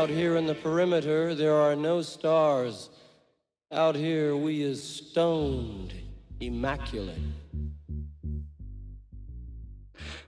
Out 0.00 0.08
here 0.08 0.36
in 0.36 0.46
the 0.46 0.54
perimeter, 0.54 1.34
there 1.34 1.56
are 1.56 1.76
no 1.76 2.00
stars. 2.00 2.88
Out 3.70 3.94
here, 3.94 4.34
we 4.34 4.62
is 4.62 4.82
stoned, 4.82 5.92
immaculate. 6.40 7.18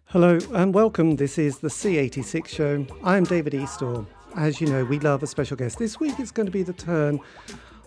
Hello 0.05 0.39
and 0.53 0.75
welcome. 0.75 1.17
This 1.17 1.39
is 1.39 1.61
the 1.61 1.69
C86 1.69 2.49
show. 2.49 2.87
I'm 3.03 3.25
David 3.25 3.55
Eastaugh. 3.55 4.07
As 4.37 4.61
you 4.61 4.67
know, 4.67 4.85
we 4.85 4.99
love 4.99 5.23
a 5.23 5.27
special 5.27 5.57
guest. 5.57 5.79
This 5.79 5.99
week 5.99 6.21
it's 6.21 6.33
going 6.33 6.45
to 6.45 6.53
be 6.53 6.63
the 6.63 6.75
turn 6.75 7.19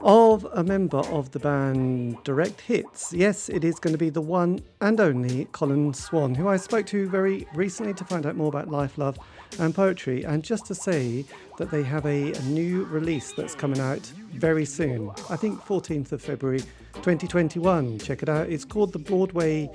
of 0.02 0.43
a 0.54 0.64
member 0.64 0.97
of 0.97 1.33
the 1.33 1.39
band 1.39 2.18
Direct 2.24 2.61
Hits. 2.61 3.14
Yes, 3.14 3.47
it 3.47 3.64
is 3.64 3.79
going 3.79 3.93
to 3.93 4.00
be 4.00 4.10
the 4.10 4.21
one 4.21 4.60
and 4.82 5.00
only 5.00 5.46
Colin 5.52 5.93
Swan, 5.93 6.33
who 6.33 6.47
I 6.47 6.57
spoke 6.57 6.88
to 6.88 7.07
very 7.10 7.47
recently 7.54 7.93
to 7.93 8.04
find 8.04 8.25
out 8.25 8.36
more 8.36 8.47
about 8.47 8.71
life, 8.71 8.97
love, 8.97 9.20
and 9.59 9.73
poetry. 9.73 10.23
And 10.23 10.43
just 10.43 10.65
to 10.68 10.75
say 10.75 11.25
that 11.57 11.71
they 11.71 11.83
have 11.83 12.05
a, 12.05 12.33
a 12.33 12.41
new 12.43 12.86
release 12.86 13.33
that's 13.33 13.55
coming 13.55 13.79
out 13.79 14.01
very 14.33 14.65
soon. 14.65 15.11
I 15.29 15.36
think 15.36 15.59
14th 15.61 16.11
of 16.11 16.21
February 16.21 16.59
2021. 16.93 18.00
Check 18.00 18.23
it 18.23 18.29
out. 18.29 18.50
It's 18.50 18.65
called 18.65 18.93
the 18.93 19.00
Broadway 19.00 19.69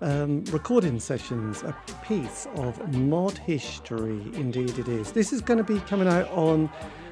um, 0.00 0.44
recording 0.46 0.98
sessions, 0.98 1.62
a 1.62 1.76
piece 2.04 2.46
of 2.56 2.94
mod 2.94 3.36
history. 3.38 4.20
Indeed, 4.34 4.78
it 4.78 4.88
is. 4.88 5.12
This 5.12 5.32
is 5.32 5.40
going 5.40 5.58
to 5.58 5.64
be 5.64 5.80
coming 5.80 6.08
out 6.08 6.28
on 6.30 6.70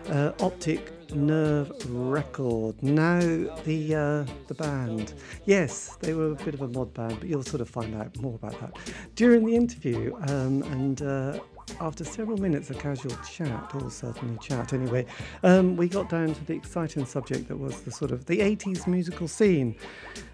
uh, 0.09 0.33
Optic 0.41 0.93
Nerve 1.15 1.71
record. 1.89 2.83
Now 2.83 3.21
the 3.21 3.95
uh, 3.95 4.33
the 4.47 4.55
band, 4.55 5.15
yes, 5.47 5.97
they 6.01 6.13
were 6.13 6.33
a 6.33 6.35
bit 6.35 6.55
of 6.55 6.63
a 6.63 6.69
mod 6.69 6.93
band, 6.93 7.21
but 7.21 7.29
you'll 7.29 7.43
sort 7.43 7.63
of 7.63 7.69
find 7.69 7.95
out 7.95 8.17
more 8.21 8.35
about 8.35 8.61
that 8.61 8.77
during 9.15 9.47
the 9.47 9.57
interview. 9.57 10.15
Um, 10.29 10.63
and 10.65 11.03
uh, 11.03 11.39
after 11.81 12.05
several 12.05 12.39
minutes 12.39 12.71
of 12.71 12.79
casual 12.79 13.17
chat, 13.31 13.75
or 13.75 13.91
certainly 13.91 14.39
chat 14.39 14.73
anyway, 14.73 15.07
um, 15.43 15.77
we 15.77 15.89
got 15.89 16.09
down 16.09 16.35
to 16.35 16.45
the 16.45 16.55
exciting 16.55 17.05
subject 17.05 17.49
that 17.49 17.57
was 17.57 17.83
the 17.83 17.91
sort 17.91 18.11
of 18.11 18.27
the 18.27 18.39
80s 18.39 18.87
musical 18.87 19.29
scene, 19.29 19.77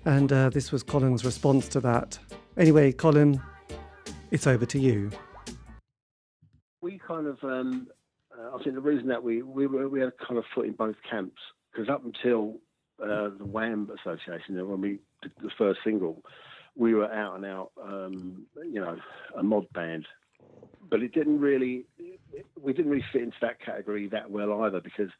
and 0.05 0.33
uh, 0.33 0.51
this 0.51 0.73
was 0.73 0.83
Colin's 0.83 1.25
response 1.25 1.69
to 1.69 1.81
that. 1.81 2.19
Anyway, 2.57 2.93
Colin, 2.93 3.41
it's 4.31 4.47
over 4.47 4.67
to 4.67 4.79
you. 4.79 5.11
We 6.81 6.99
kind 6.99 7.27
of 7.27 7.43
um, 7.43 7.89
uh, 8.39 8.57
I 8.57 8.62
think 8.62 8.75
the 8.75 8.81
reason 8.81 9.09
that 9.09 9.23
we 9.23 9.43
we 9.43 9.67
were 9.67 9.89
we 9.89 10.01
had 10.01 10.09
a 10.09 10.27
kind 10.27 10.39
of 10.39 10.45
foot 10.55 10.67
in 10.67 10.73
both 10.73 10.97
camps 11.09 11.41
because 11.73 11.89
up 11.89 12.05
until 12.05 12.61
uh, 13.03 13.31
the 13.39 13.45
Whaam 13.45 13.89
Association, 14.01 14.69
when 14.69 14.81
we 14.81 14.99
did 15.23 15.33
the 15.43 15.51
first 15.59 15.81
single, 15.85 16.23
we 16.77 16.95
were 16.95 17.12
out 17.12 17.37
and 17.37 17.45
out, 17.45 17.71
um, 17.83 18.47
you 18.57 18.81
know, 18.81 18.97
a 19.37 19.43
mod 19.43 19.67
band, 19.73 20.07
but 20.95 21.03
it 21.03 21.12
didn't 21.12 21.41
really 21.41 21.87
we 22.62 22.73
didn't 22.73 22.89
really 22.89 23.05
fit 23.12 23.23
into 23.23 23.37
that 23.41 23.61
category 23.61 24.06
that 24.06 24.31
well 24.31 24.62
either 24.62 24.81
because 24.81 25.11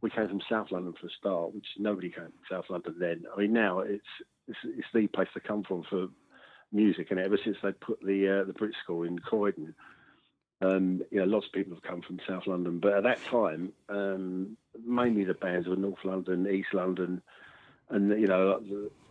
we 0.00 0.10
came 0.10 0.28
from 0.28 0.40
South 0.48 0.70
London 0.70 0.94
for 1.00 1.08
a 1.08 1.10
start, 1.10 1.52
which 1.52 1.66
nobody 1.76 2.08
came 2.08 2.26
from 2.26 2.32
South 2.48 2.66
London 2.70 2.94
then. 3.00 3.24
I 3.34 3.40
mean, 3.40 3.52
now 3.52 3.80
it's 3.80 4.06
it's, 4.46 4.58
it's 4.64 4.86
the 4.94 5.08
place 5.08 5.26
to 5.34 5.40
come 5.40 5.64
from 5.64 5.82
for 5.90 6.06
music, 6.70 7.10
and 7.10 7.18
ever 7.18 7.36
since 7.44 7.56
they 7.64 7.72
put 7.72 8.00
the 8.00 8.42
uh, 8.42 8.44
the 8.44 8.52
Brit 8.52 8.76
School 8.84 9.02
in 9.02 9.18
Croydon, 9.18 9.74
um, 10.62 11.02
you 11.10 11.18
know, 11.18 11.24
lots 11.24 11.46
of 11.46 11.52
people 11.52 11.74
have 11.74 11.82
come 11.82 12.00
from 12.00 12.20
South 12.24 12.46
London, 12.46 12.78
but 12.78 12.92
at 12.92 13.02
that 13.02 13.24
time, 13.24 13.72
um, 13.88 14.56
mainly 14.86 15.24
the 15.24 15.34
bands 15.34 15.66
were 15.66 15.74
North 15.74 16.04
London, 16.04 16.46
East 16.48 16.72
London, 16.72 17.22
and 17.90 18.10
you 18.20 18.28
know, 18.28 18.62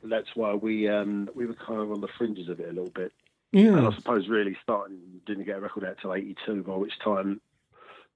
that's 0.06 0.34
why 0.36 0.54
we 0.54 0.88
um, 0.88 1.30
we 1.36 1.46
were 1.46 1.54
kind 1.54 1.82
of 1.82 1.92
on 1.92 2.00
the 2.00 2.08
fringes 2.18 2.48
of 2.48 2.62
it 2.62 2.70
a 2.70 2.72
little 2.72 2.92
bit. 2.92 3.12
Yeah. 3.52 3.78
And 3.78 3.88
I 3.88 3.96
suppose 3.96 4.28
really 4.28 4.58
starting 4.62 4.98
didn't 5.26 5.46
get 5.46 5.58
a 5.58 5.62
record 5.62 5.86
out 5.86 5.98
till 6.02 6.14
'82, 6.14 6.64
by 6.64 6.76
which 6.76 6.94
time 7.04 7.40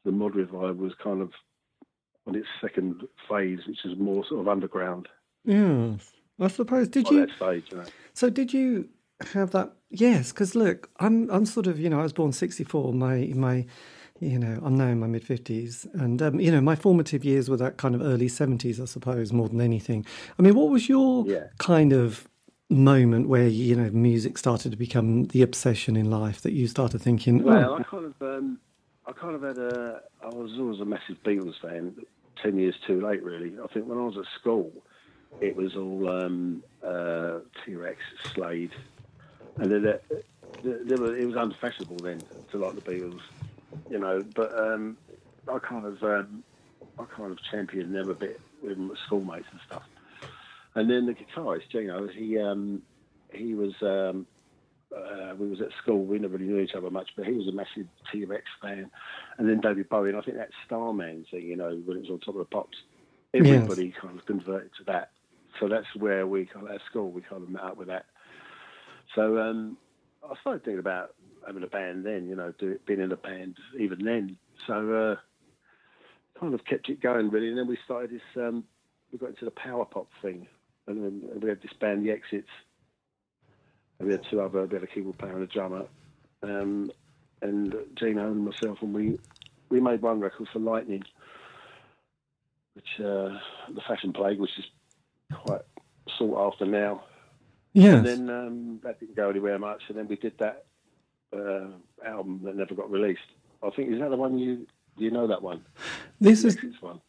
the 0.05 0.11
mod 0.11 0.35
revival 0.35 0.73
was 0.73 0.93
kind 1.01 1.21
of 1.21 1.31
on 2.27 2.35
its 2.35 2.47
second 2.59 3.01
phase, 3.29 3.59
which 3.67 3.85
is 3.85 3.97
more 3.97 4.25
sort 4.27 4.41
of 4.41 4.47
underground. 4.47 5.07
Yeah, 5.45 5.93
I 6.39 6.47
suppose. 6.47 6.87
Did 6.89 7.09
you? 7.09 7.25
That 7.25 7.35
stage, 7.35 7.65
you 7.71 7.77
know. 7.77 7.83
So 8.13 8.29
did 8.29 8.53
you 8.53 8.89
have 9.33 9.51
that? 9.51 9.73
Yes, 9.89 10.31
because 10.31 10.53
look, 10.55 10.89
I'm 10.99 11.29
I'm 11.29 11.45
sort 11.45 11.67
of 11.67 11.79
you 11.79 11.89
know 11.89 11.99
I 11.99 12.03
was 12.03 12.13
born 12.13 12.31
'64. 12.31 12.93
My 12.93 13.31
my 13.35 13.65
you 14.19 14.37
know 14.37 14.59
I'm 14.63 14.75
now 14.77 14.87
in 14.87 14.99
my 14.99 15.07
mid 15.07 15.23
fifties, 15.23 15.87
and 15.93 16.21
um, 16.21 16.39
you 16.39 16.51
know 16.51 16.61
my 16.61 16.75
formative 16.75 17.23
years 17.25 17.49
were 17.49 17.57
that 17.57 17.77
kind 17.77 17.95
of 17.95 18.01
early 18.01 18.27
seventies, 18.27 18.79
I 18.79 18.85
suppose, 18.85 19.31
more 19.33 19.49
than 19.49 19.61
anything. 19.61 20.05
I 20.37 20.41
mean, 20.41 20.55
what 20.55 20.69
was 20.69 20.87
your 20.89 21.25
Yeah. 21.25 21.47
kind 21.57 21.93
of 21.93 22.27
moment 22.71 23.27
where 23.27 23.47
you 23.47 23.75
know 23.75 23.89
music 23.91 24.37
started 24.37 24.71
to 24.71 24.77
become 24.77 25.25
the 25.25 25.41
obsession 25.41 25.95
in 25.95 26.09
life 26.09 26.41
that 26.41 26.53
you 26.53 26.67
started 26.67 27.01
thinking, 27.01 27.43
Well, 27.43 27.71
oh, 27.71 27.77
I 27.77 27.83
kind 27.83 28.05
of, 28.05 28.21
um, 28.21 28.59
I 29.05 29.11
kind 29.11 29.35
of 29.35 29.43
had 29.43 29.57
a. 29.57 30.01
I 30.23 30.27
was 30.27 30.51
always 30.57 30.79
a 30.79 30.85
massive 30.85 31.21
Beatles 31.23 31.59
fan. 31.61 31.95
Ten 32.41 32.57
years 32.57 32.75
too 32.87 33.01
late, 33.01 33.21
really. 33.23 33.53
I 33.63 33.67
think 33.67 33.87
when 33.87 33.99
I 33.99 34.01
was 34.01 34.17
at 34.17 34.25
school, 34.39 34.71
it 35.39 35.55
was 35.55 35.75
all 35.75 36.09
um, 36.09 36.63
uh, 36.83 37.39
T 37.63 37.75
Rex, 37.75 37.99
Slade, 38.33 38.71
and 39.57 39.71
then 39.71 39.99
were, 40.63 41.15
it 41.15 41.25
was 41.25 41.35
unfashionable 41.35 41.97
then 41.97 42.21
to 42.51 42.57
like 42.57 42.75
the 42.75 42.81
Beatles, 42.81 43.21
you 43.89 43.99
know. 43.99 44.23
But 44.35 44.57
um, 44.57 44.97
I 45.47 45.59
kind 45.59 45.85
of, 45.85 46.03
um, 46.03 46.43
I 46.97 47.03
kind 47.05 47.31
of 47.31 47.39
championed 47.43 47.93
them 47.93 48.09
a 48.09 48.15
bit 48.15 48.39
with 48.63 48.77
my 48.77 48.95
schoolmates 49.05 49.47
and 49.51 49.59
stuff. 49.67 49.83
And 50.75 50.89
then 50.89 51.05
the 51.05 51.13
guitarist, 51.13 51.69
Gino, 51.71 52.07
he 52.07 52.37
um, 52.39 52.81
he 53.33 53.55
was 53.55 53.73
um, 53.81 54.25
uh, 54.95 55.35
we 55.37 55.49
was 55.49 55.61
at 55.61 55.69
school. 55.81 56.03
We 56.03 56.19
never 56.19 56.37
really 56.37 56.51
knew 56.51 56.59
each 56.59 56.75
other 56.75 56.89
much, 56.89 57.09
but 57.15 57.25
he 57.25 57.33
was 57.33 57.47
a 57.47 57.51
massive 57.51 57.87
T 58.11 58.25
Rex 58.25 58.45
fan. 58.61 58.89
And 59.37 59.49
then 59.49 59.59
David 59.59 59.89
Bowie, 59.89 60.09
and 60.09 60.17
I 60.17 60.21
think 60.21 60.37
that 60.37 60.49
Starman 60.65 61.25
thing, 61.29 61.43
you 61.43 61.55
know, 61.55 61.81
when 61.85 61.97
it 61.97 62.01
was 62.01 62.09
on 62.09 62.19
top 62.19 62.35
of 62.35 62.39
the 62.39 62.45
pops, 62.45 62.77
everybody 63.33 63.93
kind 63.99 64.17
of 64.17 64.25
converted 64.25 64.71
to 64.77 64.83
that. 64.85 65.11
So 65.59 65.67
that's 65.67 65.87
where 65.95 66.25
we 66.25 66.45
kind 66.45 66.67
of 66.67 66.73
at 66.73 66.81
school 66.89 67.11
we 67.11 67.21
kind 67.21 67.43
of 67.43 67.49
met 67.49 67.63
up 67.63 67.77
with 67.77 67.87
that. 67.89 68.05
So 69.15 69.37
um, 69.39 69.77
I 70.23 70.35
started 70.39 70.63
thinking 70.63 70.79
about 70.79 71.15
having 71.45 71.63
a 71.63 71.67
band 71.67 72.05
then, 72.05 72.27
you 72.27 72.35
know, 72.35 72.53
do, 72.57 72.79
being 72.85 73.01
in 73.01 73.11
a 73.11 73.17
band 73.17 73.57
even 73.77 74.03
then. 74.03 74.37
So 74.67 74.93
uh, 74.93 75.15
kind 76.39 76.53
of 76.53 76.63
kept 76.65 76.89
it 76.89 77.01
going 77.01 77.29
really, 77.29 77.49
and 77.49 77.57
then 77.57 77.67
we 77.67 77.77
started 77.85 78.11
this. 78.11 78.21
Um, 78.35 78.63
we 79.11 79.17
got 79.17 79.29
into 79.29 79.45
the 79.45 79.51
power 79.51 79.85
pop 79.85 80.07
thing, 80.21 80.47
and 80.87 81.03
then 81.03 81.39
we 81.39 81.49
had 81.49 81.61
this 81.61 81.73
band, 81.79 82.05
The 82.05 82.11
Exits. 82.11 82.49
And 83.99 84.07
we 84.07 84.13
had 84.13 84.23
two 84.29 84.41
other, 84.41 84.65
we 84.65 84.73
had 84.73 84.83
a 84.83 84.87
keyboard 84.87 85.17
player 85.17 85.33
and 85.33 85.43
a 85.43 85.47
drummer, 85.47 85.85
um, 86.43 86.91
and 87.41 87.75
Gino 87.95 88.31
and 88.31 88.45
myself, 88.45 88.79
and 88.81 88.93
we 88.93 89.19
we 89.69 89.79
made 89.79 90.01
one 90.01 90.19
record 90.19 90.47
for 90.51 90.59
Lightning, 90.59 91.03
which 92.73 92.99
uh, 92.99 93.37
the 93.73 93.81
Fashion 93.87 94.11
Plague, 94.11 94.39
which 94.39 94.57
is 94.57 94.65
quite 95.33 95.61
sought 96.17 96.53
after 96.53 96.65
now. 96.65 97.03
yes, 97.73 97.95
And 97.95 98.05
then 98.05 98.29
um, 98.29 98.79
that 98.83 98.99
didn't 98.99 99.15
go 99.15 99.29
anywhere 99.29 99.57
much, 99.59 99.83
and 99.87 99.97
then 99.97 100.07
we 100.07 100.15
did 100.15 100.37
that 100.39 100.65
uh, 101.35 101.67
album 102.05 102.41
that 102.43 102.55
never 102.55 102.73
got 102.75 102.91
released. 102.91 103.21
I 103.63 103.69
think 103.69 103.93
is 103.93 103.99
that 103.99 104.09
the 104.09 104.17
one 104.17 104.37
you 104.37 104.67
do 104.97 105.05
you 105.05 105.11
know 105.11 105.27
that 105.27 105.41
one? 105.41 105.63
this 106.19 106.43
is 106.43 106.55
Exits 106.55 106.81
one. 106.81 107.01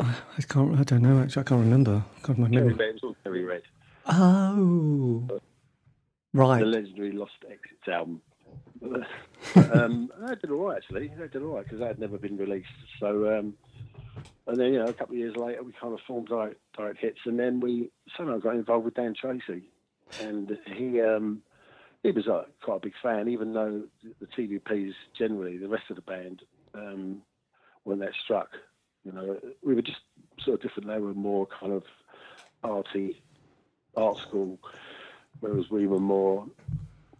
I 0.00 0.42
can't 0.48 0.78
I 0.78 0.82
don't 0.82 1.02
know 1.02 1.20
actually 1.22 1.42
I 1.42 1.44
can't 1.44 1.60
remember. 1.60 2.04
God, 2.22 2.38
my 2.38 2.48
memory. 2.48 2.74
Red, 2.74 2.96
it 2.96 3.00
all 3.02 3.16
Cherry 3.22 3.44
Red. 3.44 3.62
Oh, 4.06 5.40
right. 6.32 6.60
the 6.60 6.66
legendary 6.66 7.12
Lost 7.12 7.32
Exits 7.48 7.88
album. 7.88 8.20
um, 8.82 10.10
that 10.20 10.40
did 10.40 10.50
all 10.50 10.68
right 10.68 10.78
actually. 10.78 11.10
That 11.18 11.32
did 11.32 11.42
all 11.42 11.56
right 11.56 11.64
because 11.64 11.78
that 11.78 11.88
had 11.88 11.98
never 11.98 12.18
been 12.18 12.36
released. 12.36 12.68
So, 12.98 13.38
um, 13.38 13.54
and 14.46 14.56
then 14.58 14.72
you 14.72 14.78
know 14.78 14.86
a 14.86 14.92
couple 14.92 15.14
of 15.14 15.18
years 15.20 15.36
later 15.36 15.62
we 15.62 15.72
kind 15.80 15.94
of 15.94 16.00
formed 16.06 16.28
direct, 16.28 16.56
direct 16.76 17.00
hits, 17.00 17.20
and 17.24 17.38
then 17.38 17.60
we 17.60 17.90
somehow 18.16 18.38
got 18.38 18.56
involved 18.56 18.84
with 18.84 18.94
Dan 18.94 19.14
Treacy, 19.14 19.62
and 20.20 20.58
he 20.74 21.00
um, 21.00 21.42
he 22.02 22.10
was 22.10 22.26
uh, 22.26 22.44
quite 22.62 22.76
a 22.76 22.80
big 22.80 22.94
fan, 23.02 23.28
even 23.28 23.54
though 23.54 23.84
the 24.20 24.26
TVPs 24.26 24.92
generally 25.16 25.56
the 25.56 25.68
rest 25.68 25.84
of 25.88 25.96
the 25.96 26.02
band 26.02 26.42
um, 26.74 27.22
weren't 27.84 28.00
that 28.00 28.12
struck. 28.24 28.50
You 29.04 29.12
know, 29.12 29.38
we 29.62 29.74
were 29.74 29.82
just 29.82 30.00
sort 30.44 30.56
of 30.56 30.62
different. 30.62 30.88
They 30.88 30.98
were 30.98 31.14
more 31.14 31.46
kind 31.46 31.72
of 31.72 31.84
arty, 32.62 33.22
art 33.96 34.16
school, 34.18 34.58
whereas 35.40 35.66
we 35.70 35.86
were 35.86 36.00
more 36.00 36.46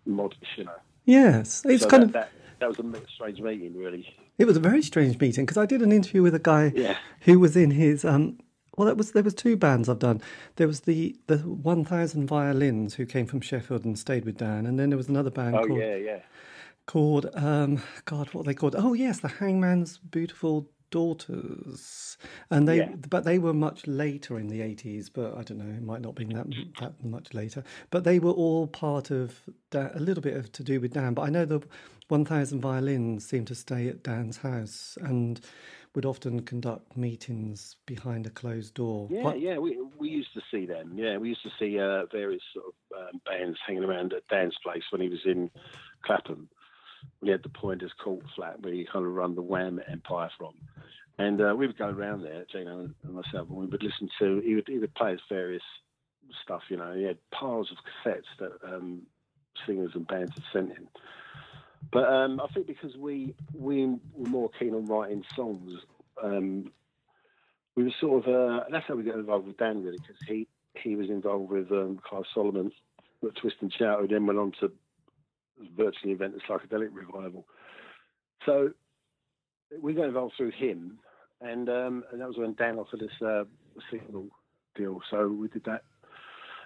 modish, 0.08 0.56
you 0.56 0.64
know. 0.64 0.72
Yes, 1.04 1.62
it's 1.66 1.82
So 1.82 1.88
kind 1.90 2.02
that, 2.02 2.06
of. 2.08 2.12
that, 2.12 2.32
that 2.60 2.68
was 2.68 2.78
a 2.78 3.00
strange 3.14 3.40
meeting, 3.40 3.76
really. 3.76 4.06
It 4.38 4.46
was 4.46 4.56
a 4.56 4.60
very 4.60 4.82
strange 4.82 5.18
meeting 5.20 5.44
because 5.44 5.58
I 5.58 5.66
did 5.66 5.82
an 5.82 5.92
interview 5.92 6.22
with 6.22 6.34
a 6.34 6.38
guy 6.40 6.72
Yeah. 6.74 6.96
who 7.20 7.38
was 7.38 7.56
in 7.56 7.70
his 7.72 8.04
um 8.04 8.38
well 8.76 8.86
that 8.86 8.96
was 8.96 9.12
there 9.12 9.22
was 9.22 9.34
two 9.34 9.56
bands 9.56 9.88
I've 9.88 9.98
done. 10.00 10.20
There 10.56 10.66
was 10.66 10.80
the 10.80 11.16
the 11.26 11.38
1000 11.38 12.26
violins 12.26 12.94
who 12.94 13.06
came 13.06 13.26
from 13.26 13.40
Sheffield 13.40 13.84
and 13.84 13.98
stayed 13.98 14.24
with 14.24 14.38
Dan 14.38 14.66
and 14.66 14.78
then 14.78 14.90
there 14.90 14.96
was 14.96 15.08
another 15.08 15.30
band 15.30 15.56
Oh 15.56 15.66
called 15.66 15.78
yeah, 15.80 15.94
yeah. 15.96 16.18
called 16.86 17.26
um 17.34 17.80
god 18.06 18.28
what 18.34 18.40
are 18.40 18.44
they 18.44 18.54
called? 18.54 18.74
Oh 18.76 18.94
yes, 18.94 19.20
the 19.20 19.28
Hangman's 19.28 19.98
Beautiful 19.98 20.68
Daughters, 20.94 22.16
and 22.50 22.68
they 22.68 22.78
Yeah. 22.78 22.94
but 23.10 23.24
they 23.24 23.38
were 23.38 23.52
much 23.54 23.86
later 23.86 24.38
in 24.38 24.48
the 24.48 24.60
eighties. 24.62 25.08
But 25.10 25.34
I 25.36 25.42
don't 25.42 25.58
know, 25.58 25.74
it 25.74 25.82
might 25.82 26.00
not 26.00 26.14
be 26.14 26.24
that 26.26 26.46
that 26.80 27.04
much 27.04 27.34
later. 27.34 27.62
But 27.90 28.04
they 28.04 28.18
were 28.18 28.30
all 28.32 28.66
part 28.66 29.10
of 29.10 29.42
Dan, 29.70 29.90
a 29.94 30.00
little 30.00 30.22
bit 30.22 30.36
of 30.36 30.52
to 30.52 30.62
do 30.64 30.80
with 30.80 30.92
Dan. 30.94 31.14
But 31.14 31.22
I 31.22 31.30
know 31.30 31.44
the 31.44 31.60
One 32.08 32.24
Thousand 32.24 32.60
Violins 32.60 33.24
seemed 33.26 33.46
to 33.48 33.54
stay 33.54 33.88
at 33.88 34.02
Dan's 34.02 34.38
house 34.38 34.96
and 35.00 35.40
would 35.94 36.04
often 36.04 36.42
conduct 36.42 36.96
meetings 36.96 37.76
behind 37.86 38.26
a 38.26 38.30
closed 38.30 38.74
door. 38.74 39.08
Yeah, 39.10 39.22
What- 39.22 39.40
yeah, 39.40 39.58
we 39.58 39.78
we 39.98 40.08
used 40.10 40.32
to 40.34 40.42
see 40.50 40.66
them. 40.66 40.92
Yeah, 40.96 41.16
we 41.18 41.28
used 41.30 41.42
to 41.42 41.50
see 41.58 41.78
uh, 41.78 42.06
various 42.06 42.42
sort 42.52 42.66
of 42.66 42.74
um, 43.14 43.20
bands 43.26 43.58
hanging 43.66 43.84
around 43.84 44.12
at 44.12 44.26
Dan's 44.28 44.56
place 44.62 44.82
when 44.90 45.00
he 45.00 45.08
was 45.08 45.24
in 45.24 45.50
Clapham. 46.02 46.48
We 47.20 47.30
had 47.30 47.42
the 47.42 47.48
Pointers 47.48 47.92
Court 48.02 48.22
flat 48.36 48.60
where 48.60 48.72
he 48.72 48.86
kind 48.90 49.04
of 49.04 49.12
run 49.12 49.34
the 49.34 49.42
Whaam 49.42 49.80
Empire 49.90 50.30
from, 50.38 50.54
and 51.18 51.40
uh, 51.40 51.54
we 51.56 51.66
would 51.66 51.78
go 51.78 51.88
around 51.88 52.22
there, 52.22 52.44
Gino 52.50 52.90
and 53.02 53.14
myself, 53.14 53.48
and 53.48 53.58
we 53.58 53.66
would 53.66 53.82
listen 53.82 54.08
to. 54.18 54.40
He 54.40 54.54
would 54.54 54.68
he 54.68 54.78
would 54.78 54.94
play 54.94 55.12
his 55.12 55.20
various 55.28 55.62
stuff. 56.42 56.62
You 56.68 56.76
know, 56.76 56.94
he 56.94 57.04
had 57.04 57.18
piles 57.30 57.70
of 57.70 57.78
cassettes 57.84 58.22
that 58.38 58.52
um, 58.66 59.02
singers 59.66 59.92
and 59.94 60.06
bands 60.06 60.32
had 60.34 60.44
sent 60.52 60.76
him. 60.76 60.88
But 61.92 62.04
um, 62.04 62.40
I 62.40 62.52
think 62.52 62.66
because 62.66 62.96
we 62.96 63.34
we 63.54 63.86
were 63.86 64.28
more 64.28 64.50
keen 64.58 64.74
on 64.74 64.86
writing 64.86 65.24
songs, 65.36 65.72
um, 66.22 66.72
we 67.76 67.84
were 67.84 67.94
sort 68.00 68.26
of 68.26 68.34
uh, 68.34 68.64
that's 68.70 68.86
how 68.86 68.94
we 68.94 69.02
got 69.02 69.16
involved 69.16 69.46
with 69.46 69.58
Dan 69.58 69.82
really 69.82 69.98
because 69.98 70.16
he 70.26 70.46
he 70.74 70.96
was 70.96 71.08
involved 71.08 71.50
with 71.50 71.70
um, 71.70 72.00
Clive 72.04 72.24
Solomon 72.34 72.72
at 73.22 73.36
Twist 73.36 73.56
and 73.60 73.72
Shout, 73.72 74.00
who 74.00 74.08
then 74.08 74.26
went 74.26 74.38
on 74.38 74.52
to 74.60 74.72
virtually 75.76 76.12
invent 76.12 76.34
the 76.34 76.40
psychedelic 76.40 76.88
revival. 76.92 77.46
So 78.44 78.70
we 79.80 79.94
got 79.94 80.06
involved 80.06 80.34
through 80.36 80.52
him, 80.52 80.98
and 81.40 81.68
um, 81.68 82.04
and 82.12 82.20
that 82.20 82.28
was 82.28 82.36
when 82.36 82.54
Dan 82.54 82.78
offered 82.78 83.02
us 83.02 83.22
uh, 83.22 83.42
a 83.42 83.82
single 83.90 84.28
deal. 84.76 85.00
So 85.10 85.28
we 85.28 85.48
did 85.48 85.64
that, 85.64 85.82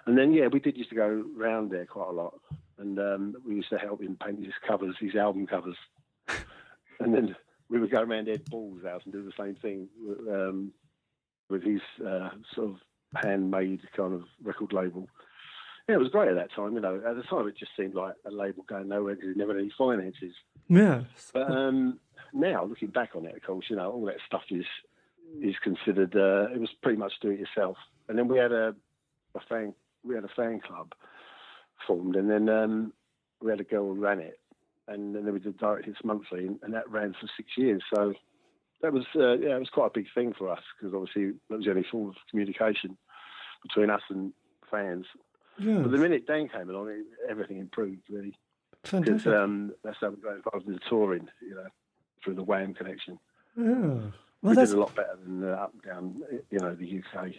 and 0.05 0.17
then 0.17 0.33
yeah, 0.33 0.47
we 0.47 0.59
did 0.59 0.77
used 0.77 0.89
to 0.89 0.95
go 0.95 1.23
round 1.35 1.71
there 1.71 1.85
quite 1.85 2.09
a 2.09 2.13
lot, 2.13 2.39
and 2.77 2.99
um, 2.99 3.35
we 3.45 3.55
used 3.55 3.69
to 3.69 3.77
help 3.77 4.01
him 4.01 4.17
paint 4.23 4.43
his 4.43 4.53
covers, 4.67 4.95
his 4.99 5.15
album 5.15 5.47
covers, 5.47 5.77
and 6.99 7.13
then 7.13 7.35
we 7.69 7.79
would 7.79 7.91
go 7.91 8.01
around 8.01 8.27
Ed 8.27 8.45
Ball's 8.49 8.83
house 8.83 9.01
and 9.03 9.13
do 9.13 9.23
the 9.23 9.43
same 9.43 9.55
thing 9.55 9.87
um, 10.29 10.71
with 11.49 11.63
his 11.63 11.81
uh, 12.05 12.29
sort 12.55 12.71
of 12.71 12.75
handmade 13.15 13.81
kind 13.95 14.13
of 14.13 14.23
record 14.43 14.73
label. 14.73 15.07
Yeah, 15.89 15.95
it 15.95 15.99
was 15.99 16.09
great 16.09 16.29
at 16.29 16.35
that 16.35 16.53
time. 16.53 16.75
You 16.75 16.81
know, 16.81 17.01
at 17.03 17.15
the 17.15 17.23
time 17.23 17.47
it 17.47 17.57
just 17.57 17.71
seemed 17.75 17.95
like 17.95 18.13
a 18.23 18.29
label 18.29 18.63
going 18.69 18.89
nowhere 18.89 19.15
because 19.15 19.31
it 19.31 19.37
never 19.37 19.53
had 19.53 19.61
any 19.61 19.71
finances. 19.75 20.35
Yes. 20.67 21.31
But 21.33 21.49
um, 21.49 21.99
now, 22.31 22.63
looking 22.63 22.89
back 22.89 23.15
on 23.15 23.25
it, 23.25 23.35
of 23.35 23.41
course, 23.41 23.65
you 23.69 23.75
know, 23.75 23.91
all 23.91 24.05
that 24.05 24.17
stuff 24.27 24.43
is 24.51 24.65
is 25.41 25.55
considered. 25.63 26.15
Uh, 26.15 26.53
it 26.53 26.59
was 26.59 26.69
pretty 26.83 26.99
much 26.99 27.13
do 27.23 27.31
it 27.31 27.39
yourself. 27.39 27.75
And 28.07 28.19
then 28.19 28.27
we 28.27 28.37
had 28.37 28.51
a, 28.51 28.75
a 29.33 29.39
fan 29.49 29.73
we 30.03 30.13
had 30.13 30.23
a 30.23 30.29
fan 30.35 30.59
club 30.59 30.93
formed, 31.87 32.15
and 32.15 32.29
then 32.29 32.49
um, 32.49 32.93
we 33.41 33.49
had 33.49 33.59
a 33.59 33.63
girl 33.63 33.85
who 33.85 33.99
ran 33.99 34.19
it, 34.19 34.39
and 34.87 35.15
then 35.15 35.33
we 35.33 35.39
did 35.39 35.57
direct 35.57 35.87
hits 35.87 36.03
monthly, 36.03 36.45
and, 36.45 36.59
and 36.61 36.71
that 36.75 36.87
ran 36.87 37.15
for 37.19 37.27
six 37.35 37.49
years. 37.57 37.81
So 37.91 38.13
that 38.83 38.93
was 38.93 39.05
uh, 39.15 39.37
yeah, 39.37 39.55
it 39.55 39.59
was 39.59 39.69
quite 39.69 39.87
a 39.87 39.99
big 39.99 40.07
thing 40.13 40.35
for 40.37 40.49
us 40.49 40.61
because 40.77 40.93
obviously 40.93 41.31
that 41.49 41.55
was 41.57 41.65
the 41.65 41.71
only 41.71 41.85
form 41.91 42.09
of 42.09 42.15
communication 42.29 42.95
between 43.63 43.89
us 43.89 44.03
and 44.11 44.33
fans. 44.69 45.07
Yeah. 45.59 45.79
But 45.79 45.91
the 45.91 45.97
minute 45.97 46.25
Dan 46.27 46.47
came 46.49 46.69
along, 46.69 46.89
it, 46.89 47.05
everything 47.29 47.57
improved 47.59 48.01
really 48.09 48.37
because 48.81 49.05
Fantastic. 49.05 49.33
um, 49.33 49.73
that's 49.83 49.97
how 49.99 50.09
we 50.09 50.17
got 50.21 50.35
involved 50.37 50.67
in 50.67 50.73
the 50.73 50.79
touring, 50.89 51.27
you 51.41 51.55
know, 51.55 51.67
through 52.23 52.35
the 52.35 52.43
Whaam 52.45 52.75
connection. 52.75 53.19
yeah. 53.57 53.63
we 53.65 54.11
Well, 54.41 54.55
that's 54.55 54.71
did 54.71 54.77
a 54.77 54.81
lot 54.81 54.95
better 54.95 55.17
than 55.23 55.43
uh, 55.43 55.51
up 55.53 55.73
and 55.73 55.81
down, 55.83 56.21
you 56.49 56.59
know, 56.59 56.73
the 56.75 56.99
UK. 57.03 57.31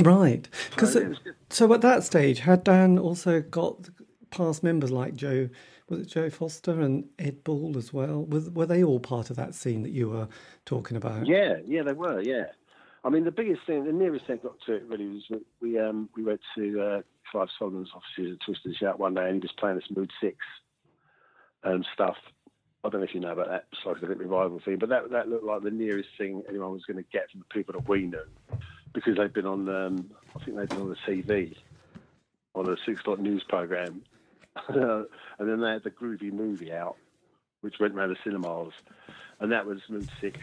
right. 0.00 0.48
Because 0.70 0.92
So, 0.94 1.00
yeah, 1.00 1.06
it 1.06 1.08
was 1.10 1.18
good. 1.18 1.34
so 1.50 1.72
at 1.74 1.80
that 1.82 2.02
stage, 2.04 2.40
had 2.40 2.64
Dan 2.64 2.98
also 2.98 3.40
got 3.40 3.90
past 4.30 4.62
members 4.62 4.90
like 4.90 5.14
Joe? 5.14 5.48
Was 5.88 6.00
it 6.00 6.06
Joe 6.08 6.28
Foster 6.30 6.80
and 6.80 7.04
Ed 7.18 7.44
Ball 7.44 7.76
as 7.78 7.92
well? 7.92 8.24
Was, 8.26 8.50
were 8.50 8.66
they 8.66 8.84
all 8.84 9.00
part 9.00 9.30
of 9.30 9.36
that 9.36 9.54
scene 9.54 9.82
that 9.82 9.90
you 9.92 10.08
were 10.10 10.28
talking 10.66 10.96
about? 10.98 11.26
Yeah, 11.26 11.56
yeah, 11.66 11.82
they 11.82 11.94
were. 11.94 12.20
Yeah, 12.20 12.44
I 13.04 13.10
mean, 13.10 13.24
the 13.24 13.30
biggest 13.30 13.62
thing, 13.66 13.84
the 13.84 13.92
nearest 13.92 14.26
thing 14.26 14.40
I 14.40 14.46
got 14.46 14.60
to 14.66 14.74
it 14.74 14.84
really 14.88 15.08
was 15.08 15.24
we 15.60 15.78
um, 15.78 16.08
we 16.16 16.24
went 16.24 16.40
to 16.56 16.80
uh, 16.80 17.02
Clive 17.30 17.48
Solomon's 17.58 17.90
offices 17.94 18.34
at 18.34 18.44
Twist 18.44 18.62
and 18.64 18.74
Shout 18.74 18.98
one 18.98 19.14
day, 19.14 19.26
and 19.26 19.34
he 19.34 19.40
was 19.40 19.52
playing 19.52 19.76
this 19.76 19.90
Mood 19.94 20.10
Six 20.20 20.36
um, 21.62 21.84
stuff. 21.94 22.16
I 22.84 22.88
don't 22.88 23.00
know 23.00 23.06
if 23.06 23.14
you 23.14 23.20
know 23.20 23.32
about 23.32 23.48
that 23.48 23.66
psychedelic 23.84 24.18
revival 24.18 24.60
thing, 24.64 24.78
but 24.78 24.88
that 24.88 25.10
that 25.10 25.28
looked 25.28 25.44
like 25.44 25.62
the 25.62 25.70
nearest 25.70 26.08
thing 26.18 26.42
anyone 26.48 26.72
was 26.72 26.84
going 26.84 26.96
to 26.96 27.10
get 27.12 27.30
from 27.30 27.40
the 27.40 27.54
people 27.54 27.74
that 27.74 27.88
we 27.88 28.06
knew, 28.06 28.24
because 28.92 29.16
they'd 29.16 29.32
been 29.32 29.46
on, 29.46 29.68
um, 29.68 30.10
I 30.34 30.44
think 30.44 30.56
they'd 30.56 30.68
been 30.68 30.82
on 30.82 30.88
the 30.90 31.12
TV, 31.12 31.56
on 32.54 32.68
a 32.68 32.76
six 32.84 33.00
o'clock 33.00 33.20
news 33.20 33.44
program, 33.48 34.02
and 34.68 35.06
then 35.38 35.60
they 35.60 35.70
had 35.70 35.84
the 35.84 35.90
Groovy 35.90 36.32
movie 36.32 36.72
out, 36.72 36.96
which 37.60 37.78
went 37.78 37.94
around 37.94 38.10
the 38.10 38.16
cinemas, 38.24 38.72
and 39.38 39.52
that 39.52 39.66
was 39.66 39.80
Mood 39.88 40.08
Six 40.20 40.38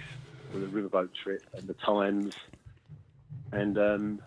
with 0.54 0.72
the 0.72 0.82
riverboat 0.82 1.10
trip 1.14 1.44
and 1.54 1.68
the 1.68 1.74
times, 1.76 2.36
and 3.52 3.78
um, 3.78 4.22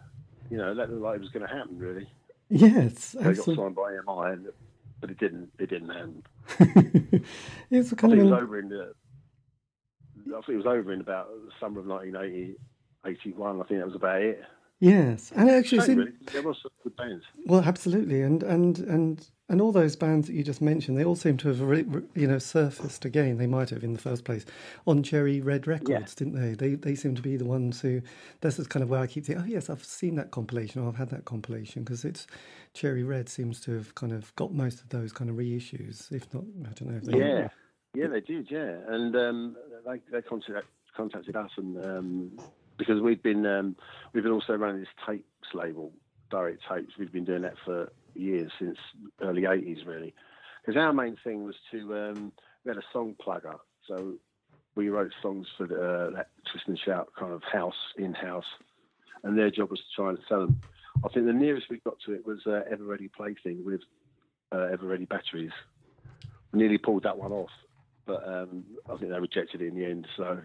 you 0.51 0.57
know 0.57 0.75
that 0.75 0.91
looked 0.91 1.03
like 1.03 1.17
it 1.17 1.21
was 1.21 1.31
going 1.31 1.47
to 1.47 1.53
happen. 1.55 1.79
Really, 1.79 2.09
Yes, 2.51 3.13
they 3.13 3.23
got 3.23 3.31
absolutely. 3.31 3.65
signed 3.65 3.75
by 3.75 4.31
and, 4.33 4.49
but 5.01 5.11
it 5.11 5.19
didn't. 5.19 5.51
It 5.59 5.69
didn't 5.69 5.91
happen. 5.91 6.23
it's 7.71 7.93
a 7.93 7.97
kind 7.97 8.13
of 8.13 8.19
it 8.19 8.23
was 8.23 8.33
over 8.33 8.59
in 8.59 8.69
the. 8.69 8.93
I 10.29 10.41
think 10.41 10.49
it 10.49 10.57
was 10.57 10.67
over 10.67 10.93
in 10.93 11.01
about 11.01 11.29
the 11.29 11.51
summer 11.61 11.81
of 11.81 11.87
1980, 11.87 12.57
81. 13.07 13.61
I 13.61 13.65
think 13.65 13.81
that 13.81 13.87
was 13.87 13.95
about 13.95 14.21
it. 14.23 14.43
Yes, 14.81 15.33
and 15.35 15.51
actually, 15.51 15.95
really. 15.95 16.13
There 16.33 16.43
was 16.43 16.57
some 16.63 16.71
good 16.83 16.97
bands. 16.97 17.25
well, 17.47 17.63
absolutely, 17.63 18.23
and 18.23 18.43
and 18.43 18.79
and 18.79 19.29
and 19.51 19.61
all 19.63 19.73
those 19.73 19.97
bands 19.97 20.27
that 20.27 20.35
you 20.35 20.45
just 20.45 20.61
mentioned, 20.61 20.99
they 20.99 21.05
all 21.05 21.17
seem 21.17 21.39
to 21.39 21.49
have 21.49 21.61
re, 21.63 21.83
re- 21.83 22.03
you 22.15 22.27
know 22.27 22.39
surfaced 22.39 23.05
again. 23.05 23.39
They 23.39 23.47
might 23.47 23.71
have 23.71 23.83
in 23.83 23.95
the 23.95 23.99
first 23.99 24.25
place 24.25 24.45
on 24.87 25.03
Cherry 25.03 25.41
Red 25.41 25.67
Records, 25.67 26.15
didn't 26.15 26.35
they? 26.35 26.55
They 26.55 26.75
they 26.75 26.95
seem 26.95 27.15
to 27.15 27.23
be 27.23 27.37
the 27.37 27.45
ones 27.47 27.81
who. 27.81 28.03
This 28.41 28.59
is 28.59 28.67
kind 28.67 28.83
of 28.83 28.91
where 28.91 29.01
I 29.01 29.07
keep 29.07 29.25
thinking. 29.25 29.45
Oh 29.45 29.49
yes, 29.49 29.71
I've 29.71 29.85
seen 29.85 30.17
that 30.17 30.31
compilation. 30.31 30.83
Or 30.83 30.89
I've 30.89 30.97
had 30.97 31.11
that 31.11 31.25
compilation 31.25 31.83
because 31.83 32.05
it's 32.05 32.27
Cherry 32.75 33.03
Red 33.03 33.29
seems 33.29 33.61
to 33.63 33.73
have 33.73 33.95
kind 33.95 34.13
of 34.13 34.35
got 34.37 34.53
most 34.53 34.81
of 34.81 34.91
those 34.91 35.13
kind 35.13 35.31
of 35.31 35.37
reissues. 35.37 36.13
If 36.13 36.33
not, 36.35 36.45
I 36.65 36.73
don't 36.75 36.91
know. 36.91 36.97
If 36.99 37.05
they, 37.05 37.19
Yeah, 37.19 37.49
yeah, 37.95 38.07
they 38.09 38.21
did. 38.21 38.51
Yeah, 38.51 38.77
and 38.89 39.17
um, 39.17 39.57
they 39.87 40.01
they 40.13 40.23
contacted, 40.23 40.65
contacted 40.95 41.37
us, 41.37 41.51
and 41.57 41.85
um, 41.85 42.39
because 42.79 43.01
we've 43.03 43.23
been 43.23 43.45
um, 43.45 43.77
we've 44.13 44.23
been 44.23 44.33
also 44.33 44.55
running 44.55 44.81
this 44.81 44.89
tapes 45.07 45.25
label, 45.53 45.93
direct 46.31 46.63
tapes. 46.69 46.93
We've 46.99 47.13
been 47.13 47.25
doing 47.25 47.43
that 47.43 47.55
for 47.65 47.93
years 48.15 48.51
since 48.59 48.79
early 49.21 49.43
'80s, 49.43 49.87
really. 49.87 50.15
Because 50.65 50.81
our 50.81 50.93
main 50.93 51.17
thing 51.23 51.45
was 51.45 51.57
to 51.73 51.95
um, 51.95 52.33
we 52.65 52.71
had 52.71 52.79
a 52.79 52.87
song 52.93 53.15
plugger, 53.25 53.59
so 53.87 54.15
we 54.75 54.89
wrote 54.89 55.13
songs 55.21 55.47
for 55.57 55.67
the, 55.67 55.75
uh, 55.75 56.11
that 56.11 56.29
twist 56.51 56.69
and 56.69 56.79
shout 56.79 57.09
kind 57.19 57.33
of 57.33 57.43
house 57.43 57.75
in 57.97 58.15
house, 58.15 58.45
and 59.25 59.37
their 59.37 59.51
job 59.51 59.71
was 59.71 59.81
to 59.81 59.87
try 59.97 60.11
and 60.11 60.19
sell 60.29 60.41
them. 60.47 60.61
I 61.05 61.09
think 61.09 61.27
the 61.27 61.33
nearest 61.33 61.67
we 61.71 61.79
got 61.79 61.97
to 62.07 62.13
it 62.13 62.27
was 62.27 62.41
uh, 62.47 62.61
Ever 62.71 62.85
Ready 62.85 63.09
Plaything 63.09 63.65
with 63.65 63.81
uh, 64.53 64.69
Ever 64.73 64.87
Ready 64.87 65.05
batteries. 65.05 65.53
We 66.53 66.61
nearly 66.61 66.79
pulled 66.79 67.05
that 67.05 67.19
one 67.19 67.33
off, 67.33 67.51
but 68.07 68.27
um, 68.27 68.65
I 68.87 68.97
think 68.97 69.11
they 69.11 69.21
rejected 69.21 69.63
it 69.63 69.69
in 69.69 69.75
the 69.75 69.85
end. 69.85 70.07
So 70.17 70.39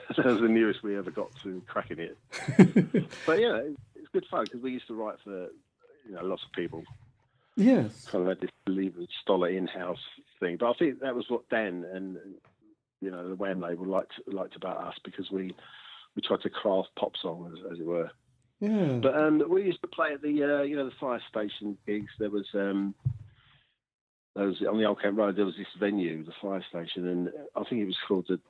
that 0.16 0.24
was 0.26 0.40
the 0.40 0.48
nearest 0.48 0.82
we 0.82 0.96
ever 0.96 1.10
got 1.10 1.30
to 1.42 1.62
cracking 1.66 1.98
it. 1.98 2.16
but 3.26 3.40
yeah, 3.40 3.60
it's 3.96 4.08
good 4.12 4.26
fun 4.30 4.44
because 4.44 4.60
we 4.60 4.72
used 4.72 4.86
to 4.88 4.94
write 4.94 5.16
for 5.24 5.48
you 6.06 6.14
know 6.14 6.24
lots 6.24 6.42
of 6.44 6.52
people. 6.52 6.82
yes, 7.56 8.06
Kind 8.10 8.22
of 8.22 8.28
had 8.28 8.40
this 8.40 8.50
Leiber 8.66 9.06
Stoller 9.22 9.48
in-house 9.48 9.98
thing. 10.40 10.56
But 10.58 10.70
I 10.70 10.72
think 10.74 11.00
that 11.00 11.14
was 11.14 11.26
what 11.28 11.48
Dan 11.48 11.84
and 11.92 12.16
you 13.00 13.10
know 13.10 13.28
the 13.28 13.36
Whaam 13.36 13.62
label 13.62 13.86
liked 13.86 14.14
liked 14.26 14.56
about 14.56 14.78
us 14.78 14.94
because 15.04 15.30
we 15.30 15.54
we 16.14 16.22
tried 16.22 16.42
to 16.42 16.50
craft 16.50 16.90
pop 16.98 17.12
songs 17.20 17.58
as 17.70 17.78
it 17.78 17.86
were. 17.86 18.10
yeah. 18.60 18.98
But 19.02 19.16
um, 19.16 19.42
we 19.48 19.62
used 19.64 19.82
to 19.82 19.88
play 19.88 20.12
at 20.12 20.22
the 20.22 20.42
uh, 20.58 20.62
you 20.62 20.76
know 20.76 20.86
the 20.86 20.96
fire 21.00 21.22
station 21.28 21.76
gigs. 21.86 22.10
There 22.18 22.30
was 22.30 22.46
um, 22.54 22.94
there 24.34 24.46
was 24.46 24.62
on 24.68 24.78
the 24.78 24.84
Old 24.84 25.00
Kent 25.02 25.16
Road. 25.16 25.36
There 25.36 25.44
was 25.44 25.56
this 25.56 25.66
venue, 25.78 26.24
the 26.24 26.32
fire 26.40 26.64
station, 26.68 27.08
and 27.08 27.28
I 27.56 27.64
think 27.64 27.82
it 27.82 27.86
was 27.86 27.98
called 28.06 28.26
the 28.28 28.40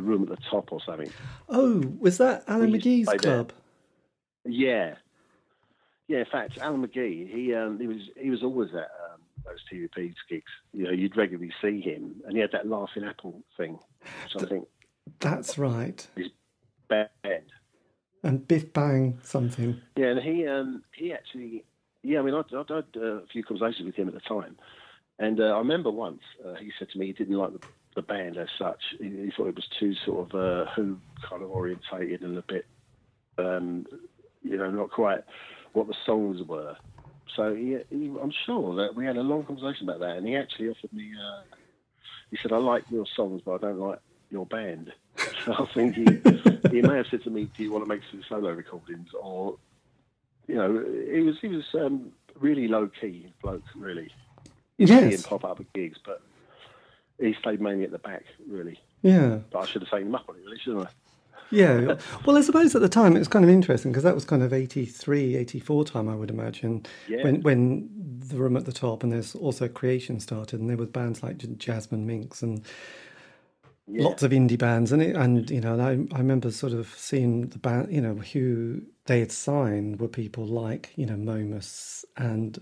the 0.00 0.06
Room 0.06 0.22
at 0.22 0.28
the 0.28 0.36
Top 0.50 0.72
or 0.72 0.80
something. 0.84 1.10
oh, 1.48 1.82
was 1.98 2.18
that 2.18 2.44
Alan 2.46 2.70
we 2.72 2.78
McGee's 2.78 3.06
play 3.06 3.16
there. 3.16 3.34
club? 3.36 3.52
Yeah, 4.44 4.94
yeah. 6.06 6.18
In 6.20 6.26
fact, 6.26 6.58
Alan 6.58 6.86
McGee, 6.86 7.30
he 7.32 7.54
um, 7.54 7.78
he 7.78 7.86
was 7.86 8.08
he 8.16 8.30
was 8.30 8.42
always 8.42 8.70
at 8.70 8.90
um, 9.10 9.20
those 9.44 9.58
TVP 9.70 10.14
gigs. 10.28 10.50
You 10.72 10.84
know, 10.84 10.90
you'd 10.90 11.16
regularly 11.16 11.52
see 11.60 11.80
him, 11.80 12.16
and 12.24 12.34
he 12.34 12.40
had 12.40 12.52
that 12.52 12.66
laughing 12.68 13.04
apple 13.04 13.42
thing, 13.56 13.78
which 14.24 14.42
I 14.42 14.46
think 14.46 14.68
That's 15.20 15.58
right. 15.58 16.06
is 16.16 16.28
bad. 16.88 17.10
And 18.22 18.46
Biff 18.48 18.72
Bang 18.72 19.18
something. 19.22 19.80
Yeah, 19.96 20.06
and 20.06 20.20
he 20.20 20.46
um, 20.46 20.82
he 20.94 21.12
actually, 21.12 21.64
yeah, 22.02 22.18
I 22.18 22.22
mean, 22.22 22.34
I'd, 22.34 22.52
I'd 22.54 22.68
had 22.68 22.84
uh, 22.96 23.00
a 23.00 23.26
few 23.26 23.44
conversations 23.44 23.86
with 23.86 23.94
him 23.94 24.08
at 24.08 24.14
the 24.14 24.20
time, 24.20 24.56
and 25.18 25.40
uh, 25.40 25.44
I 25.54 25.58
remember 25.58 25.90
once 25.90 26.20
uh, 26.44 26.54
he 26.54 26.72
said 26.78 26.88
to 26.90 26.98
me 26.98 27.06
he 27.06 27.12
didn't 27.12 27.36
like 27.36 27.52
the, 27.52 27.60
the 27.98 28.02
band 28.02 28.36
as 28.38 28.48
such. 28.58 28.80
He, 29.00 29.08
he 29.08 29.32
thought 29.36 29.48
it 29.48 29.56
was 29.56 29.68
too 29.78 29.92
sort 30.06 30.30
of 30.32 30.34
uh, 30.40 30.70
Who 30.76 30.98
kind 31.28 31.42
of 31.42 31.50
orientated 31.50 32.22
and 32.22 32.38
a 32.38 32.42
bit, 32.42 32.64
um, 33.38 33.86
you 34.42 34.56
know, 34.56 34.70
not 34.70 34.90
quite 34.90 35.24
what 35.72 35.88
the 35.88 35.96
songs 36.06 36.40
were. 36.46 36.76
So 37.36 37.54
he, 37.54 37.76
he, 37.90 38.06
I'm 38.22 38.32
sure 38.46 38.76
that 38.76 38.94
we 38.94 39.04
had 39.04 39.16
a 39.16 39.22
long 39.22 39.44
conversation 39.44 39.88
about 39.88 40.00
that, 40.00 40.16
and 40.16 40.26
he 40.26 40.36
actually 40.36 40.68
offered 40.68 40.92
me. 40.92 41.10
Uh, 41.12 41.42
he 42.30 42.38
said, 42.40 42.52
"I 42.52 42.56
like 42.58 42.84
your 42.88 43.04
songs, 43.16 43.42
but 43.44 43.54
I 43.54 43.58
don't 43.58 43.78
like 43.80 43.98
your 44.30 44.46
band." 44.46 44.92
So 45.44 45.52
I 45.58 45.66
think 45.74 45.94
he, 45.96 46.04
he 46.70 46.82
may 46.82 46.96
have 46.96 47.06
said 47.10 47.24
to 47.24 47.30
me, 47.30 47.50
"Do 47.56 47.62
you 47.64 47.72
want 47.72 47.84
to 47.84 47.88
make 47.88 48.02
some 48.10 48.22
solo 48.28 48.50
recordings?" 48.52 49.08
Or, 49.20 49.56
you 50.46 50.54
know, 50.54 50.84
he 51.12 51.20
was 51.20 51.34
he 51.42 51.48
was 51.48 51.64
um, 51.74 52.12
really 52.38 52.68
low 52.68 52.88
key 53.00 53.34
bloke, 53.42 53.64
really. 53.76 54.08
You 54.78 54.86
see 54.86 54.94
him 54.94 55.10
Yes. 55.10 55.22
pop 55.22 55.44
up 55.44 55.60
at 55.60 55.72
gigs, 55.72 55.98
but 56.06 56.22
he 57.20 57.34
stayed 57.40 57.60
mainly 57.60 57.84
at 57.84 57.90
the 57.92 57.98
back, 57.98 58.24
really. 58.48 58.78
Yeah. 59.02 59.38
But 59.50 59.60
I 59.60 59.66
should 59.66 59.82
have 59.82 59.90
taken 59.90 60.08
him 60.08 60.14
up 60.14 60.26
on 60.28 60.36
it, 60.36 60.44
really, 60.44 60.58
shouldn't 60.58 60.86
I? 60.86 60.90
Yeah. 61.50 61.96
Well, 62.26 62.36
I 62.36 62.42
suppose 62.42 62.74
at 62.74 62.82
the 62.82 62.88
time 62.88 63.16
it 63.16 63.20
was 63.20 63.28
kind 63.28 63.44
of 63.44 63.50
interesting 63.50 63.90
because 63.90 64.04
that 64.04 64.14
was 64.14 64.24
kind 64.26 64.42
of 64.42 64.52
83, 64.52 65.36
84 65.36 65.84
time, 65.84 66.08
I 66.08 66.14
would 66.14 66.30
imagine, 66.30 66.84
Yeah. 67.08 67.22
when 67.24 67.40
when 67.42 67.88
the 68.28 68.36
room 68.36 68.56
at 68.56 68.66
the 68.66 68.72
top 68.72 69.02
and 69.02 69.10
there's 69.10 69.34
also 69.34 69.68
creation 69.68 70.20
started 70.20 70.60
and 70.60 70.68
there 70.68 70.76
were 70.76 70.84
bands 70.86 71.22
like 71.22 71.38
Jasmine 71.56 72.06
Minks 72.06 72.42
and 72.42 72.62
Yeah. 73.86 74.04
lots 74.04 74.22
of 74.22 74.32
indie 74.32 74.58
bands 74.58 74.92
and 74.92 75.00
it, 75.00 75.16
and 75.16 75.48
you 75.50 75.62
know 75.62 75.72
and 75.72 75.82
I, 76.12 76.14
I 76.14 76.18
remember 76.18 76.50
sort 76.50 76.74
of 76.74 76.88
seeing 76.94 77.48
the 77.48 77.58
band 77.58 77.90
you 77.90 78.02
know 78.02 78.16
who 78.16 78.82
they 79.06 79.20
had 79.20 79.32
signed 79.32 79.98
were 79.98 80.08
people 80.08 80.44
like 80.46 80.92
you 80.96 81.06
know 81.06 81.16
Momus 81.16 82.04
and 82.18 82.58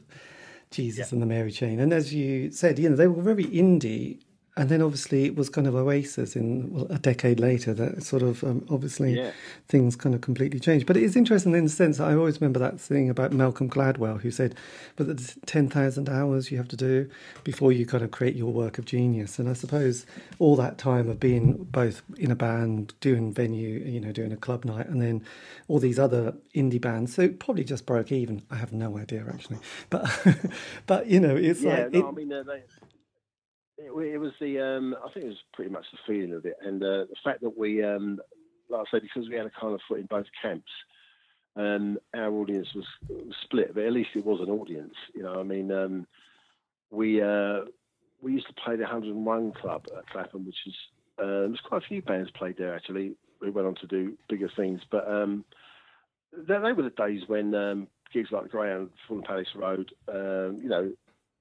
Jesus 0.71 1.11
and 1.11 1.21
the 1.21 1.27
Mary 1.27 1.51
Chain 1.51 1.81
and 1.81 1.93
as 1.93 2.15
you 2.15 2.53
said 2.53 2.79
you 2.79 2.89
know 2.89 2.95
they 2.95 3.09
were 3.09 3.23
very 3.25 3.47
indie 3.47 4.21
and 4.59 4.69
then 4.71 4.81
obviously 4.81 5.25
it 5.27 5.37
was 5.37 5.49
kind 5.51 5.67
of 5.67 5.75
Oasis 5.75 6.35
in 6.35 6.73
well, 6.73 6.87
a 6.89 6.99
decade 6.99 7.39
later 7.39 7.75
that 7.75 8.03
sort 8.03 8.23
of 8.23 8.43
um, 8.43 8.65
obviously 8.71 9.15
Yeah. 9.15 9.33
things 9.69 9.97
kind 9.97 10.15
of 10.15 10.23
completely 10.23 10.59
changed. 10.59 10.87
But 10.87 10.97
it 10.97 11.03
is 11.03 11.15
interesting 11.15 11.55
in 11.55 11.65
the 11.65 11.71
sense 11.71 12.01
I 12.01 12.15
always 12.15 12.41
remember 12.41 12.59
that 12.61 12.81
thing 12.81 13.11
about 13.11 13.33
Malcolm 13.33 13.69
Gladwell 13.69 14.21
who 14.23 14.31
said 14.31 14.55
but 14.97 15.07
there's 15.09 15.37
10,000 15.45 16.09
hours 16.09 16.51
you 16.51 16.57
have 16.57 16.69
to 16.69 16.77
do 16.77 17.09
before 17.45 17.71
you 17.71 17.85
kind 17.85 18.03
of 18.03 18.11
create 18.13 18.35
your 18.35 18.51
work 18.53 18.79
of 18.79 18.87
genius. 18.87 19.39
And 19.39 19.47
I 19.49 19.53
suppose 19.53 20.07
all 20.39 20.57
that 20.57 20.79
time 20.79 21.11
of 21.11 21.21
being 21.21 21.65
both 21.71 22.01
in 22.17 22.31
a 22.31 22.37
band 22.37 22.95
doing 23.01 23.33
venue 23.35 23.81
you 23.85 24.01
know 24.01 24.13
doing 24.13 24.33
a 24.33 24.37
club 24.39 24.65
night 24.65 24.89
and 24.89 25.03
then 25.03 25.23
all 25.69 25.79
these 25.79 25.99
other 25.99 26.35
indie 26.55 26.81
bands. 26.81 27.15
So 27.15 27.23
it 27.23 27.41
probably 27.41 27.65
just 27.65 27.85
broke 27.85 28.11
even. 28.11 28.41
I 28.51 28.57
have 28.57 28.73
no 28.73 28.97
idea 28.97 29.25
actually. 29.29 29.59
But 29.91 30.09
but 30.87 31.09
you 31.09 31.21
know 31.21 31.37
it's 31.37 31.61
yeah, 31.61 31.83
like 31.85 31.93
no, 31.93 31.99
it- 31.99 32.05
I 32.07 32.11
mean, 32.13 32.33
it, 33.79 33.91
it 33.91 34.19
was 34.19 34.33
the, 34.41 34.61
um, 34.61 34.97
I 35.05 35.13
think 35.13 35.27
it 35.27 35.29
was 35.29 35.45
pretty 35.53 35.71
much 35.71 35.85
the 35.93 35.99
feeling 36.07 36.33
of 36.33 36.45
it, 36.45 36.57
and 36.63 36.83
uh, 36.83 37.05
the 37.09 37.17
fact 37.23 37.43
that 37.43 37.57
we, 37.57 37.85
um, 37.85 38.19
like 38.69 38.81
I 38.81 38.91
said, 38.91 39.03
because 39.03 39.29
we 39.29 39.37
had 39.37 39.47
a 39.47 39.61
kind 39.61 39.75
of 39.75 39.81
foot 39.89 40.01
in 40.01 40.07
both 40.07 40.27
camps, 40.41 40.71
um, 41.57 41.99
our 42.15 42.31
audience 42.33 42.69
was, 42.75 42.85
split, 43.45 43.75
but 43.75 43.85
at 43.85 43.93
least 43.93 44.11
it 44.15 44.25
was 44.25 44.41
an 44.41 44.51
audience. 44.51 44.95
You 45.15 45.23
know, 45.23 45.41
I 45.41 45.43
mean, 45.43 45.73
um, 45.73 46.07
we 46.91 47.23
uh, 47.23 47.61
we 48.21 48.33
used 48.33 48.47
to 48.49 48.55
play 48.55 48.77
the 48.77 48.83
101 48.83 49.53
Club 49.53 49.87
at 49.97 50.07
Clapham, 50.09 50.45
which 50.45 50.57
is 50.67 50.75
uh, 51.19 51.49
there's 51.49 51.61
quite 51.67 51.83
a 51.83 51.87
few 51.87 52.03
bands 52.03 52.31
played 52.33 52.57
there 52.59 52.75
actually. 52.75 53.15
We 53.41 53.51
went 53.51 53.67
on 53.67 53.75
to 53.77 53.87
do 53.87 54.17
bigger 54.29 54.51
things, 54.55 54.81
but 54.91 55.09
um, 55.11 55.45
they, 56.33 56.59
they 56.59 56.73
were 56.73 56.83
the 56.83 56.91
days 56.91 57.23
when 57.27 57.55
um, 57.55 57.89
gigs 58.13 58.31
like 58.33 58.45
the 58.45 58.49
Greyhound, 58.49 58.91
Fulham 59.07 59.25
Palace 59.25 59.49
Road, 59.55 59.91
um, 60.09 60.59
you 60.63 60.69
know, 60.69 60.93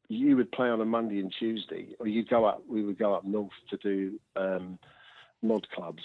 you 0.08 0.36
would 0.38 0.52
play 0.52 0.70
on 0.70 0.82
a 0.82 0.86
Monday 0.86 1.20
and 1.20 1.34
Tuesday, 1.38 1.96
or 2.00 2.08
you'd 2.08 2.30
go 2.30 2.46
up. 2.46 2.64
We 2.68 2.84
would 2.84 2.98
go 2.98 3.14
up 3.14 3.24
north 3.24 3.52
to 3.70 3.78
do 3.78 4.20
um, 4.36 4.80
mod 5.42 5.68
clubs, 5.70 6.04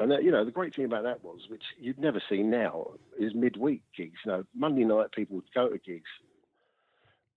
and 0.00 0.10
that, 0.10 0.22
you 0.22 0.30
know 0.30 0.44
the 0.44 0.50
great 0.50 0.74
thing 0.74 0.84
about 0.84 1.04
that 1.04 1.24
was, 1.24 1.40
which 1.48 1.62
you'd 1.78 1.98
never 1.98 2.22
see 2.28 2.42
now, 2.42 2.92
is 3.18 3.34
midweek 3.34 3.82
gigs. 3.96 4.18
You 4.24 4.32
know, 4.32 4.44
Monday 4.54 4.84
night 4.84 5.12
people 5.12 5.36
would 5.36 5.52
go 5.54 5.68
to 5.68 5.78
gigs, 5.78 6.10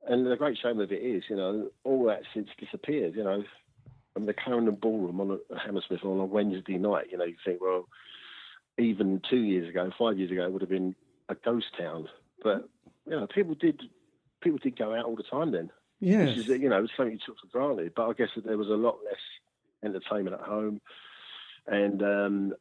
and 0.08 0.26
the 0.26 0.36
great 0.36 0.58
shame 0.62 0.80
of 0.80 0.92
it 0.92 1.02
is, 1.02 1.24
you 1.30 1.36
know, 1.36 1.70
all 1.84 2.06
that 2.06 2.22
since 2.34 2.50
disappeared. 2.60 3.16
You 3.16 3.24
know, 3.24 3.44
I 4.16 4.20
mean, 4.20 4.28
the 4.28 4.34
Clarendon 4.34 4.76
Ballroom 4.76 5.22
on 5.22 5.40
a, 5.52 5.60
Hammersmith 5.60 6.04
on 6.04 6.20
a 6.20 6.26
Wednesday 6.26 6.78
night. 6.78 7.08
You 7.12 7.18
know, 7.18 7.26
you 7.26 7.36
think, 7.44 7.62
well, 7.62 7.88
even 8.78 9.22
two 9.30 9.42
years 9.42 9.70
ago, 9.70 9.92
five 9.98 10.20
years 10.20 10.32
ago, 10.32 10.44
it 10.44 10.52
would 10.52 10.62
have 10.62 10.70
been 10.70 10.96
a 11.30 11.36
ghost 11.36 11.68
town. 11.78 12.08
But 12.44 12.70
you 13.08 13.20
know, 13.20 13.28
people 13.28 13.56
did 13.56 13.82
people 14.42 14.60
did 14.62 14.78
go 14.78 14.94
out 14.94 15.06
all 15.06 15.16
the 15.16 15.24
time 15.24 15.52
then 15.52 15.72
yes 16.00 16.30
which 16.30 16.38
is 16.38 16.48
you 16.48 16.70
know 16.70 16.84
it's 16.84 16.92
something 16.96 17.14
you 17.14 17.20
took 17.26 17.40
for 17.40 17.48
granted. 17.48 17.94
But 17.96 18.10
I 18.10 18.14
guess 18.14 18.30
that 18.36 18.46
there 18.46 18.58
was 18.58 18.70
a 18.70 18.72
lot 18.72 18.98
less 19.06 19.20
entertainment 19.84 20.36
at 20.40 20.48
home, 20.48 20.82
and 21.68 22.02
um, 22.04 22.54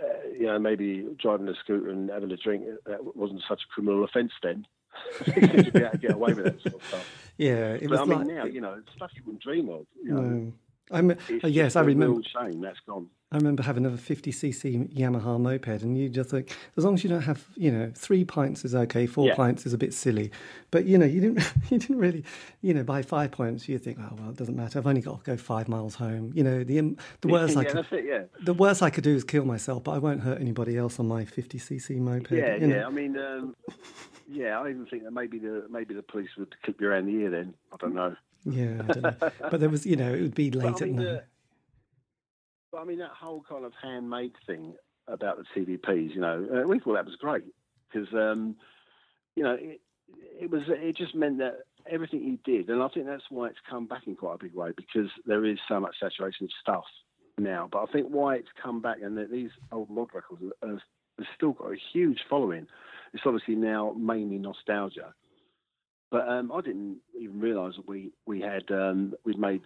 uh, 0.00 0.28
you 0.32 0.46
know 0.46 0.58
maybe 0.58 1.06
driving 1.20 1.48
a 1.48 1.54
scooter 1.54 1.90
and 1.90 2.10
having 2.10 2.30
a 2.30 2.36
drink 2.36 2.64
that 2.86 3.16
wasn't 3.16 3.42
such 3.48 3.60
a 3.62 3.72
criminal 3.74 4.04
offence 4.04 4.32
then. 4.42 4.66
you 5.26 5.32
be 5.70 5.80
able 5.80 5.90
to 5.92 5.98
get 5.98 6.12
away 6.12 6.32
with 6.34 6.44
that 6.44 6.60
sort 6.62 6.74
of 6.74 6.88
stuff. 6.88 7.32
yeah 7.38 7.74
it 7.74 7.82
But 7.82 7.90
was 7.90 8.00
I 8.00 8.04
mean 8.04 8.18
like 8.18 8.26
now 8.26 8.44
you 8.44 8.60
know 8.60 8.80
stuff 8.96 9.10
you 9.14 9.22
wouldn't 9.24 9.42
dream 9.42 9.68
of. 9.68 9.86
You 10.02 10.14
know, 10.14 10.20
no. 10.20 10.52
I'm, 10.90 11.10
It's 11.12 11.44
uh, 11.44 11.46
yes 11.48 11.76
I 11.76 11.82
remember 11.82 12.20
shame 12.22 12.60
that's 12.60 12.80
gone. 12.86 13.08
I 13.32 13.36
remember 13.36 13.62
having 13.62 13.86
a 13.86 13.90
50cc 13.90 14.92
Yamaha 14.92 15.38
moped, 15.40 15.82
and 15.82 15.96
you 15.96 16.08
just 16.08 16.30
think, 16.30 16.56
as 16.76 16.84
long 16.84 16.94
as 16.94 17.04
you 17.04 17.10
don't 17.10 17.22
have, 17.22 17.44
you 17.54 17.70
know, 17.70 17.92
three 17.94 18.24
pints 18.24 18.64
is 18.64 18.74
okay, 18.74 19.06
four 19.06 19.28
Yeah. 19.28 19.36
pints 19.36 19.66
is 19.66 19.72
a 19.72 19.78
bit 19.78 19.94
silly, 19.94 20.32
but 20.72 20.84
you 20.84 20.98
know, 20.98 21.06
you 21.06 21.20
didn't, 21.20 21.52
you 21.70 21.78
didn't 21.78 21.98
really, 21.98 22.24
you 22.60 22.74
know, 22.74 22.82
by 22.82 23.02
five 23.02 23.30
pints, 23.30 23.68
you 23.68 23.78
think, 23.78 23.98
oh 24.00 24.16
well, 24.18 24.30
it 24.30 24.36
doesn't 24.36 24.56
matter. 24.56 24.80
I've 24.80 24.86
only 24.88 25.00
got 25.00 25.22
to 25.22 25.30
go 25.30 25.36
five 25.36 25.68
miles 25.68 25.94
home. 25.94 26.32
You 26.34 26.42
know, 26.42 26.64
the 26.64 26.96
the 27.20 27.28
worst 27.28 27.56
I 27.56 27.62
could, 27.62 27.86
it. 27.92 28.04
Yeah. 28.04 28.22
the 28.42 28.52
worst 28.54 28.82
I 28.82 28.90
could 28.90 29.04
do 29.04 29.14
is 29.14 29.22
kill 29.22 29.44
myself, 29.44 29.84
but 29.84 29.92
I 29.92 29.98
won't 29.98 30.22
hurt 30.22 30.40
anybody 30.40 30.76
else 30.76 30.98
on 30.98 31.06
my 31.06 31.24
50cc 31.24 31.98
moped. 31.98 32.32
Yeah, 32.32 32.56
you 32.56 32.66
know. 32.66 32.76
yeah. 32.78 32.86
I 32.86 32.90
mean, 32.90 33.16
um, 33.16 33.54
yeah. 34.28 34.58
I 34.58 34.70
even 34.70 34.86
think 34.86 35.04
that 35.04 35.12
maybe 35.12 35.38
the 35.38 35.66
maybe 35.70 35.94
the 35.94 36.02
police 36.02 36.30
would 36.36 36.52
clip 36.64 36.80
you 36.80 36.88
around 36.88 37.06
the 37.06 37.12
ear. 37.12 37.30
Then 37.30 37.54
I 37.72 37.76
don't 37.76 37.94
know. 37.94 38.16
yeah. 38.44 38.82
I 38.88 38.92
don't 38.92 39.02
know. 39.02 39.30
but 39.52 39.60
there 39.60 39.68
was, 39.70 39.86
you 39.86 39.94
know, 39.94 40.12
it 40.12 40.20
would 40.20 40.34
be 40.34 40.50
late 40.50 40.72
But 40.72 40.82
I 40.82 40.84
at 40.86 40.90
mean, 40.92 41.04
night. 41.04 41.22
I 42.78 42.84
mean, 42.84 42.98
that 42.98 43.10
whole 43.10 43.44
kind 43.48 43.64
of 43.64 43.72
handmade 43.82 44.32
thing 44.46 44.74
about 45.08 45.38
the 45.38 45.44
TVPs, 45.60 46.14
you 46.14 46.20
know, 46.20 46.46
uh, 46.52 46.68
we 46.68 46.78
thought 46.78 46.94
that 46.94 47.04
was 47.04 47.16
great 47.16 47.44
because, 47.92 48.08
um, 48.14 48.56
you 49.34 49.42
know, 49.42 49.56
it, 49.58 49.80
it 50.40 50.50
was 50.50 50.62
it 50.68 50.96
just 50.96 51.14
meant 51.14 51.38
that 51.38 51.58
everything 51.90 52.22
you 52.22 52.38
did, 52.44 52.68
and 52.68 52.82
I 52.82 52.88
think 52.88 53.06
that's 53.06 53.24
why 53.30 53.48
it's 53.48 53.58
come 53.68 53.86
back 53.86 54.06
in 54.06 54.16
quite 54.16 54.34
a 54.34 54.44
big 54.44 54.54
way 54.54 54.70
because 54.76 55.10
there 55.26 55.44
is 55.44 55.58
so 55.68 55.80
much 55.80 55.96
saturation 56.00 56.44
of 56.44 56.50
stuff 56.60 56.84
now. 57.38 57.68
But 57.70 57.82
I 57.82 57.92
think 57.92 58.08
why 58.08 58.36
it's 58.36 58.48
come 58.62 58.80
back 58.80 58.98
and 59.02 59.16
that 59.18 59.30
these 59.30 59.50
old 59.72 59.90
mod 59.90 60.08
records 60.14 60.42
have, 60.62 60.70
have 60.70 61.26
still 61.36 61.52
got 61.52 61.72
a 61.72 61.76
huge 61.92 62.18
following. 62.28 62.66
It's 63.12 63.22
obviously 63.26 63.56
now 63.56 63.94
mainly 63.96 64.38
nostalgia. 64.38 65.14
But 66.10 66.28
um, 66.28 66.50
I 66.52 66.60
didn't 66.60 66.98
even 67.18 67.40
realise 67.40 67.76
that 67.76 67.88
we 67.88 68.10
we 68.26 68.40
had 68.40 68.70
um, 68.70 69.14
we'd 69.24 69.38
made 69.38 69.62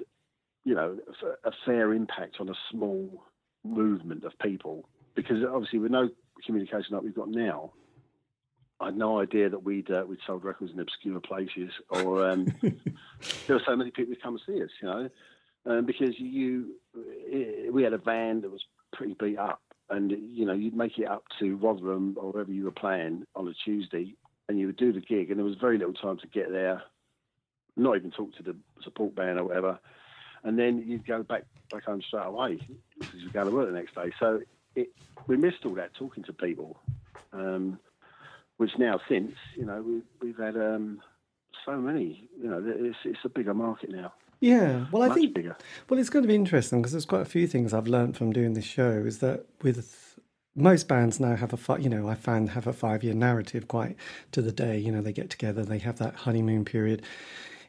you 0.64 0.74
know, 0.74 0.98
a 1.44 1.52
fair 1.66 1.92
impact 1.92 2.36
on 2.40 2.48
a 2.48 2.54
small 2.70 3.22
movement 3.64 4.24
of 4.24 4.32
people. 4.38 4.88
Because 5.14 5.44
obviously, 5.44 5.78
with 5.78 5.92
no 5.92 6.08
communication 6.44 6.94
like 6.94 7.02
we've 7.02 7.14
got 7.14 7.28
now, 7.28 7.72
I 8.80 8.86
had 8.86 8.96
no 8.96 9.20
idea 9.20 9.48
that 9.50 9.62
we'd 9.62 9.90
uh, 9.90 10.04
we'd 10.06 10.18
sold 10.26 10.44
records 10.44 10.72
in 10.72 10.80
obscure 10.80 11.20
places, 11.20 11.70
or 11.90 12.28
um, 12.28 12.46
there 12.62 13.56
were 13.56 13.62
so 13.64 13.76
many 13.76 13.90
people 13.90 14.14
who 14.14 14.20
come 14.20 14.34
and 14.34 14.42
see 14.46 14.62
us. 14.62 14.70
You 14.82 14.88
know, 14.88 15.10
um, 15.66 15.86
because 15.86 16.18
you 16.18 16.74
i 16.96 17.70
we 17.70 17.82
had 17.82 17.92
a 17.92 17.98
van 17.98 18.40
that 18.40 18.50
was 18.50 18.64
pretty 18.92 19.14
beat 19.14 19.38
up, 19.38 19.60
and 19.90 20.10
you 20.10 20.44
know, 20.46 20.54
you'd 20.54 20.76
make 20.76 20.98
it 20.98 21.06
up 21.06 21.24
to 21.38 21.56
Rotherham 21.56 22.16
or 22.18 22.32
wherever 22.32 22.50
you 22.50 22.64
were 22.64 22.72
playing 22.72 23.24
on 23.36 23.46
a 23.46 23.54
Tuesday, 23.64 24.16
and 24.48 24.58
you 24.58 24.66
would 24.66 24.76
do 24.76 24.92
the 24.92 25.00
gig, 25.00 25.30
and 25.30 25.38
there 25.38 25.46
was 25.46 25.56
very 25.60 25.78
little 25.78 25.94
time 25.94 26.18
to 26.18 26.26
get 26.26 26.50
there, 26.50 26.82
not 27.76 27.96
even 27.96 28.10
talk 28.10 28.34
to 28.36 28.42
the 28.42 28.56
support 28.82 29.14
band 29.14 29.38
or 29.38 29.44
whatever 29.44 29.78
and 30.44 30.58
then 30.58 30.84
you'd 30.86 31.06
go 31.06 31.22
back 31.22 31.44
back 31.72 31.84
home 31.84 32.02
straight 32.02 32.26
away 32.26 32.58
because 32.98 33.20
you're 33.20 33.32
going 33.32 33.46
to 33.46 33.52
work 33.52 33.66
the 33.66 33.76
next 33.76 33.94
day. 33.94 34.12
So 34.20 34.42
it, 34.76 34.90
we 35.26 35.36
missed 35.36 35.64
all 35.64 35.74
that 35.74 35.94
talking 35.94 36.22
to 36.24 36.32
people, 36.32 36.76
um, 37.32 37.78
which 38.58 38.70
now 38.78 39.00
since 39.08 39.32
you 39.56 39.64
know 39.64 39.82
we, 39.82 40.02
we've 40.20 40.38
had 40.38 40.56
um, 40.56 41.00
so 41.64 41.76
many. 41.76 42.28
You 42.40 42.50
know, 42.50 42.62
it's 42.64 42.98
it's 43.04 43.24
a 43.24 43.28
bigger 43.28 43.54
market 43.54 43.90
now, 43.90 44.12
Yeah, 44.40 44.86
well, 44.92 45.02
I 45.02 45.14
think 45.14 45.34
bigger. 45.34 45.56
Well, 45.88 45.98
it's 45.98 46.10
going 46.10 46.22
to 46.22 46.28
be 46.28 46.34
interesting 46.34 46.82
because 46.82 46.92
there's 46.92 47.06
quite 47.06 47.22
a 47.22 47.26
few 47.26 47.46
things 47.46 47.72
I've 47.72 47.88
learned 47.88 48.16
from 48.16 48.32
doing 48.32 48.54
this 48.54 48.64
show. 48.64 49.02
Is 49.06 49.18
that 49.18 49.46
with 49.62 50.18
most 50.54 50.86
bands 50.86 51.18
now 51.18 51.36
have 51.36 51.52
a 51.52 51.56
fi- 51.56 51.78
you 51.78 51.88
know 51.88 52.08
I 52.08 52.14
found 52.14 52.50
have 52.50 52.66
a 52.66 52.72
five 52.72 53.02
year 53.02 53.14
narrative 53.14 53.66
quite 53.68 53.96
to 54.32 54.42
the 54.42 54.52
day. 54.52 54.78
You 54.78 54.92
know 54.92 55.00
they 55.00 55.12
get 55.12 55.30
together, 55.30 55.64
they 55.64 55.78
have 55.78 55.98
that 55.98 56.14
honeymoon 56.14 56.64
period. 56.64 57.02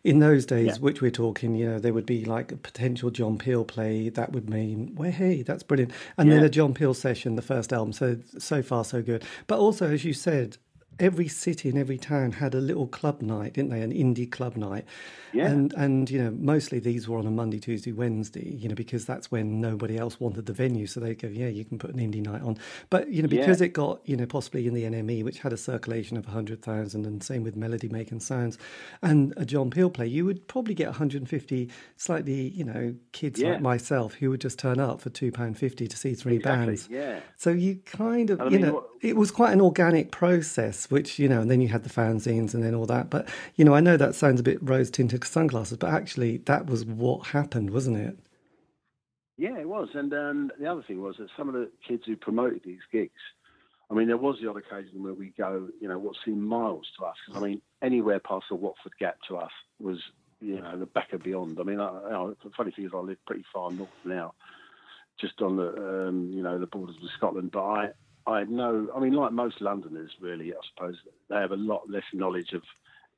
In 0.05 0.19
those 0.19 0.45
days, 0.45 0.67
Yeah. 0.67 0.75
which 0.75 1.01
we're 1.01 1.09
talking, 1.09 1.55
you 1.55 1.65
know, 1.67 1.79
there 1.79 1.91
would 1.91 2.05
be 2.05 2.25
like 2.25 2.51
a 2.51 2.57
potential 2.57 3.09
John 3.09 3.39
Peel 3.39 3.65
play. 3.65 4.09
That 4.09 4.33
would 4.33 4.47
mean, 4.49 4.93
well, 4.95 5.09
hey, 5.11 5.41
that's 5.41 5.63
brilliant. 5.63 5.91
And 6.17 6.31
then 6.31 6.43
a 6.43 6.49
John 6.49 6.75
Peel 6.75 6.93
session, 6.93 7.35
the 7.35 7.41
first 7.41 7.73
album. 7.73 7.91
So 7.91 8.17
so 8.37 8.61
far 8.61 8.85
so 8.85 9.01
good. 9.01 9.23
But 9.47 9.57
also, 9.57 9.91
as 9.91 10.05
you 10.05 10.13
said, 10.13 10.57
every 10.99 11.27
city 11.27 11.67
and 11.69 11.77
every 11.77 11.97
town 11.97 12.31
had 12.33 12.55
a 12.55 12.59
little 12.59 12.87
club 12.87 13.21
night, 13.21 13.53
didn't 13.53 13.69
they? 13.71 13.81
An 13.81 13.91
indie 13.93 14.29
club 14.31 14.55
night. 14.55 14.85
Yeah. 15.33 15.47
And 15.47 15.73
and 15.73 16.09
you 16.09 16.21
know, 16.23 16.31
mostly 16.31 16.79
these 16.79 17.07
were 17.09 17.17
on 17.17 17.27
a 17.27 17.31
Monday, 17.31 17.59
Tuesday, 17.59 17.91
Wednesday, 17.91 18.47
you 18.55 18.69
know, 18.69 18.75
because 18.75 19.05
that's 19.05 19.29
when 19.29 19.59
nobody 19.59 19.97
else 19.97 20.19
wanted 20.19 20.45
the 20.45 20.53
venue. 20.53 20.87
So 20.87 20.99
they 21.01 21.13
go, 21.15 21.27
Yeah, 21.27 21.47
you 21.47 21.65
can 21.65 21.77
put 21.77 21.93
an 21.93 21.99
indie 21.99 22.23
night 22.23 22.41
on. 22.41 22.57
But, 22.89 23.09
you 23.09 23.21
know, 23.21 23.27
because 23.27 23.59
Yeah. 23.59 23.65
it 23.65 23.73
got, 23.73 23.99
you 24.05 24.15
know, 24.15 24.25
possibly 24.25 24.65
in 24.67 24.73
the 24.73 24.83
NME, 24.83 25.23
which 25.23 25.39
had 25.39 25.51
a 25.51 25.57
circulation 25.57 26.15
of 26.15 26.25
hundred 26.25 26.61
thousand 26.61 27.05
and 27.05 27.21
same 27.21 27.43
with 27.43 27.55
Melody 27.57 27.89
Maker 27.89 28.17
Sounds 28.19 28.57
and 29.01 29.33
a 29.35 29.43
John 29.45 29.69
Peel 29.71 29.89
play, 29.89 30.07
you 30.07 30.23
would 30.25 30.47
probably 30.47 30.73
get 30.73 30.87
150 30.87 31.69
slightly, 31.97 32.49
you 32.49 32.63
know, 32.63 32.95
kids 33.11 33.41
Yeah. 33.41 33.53
like 33.53 33.61
myself 33.61 34.13
who 34.15 34.29
would 34.29 34.41
just 34.41 34.57
turn 34.57 34.79
up 34.79 35.01
for 35.01 35.09
two 35.09 35.31
pound 35.31 35.57
fifty 35.57 35.87
to 35.87 35.97
see 35.97 36.13
three 36.13 36.35
Exactly, 36.37 36.65
bands. 36.67 36.87
yeah. 36.89 37.19
So 37.35 37.49
you 37.51 37.77
kind 37.85 38.29
of, 38.29 38.39
you 38.39 38.51
mean, 38.51 38.61
know, 38.61 38.73
what- 38.75 38.89
it 39.05 39.15
was 39.15 39.29
quite 39.29 39.53
an 39.53 39.61
organic 39.61 40.11
process, 40.11 40.89
which, 40.89 41.19
you 41.19 41.29
know, 41.29 41.41
and 41.41 41.51
then 41.51 41.61
you 41.61 41.67
had 41.67 41.83
the 41.83 41.89
fanzines 41.89 42.53
and 42.53 42.63
then 42.63 42.73
all 42.73 42.87
that. 42.87 43.09
But, 43.09 43.29
you 43.55 43.63
know, 43.63 43.75
I 43.75 43.79
know 43.79 43.97
that 43.97 44.15
sounds 44.15 44.39
a 44.39 44.43
bit 44.43 44.57
rose 44.61 44.89
tinted 44.89 45.23
sunglasses, 45.23 45.77
but 45.77 45.91
actually 45.91 46.37
that 46.45 46.65
was 46.65 46.85
what 46.85 47.27
happened, 47.27 47.69
wasn't 47.69 47.97
it? 47.97 48.17
Yeah, 49.37 49.57
it 49.59 49.69
was. 49.69 49.89
And 49.93 50.11
um, 50.13 50.51
the 50.59 50.65
other 50.65 50.81
thing 50.81 51.01
was 51.01 51.17
that 51.17 51.27
some 51.37 51.47
of 51.47 51.53
the 51.53 51.69
kids 51.87 52.03
who 52.07 52.15
promoted 52.15 52.61
these 52.65 52.79
gigs, 52.91 53.21
I 53.91 53.93
mean, 53.93 54.07
there 54.07 54.17
was 54.17 54.37
the 54.41 54.49
odd 54.49 54.57
occasion 54.57 55.03
where 55.03 55.13
we 55.13 55.33
go, 55.37 55.67
you 55.79 55.87
know, 55.87 55.99
what 55.99 56.15
seemed 56.25 56.41
miles 56.41 56.87
to 56.97 57.05
us. 57.05 57.17
I 57.35 57.39
mean, 57.39 57.61
anywhere 57.83 58.19
past 58.19 58.45
the 58.49 58.55
Watford 58.55 58.93
Gap 58.99 59.17
to 59.27 59.37
us 59.37 59.51
was, 59.79 59.99
you 60.41 60.59
know, 60.59 60.79
the 60.79 60.89
and 61.11 61.23
beyond. 61.23 61.59
I 61.59 61.63
mean, 61.63 61.79
I, 61.79 61.91
know, 62.09 62.35
the 62.43 62.49
funny 62.57 62.71
thing 62.71 62.85
is, 62.85 62.91
I 62.95 62.97
live 62.97 63.23
pretty 63.27 63.45
far 63.53 63.71
north 63.71 63.89
now, 64.03 64.33
just 65.19 65.39
on 65.41 65.57
the, 65.57 66.07
um, 66.07 66.31
you 66.33 66.41
know, 66.41 66.57
the 66.57 66.65
borders 66.65 66.95
with 66.99 67.11
Scotland. 67.11 67.51
But 67.51 67.63
I, 67.63 67.89
I 68.27 68.39
had 68.39 68.49
no, 68.49 68.87
I 68.95 68.99
mean, 68.99 69.13
like 69.13 69.31
most 69.31 69.61
Londoners, 69.61 70.11
really, 70.19 70.51
I 70.53 70.57
suppose 70.73 70.95
they 71.29 71.35
have 71.35 71.51
a 71.51 71.57
lot 71.57 71.89
less 71.89 72.03
knowledge 72.13 72.53
of 72.53 72.63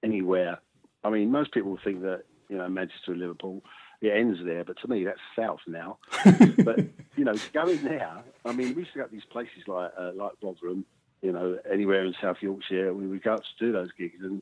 anywhere. 0.03 0.59
I 1.03 1.09
mean, 1.09 1.31
most 1.31 1.53
people 1.53 1.77
think 1.83 2.01
that, 2.01 2.23
you 2.49 2.57
know, 2.57 2.67
Manchester 2.67 3.11
and 3.11 3.21
Liverpool, 3.21 3.63
it 4.01 4.09
ends 4.09 4.39
there, 4.43 4.63
but 4.63 4.77
to 4.81 4.87
me, 4.87 5.05
that's 5.05 5.19
south 5.35 5.61
now. 5.67 5.97
but 6.63 6.79
you 7.15 7.23
know, 7.23 7.33
going 7.53 7.81
there, 7.83 8.23
I 8.45 8.51
mean, 8.51 8.75
we 8.75 8.81
used 8.81 8.93
to 8.93 8.99
go 8.99 9.05
to 9.05 9.11
these 9.11 9.25
places 9.25 9.63
like 9.67 9.91
uh, 9.97 10.11
like 10.15 10.33
Rotherham, 10.43 10.85
you 11.21 11.31
know, 11.31 11.57
anywhere 11.71 12.05
in 12.05 12.13
South 12.21 12.37
Yorkshire. 12.41 12.93
We 12.93 13.07
would 13.07 13.23
go 13.23 13.33
up 13.33 13.41
to 13.41 13.65
do 13.65 13.71
those 13.71 13.91
gigs, 13.97 14.21
and 14.21 14.41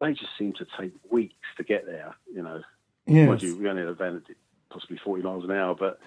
they 0.00 0.12
just 0.14 0.30
seem 0.38 0.54
to 0.54 0.66
take 0.80 0.92
weeks 1.10 1.34
to 1.58 1.64
get 1.64 1.84
there. 1.86 2.14
You 2.32 2.42
know, 2.42 2.62
Yes. 3.06 3.42
you, 3.42 3.56
we 3.58 3.68
only 3.68 3.82
had 3.82 3.90
a 3.90 3.94
van 3.94 4.14
that 4.14 4.26
did 4.26 4.36
possibly 4.70 4.98
forty 5.04 5.22
miles 5.22 5.44
an 5.44 5.50
hour, 5.50 5.74
but 5.74 5.98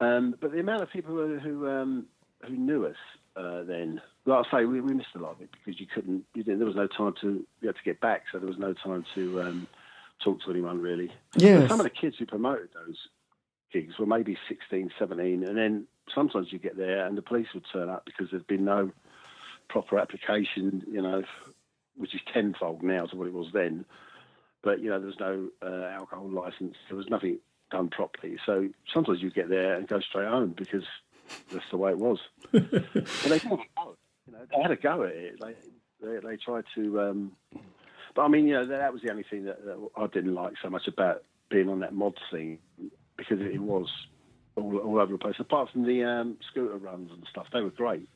um, 0.00 0.34
but 0.40 0.52
the 0.52 0.60
amount 0.60 0.82
of 0.82 0.90
people 0.90 1.14
who 1.14 1.38
who, 1.38 1.68
um, 1.68 2.06
who 2.46 2.56
knew 2.56 2.86
us 2.86 2.96
uh, 3.36 3.62
then, 3.62 4.00
like 4.26 4.46
I 4.46 4.58
say, 4.58 4.64
we, 4.64 4.80
we 4.80 4.94
missed 4.94 5.14
a 5.14 5.18
lot 5.18 5.32
of 5.32 5.40
it 5.40 5.50
because 5.52 5.80
you 5.80 5.86
couldn't, 5.86 6.24
you 6.34 6.42
didn't, 6.42 6.58
there 6.58 6.66
was 6.66 6.76
no 6.76 6.86
time 6.86 7.14
to 7.22 7.44
you 7.60 7.66
had 7.66 7.76
to 7.76 7.82
get 7.84 8.00
back, 8.00 8.24
so 8.30 8.38
there 8.38 8.48
was 8.48 8.58
no 8.58 8.74
time 8.74 9.04
to 9.14 9.40
um, 9.42 9.66
talk 10.22 10.42
to 10.42 10.50
anyone 10.50 10.80
really. 10.80 11.10
Yes. 11.36 11.68
some 11.68 11.80
of 11.80 11.84
the 11.84 11.90
kids 11.90 12.16
who 12.18 12.26
promoted 12.26 12.68
those 12.74 12.96
gigs 13.72 13.98
were 13.98 14.06
maybe 14.06 14.36
16, 14.48 14.90
17, 14.98 15.44
and 15.44 15.56
then 15.56 15.86
sometimes 16.14 16.48
you 16.50 16.58
get 16.58 16.76
there 16.76 17.06
and 17.06 17.16
the 17.16 17.22
police 17.22 17.46
would 17.54 17.64
turn 17.72 17.88
up 17.88 18.04
because 18.04 18.30
there's 18.30 18.42
been 18.42 18.64
no 18.64 18.90
proper 19.68 19.98
application, 19.98 20.82
you 20.90 21.00
know, 21.00 21.22
which 21.96 22.14
is 22.14 22.20
tenfold 22.32 22.82
now 22.82 23.06
to 23.06 23.16
what 23.16 23.26
it 23.26 23.32
was 23.32 23.48
then. 23.54 23.86
But, 24.62 24.80
you 24.80 24.90
know, 24.90 24.98
there 24.98 25.06
was 25.06 25.18
no 25.18 25.48
uh, 25.62 25.86
alcohol 25.86 26.28
license, 26.28 26.76
there 26.88 26.98
was 26.98 27.08
nothing 27.08 27.38
done 27.70 27.88
properly. 27.88 28.36
So 28.44 28.68
sometimes 28.92 29.22
you 29.22 29.30
get 29.30 29.48
there 29.48 29.74
and 29.74 29.88
go 29.88 30.00
straight 30.00 30.28
home 30.28 30.54
because 30.56 30.84
that's 31.52 31.64
the 31.70 31.76
way 31.76 31.90
it 31.92 31.98
was. 31.98 32.18
but 32.52 32.62
they 33.24 33.38
had 33.38 33.42
a 33.42 33.56
go, 33.56 33.96
you 34.26 34.32
know, 34.32 34.38
they 34.54 34.62
had 34.62 34.70
a 34.70 34.76
go 34.76 35.02
at 35.04 35.10
it. 35.12 35.40
They, 35.40 35.54
they, 36.06 36.18
they 36.26 36.36
tried 36.36 36.64
to. 36.74 37.00
Um, 37.00 37.32
but 38.14 38.22
I 38.22 38.28
mean, 38.28 38.46
you 38.46 38.54
know, 38.54 38.66
that 38.66 38.92
was 38.92 39.02
the 39.02 39.10
only 39.10 39.24
thing 39.28 39.44
that, 39.44 39.64
that 39.64 39.88
I 39.96 40.06
didn't 40.08 40.34
like 40.34 40.54
so 40.62 40.68
much 40.70 40.86
about 40.88 41.24
being 41.50 41.68
on 41.68 41.80
that 41.80 41.94
mod 41.94 42.14
scene 42.30 42.58
because 43.16 43.40
it 43.40 43.60
was 43.60 43.88
all, 44.56 44.76
all 44.78 44.98
over 45.00 45.12
the 45.12 45.18
place. 45.18 45.36
Apart 45.38 45.70
from 45.72 45.86
the 45.86 46.04
um, 46.04 46.36
scooter 46.50 46.76
runs 46.76 47.10
and 47.10 47.24
stuff, 47.30 47.46
they 47.52 47.60
were 47.60 47.70
great. 47.70 48.08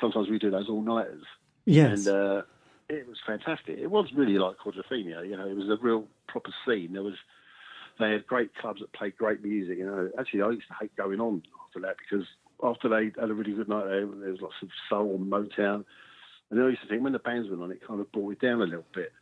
Sometimes 0.00 0.28
we 0.28 0.38
do 0.38 0.50
those 0.50 0.68
all 0.68 0.82
nighters, 0.82 1.24
Yes. 1.66 2.06
and 2.06 2.16
uh, 2.16 2.42
it 2.88 3.06
was 3.08 3.18
fantastic. 3.26 3.78
It 3.78 3.90
was 3.90 4.06
really 4.14 4.38
like 4.38 4.56
Quadrophenia, 4.58 5.28
you 5.28 5.36
know. 5.36 5.46
It 5.46 5.56
was 5.56 5.68
a 5.68 5.76
real 5.82 6.06
proper 6.28 6.52
scene. 6.64 6.92
There 6.92 7.02
was 7.02 7.16
they 7.98 8.12
had 8.12 8.26
great 8.26 8.54
clubs 8.54 8.80
that 8.80 8.92
played 8.92 9.16
great 9.16 9.42
music. 9.42 9.78
You 9.78 9.86
know, 9.86 10.10
actually, 10.18 10.42
I 10.42 10.50
used 10.50 10.68
to 10.68 10.74
hate 10.80 10.94
going 10.96 11.20
on 11.20 11.42
after 11.66 11.80
that 11.80 11.96
because 11.98 12.26
after 12.62 12.88
they 12.88 13.12
had 13.20 13.30
a 13.30 13.34
really 13.34 13.52
good 13.52 13.68
night, 13.68 13.84
there, 13.84 14.06
there 14.06 14.30
was 14.30 14.40
lots 14.40 14.54
of 14.62 14.68
soul 14.88 15.14
and 15.14 15.30
Motown. 15.30 15.84
And 16.50 16.58
then 16.58 16.66
I 16.66 16.68
used 16.70 16.82
to 16.82 16.88
think 16.88 17.02
when 17.02 17.12
the 17.12 17.18
bands 17.18 17.48
went 17.48 17.62
on, 17.62 17.70
it 17.70 17.86
kind 17.86 18.00
of 18.00 18.10
brought 18.10 18.32
it 18.32 18.40
down 18.40 18.62
a 18.62 18.64
little 18.64 18.84
bit. 18.94 19.12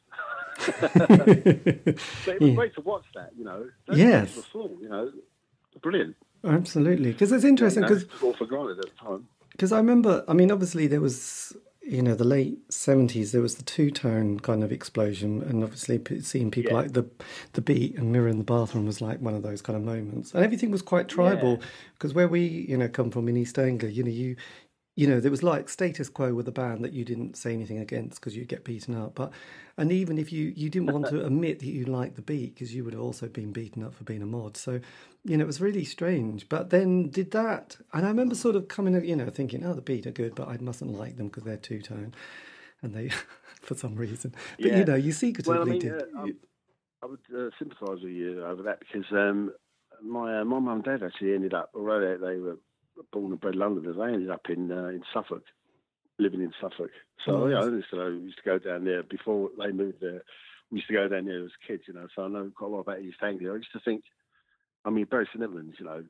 but 0.81 1.29
it 1.29 2.41
was 2.41 2.55
great 2.55 2.75
to 2.75 2.81
watch 2.81 3.05
that, 3.15 3.31
you 3.37 3.45
know. 3.45 3.69
Those 3.87 3.99
Yes. 3.99 4.35
full, 4.53 4.77
you 4.81 4.89
know. 4.89 5.12
Brilliant. 5.83 6.17
Absolutely. 6.45 7.12
Because 7.12 7.33
it's 7.33 7.45
interesting 7.45 7.83
You 7.83 7.91
know, 7.91 7.97
because 7.97 8.23
all 8.23 8.35
for 8.35 8.47
granted 8.47 8.79
at 8.79 8.85
the 8.85 9.05
time. 9.05 9.29
Because 9.51 9.73
I 9.73 9.79
remember, 9.79 10.25
I 10.29 10.33
mean, 10.33 10.51
obviously 10.51 10.87
there 10.87 11.01
was, 11.01 11.57
you 11.88 12.03
know, 12.03 12.14
the 12.14 12.25
late 12.25 12.59
seventies. 12.72 13.33
There 13.33 13.40
was 13.42 13.55
the 13.57 13.62
two 13.62 13.90
tone 13.90 14.40
kind 14.40 14.64
of 14.64 14.72
explosion, 14.72 15.42
and 15.42 15.62
obviously 15.62 16.01
seeing 16.20 16.51
people 16.51 16.72
Yeah. 16.72 16.79
like 16.79 16.92
the 16.92 17.05
the 17.53 17.61
beat 17.61 17.96
and 17.96 18.11
mirror 18.12 18.29
in 18.29 18.38
the 18.38 18.44
bathroom 18.44 18.87
was 18.87 19.01
like 19.01 19.20
one 19.20 19.35
of 19.35 19.42
those 19.42 19.62
kind 19.62 19.77
of 19.77 19.85
moments, 19.85 20.35
and 20.35 20.44
everything 20.44 20.70
was 20.70 20.83
quite 20.83 21.09
tribal. 21.09 21.59
Yeah. 21.61 21.66
Because 21.94 22.12
where 22.14 22.29
we, 22.29 22.40
you 22.46 22.77
know, 22.77 22.88
come 22.88 23.11
from 23.11 23.29
in 23.29 23.37
East 23.37 23.59
Anglia, 23.59 23.90
you 23.92 24.03
know, 24.03 24.11
you. 24.11 24.37
You 24.99 25.07
know, 25.07 25.20
there 25.20 25.31
was 25.31 25.42
like 25.42 25.68
status 25.68 26.09
quo 26.09 26.33
with 26.33 26.46
the 26.46 26.53
band 26.53 26.83
that 26.83 26.94
you 26.94 27.05
didn't 27.05 27.37
say 27.37 27.53
anything 27.53 27.77
against 27.77 28.18
because 28.18 28.35
you'd 28.35 28.49
get 28.49 28.64
beaten 28.64 28.94
up. 28.94 29.14
But, 29.14 29.31
and 29.77 29.92
even 29.92 30.16
if 30.16 30.33
you, 30.33 30.55
you 30.57 30.70
didn't 30.70 30.90
want 30.90 31.07
to 31.11 31.22
admit 31.27 31.59
that 31.59 31.66
you 31.66 31.85
liked 31.85 32.16
the 32.16 32.22
beat 32.22 32.55
because 32.55 32.75
you 32.75 32.83
would 32.83 32.94
have 32.94 33.03
also 33.03 33.29
been 33.29 33.53
beaten 33.53 33.83
up 33.85 33.92
for 33.94 34.05
being 34.05 34.22
a 34.22 34.27
mod. 34.27 34.57
So, 34.57 34.81
you 35.27 35.37
know, 35.37 35.45
it 35.45 35.47
was 35.47 35.61
really 35.61 35.85
strange. 35.85 36.49
But 36.49 36.71
then 36.71 37.11
did 37.11 37.33
that, 37.33 37.77
and 37.93 38.05
I 38.05 38.09
remember 38.09 38.35
sort 38.35 38.57
of 38.57 38.69
coming, 38.69 39.03
you 39.05 39.17
know, 39.17 39.29
thinking, 39.31 39.65
oh, 39.65 39.75
the 39.75 39.83
beat 39.83 40.07
are 40.07 40.12
good, 40.12 40.35
but 40.35 40.49
I 40.49 40.57
mustn't 40.59 40.93
like 40.97 41.17
them 41.17 41.29
because 41.29 41.43
they're 41.45 41.57
two 41.57 41.83
tone, 41.83 42.15
and 42.83 42.95
they, 42.95 43.09
for 43.61 43.75
some 43.75 43.97
reason. 43.97 44.35
But 44.61 44.71
Yeah. 44.71 44.79
you 44.79 44.85
know, 44.85 44.95
you 44.95 45.12
secretively 45.12 45.59
Well, 45.59 45.69
I 45.69 45.73
mean, 45.73 45.83
did. 45.83 45.93
uh, 45.93 46.21
I, 46.21 46.27
I 47.03 47.07
would 47.07 47.21
uh, 47.37 47.51
sympathise 47.59 48.03
with 48.03 48.12
you 48.12 48.45
over 48.45 48.62
that 48.62 48.81
because 48.81 49.05
um, 49.12 49.53
my 50.03 50.41
uh, 50.41 50.45
my 50.45 50.59
mum 50.59 50.69
and 50.69 50.85
dad 50.85 51.03
actually 51.03 51.35
ended 51.35 51.55
up, 51.55 51.71
although 51.75 52.01
they, 52.01 52.17
they 52.35 52.39
were 52.39 52.59
born 53.12 53.33
and 53.33 53.41
bred 53.41 53.57
Londoners, 53.57 53.97
they 53.97 54.05
ended 54.15 54.31
up 54.31 54.47
in 54.49 54.71
uh, 54.71 54.89
in 54.89 55.03
Suffolk, 55.12 55.45
living 56.19 56.41
in 56.41 56.53
Suffolk. 56.61 56.91
So 57.25 57.33
Oh, 57.33 57.47
yeah, 57.49 57.61
I 57.61 57.67
used 57.67 57.91
to, 57.91 58.21
used 58.23 58.39
to 58.39 58.45
go 58.45 58.59
down 58.59 58.85
there 58.85 59.03
before 59.03 59.51
they 59.59 59.73
moved 59.73 60.01
there. 60.01 60.23
We 60.71 60.79
used 60.79 60.89
to 60.89 60.95
go 60.95 61.09
down 61.09 61.27
there 61.27 61.45
as 61.45 61.51
kids, 61.67 61.85
you 61.87 61.95
know. 61.95 62.07
So 62.15 62.25
I 62.25 62.29
know 62.29 62.51
quite 62.55 62.69
a 62.69 62.71
lot 62.71 62.81
about 62.81 63.01
East 63.01 63.19
Anglia. 63.23 63.53
I 63.53 63.57
used 63.57 63.73
to 63.73 63.81
think, 63.85 64.05
I 64.87 64.90
mean, 64.90 65.05
Bury 65.07 65.27
St 65.33 65.42
Edmunds, 65.42 65.77
you 65.79 65.85
know, 65.85 66.05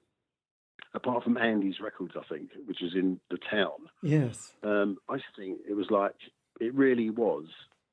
apart 0.94 1.24
from 1.24 1.36
Andy's 1.38 1.80
Records, 1.80 2.12
I 2.16 2.22
think, 2.32 2.50
which 2.66 2.80
was 2.82 2.94
in 2.94 3.18
the 3.30 3.38
town. 3.50 3.88
yes. 4.02 4.52
Um, 4.62 4.98
I 5.08 5.18
think 5.36 5.60
it 5.68 5.74
was 5.74 5.90
like 5.90 6.14
it 6.60 6.72
really 6.74 7.10
was 7.10 7.46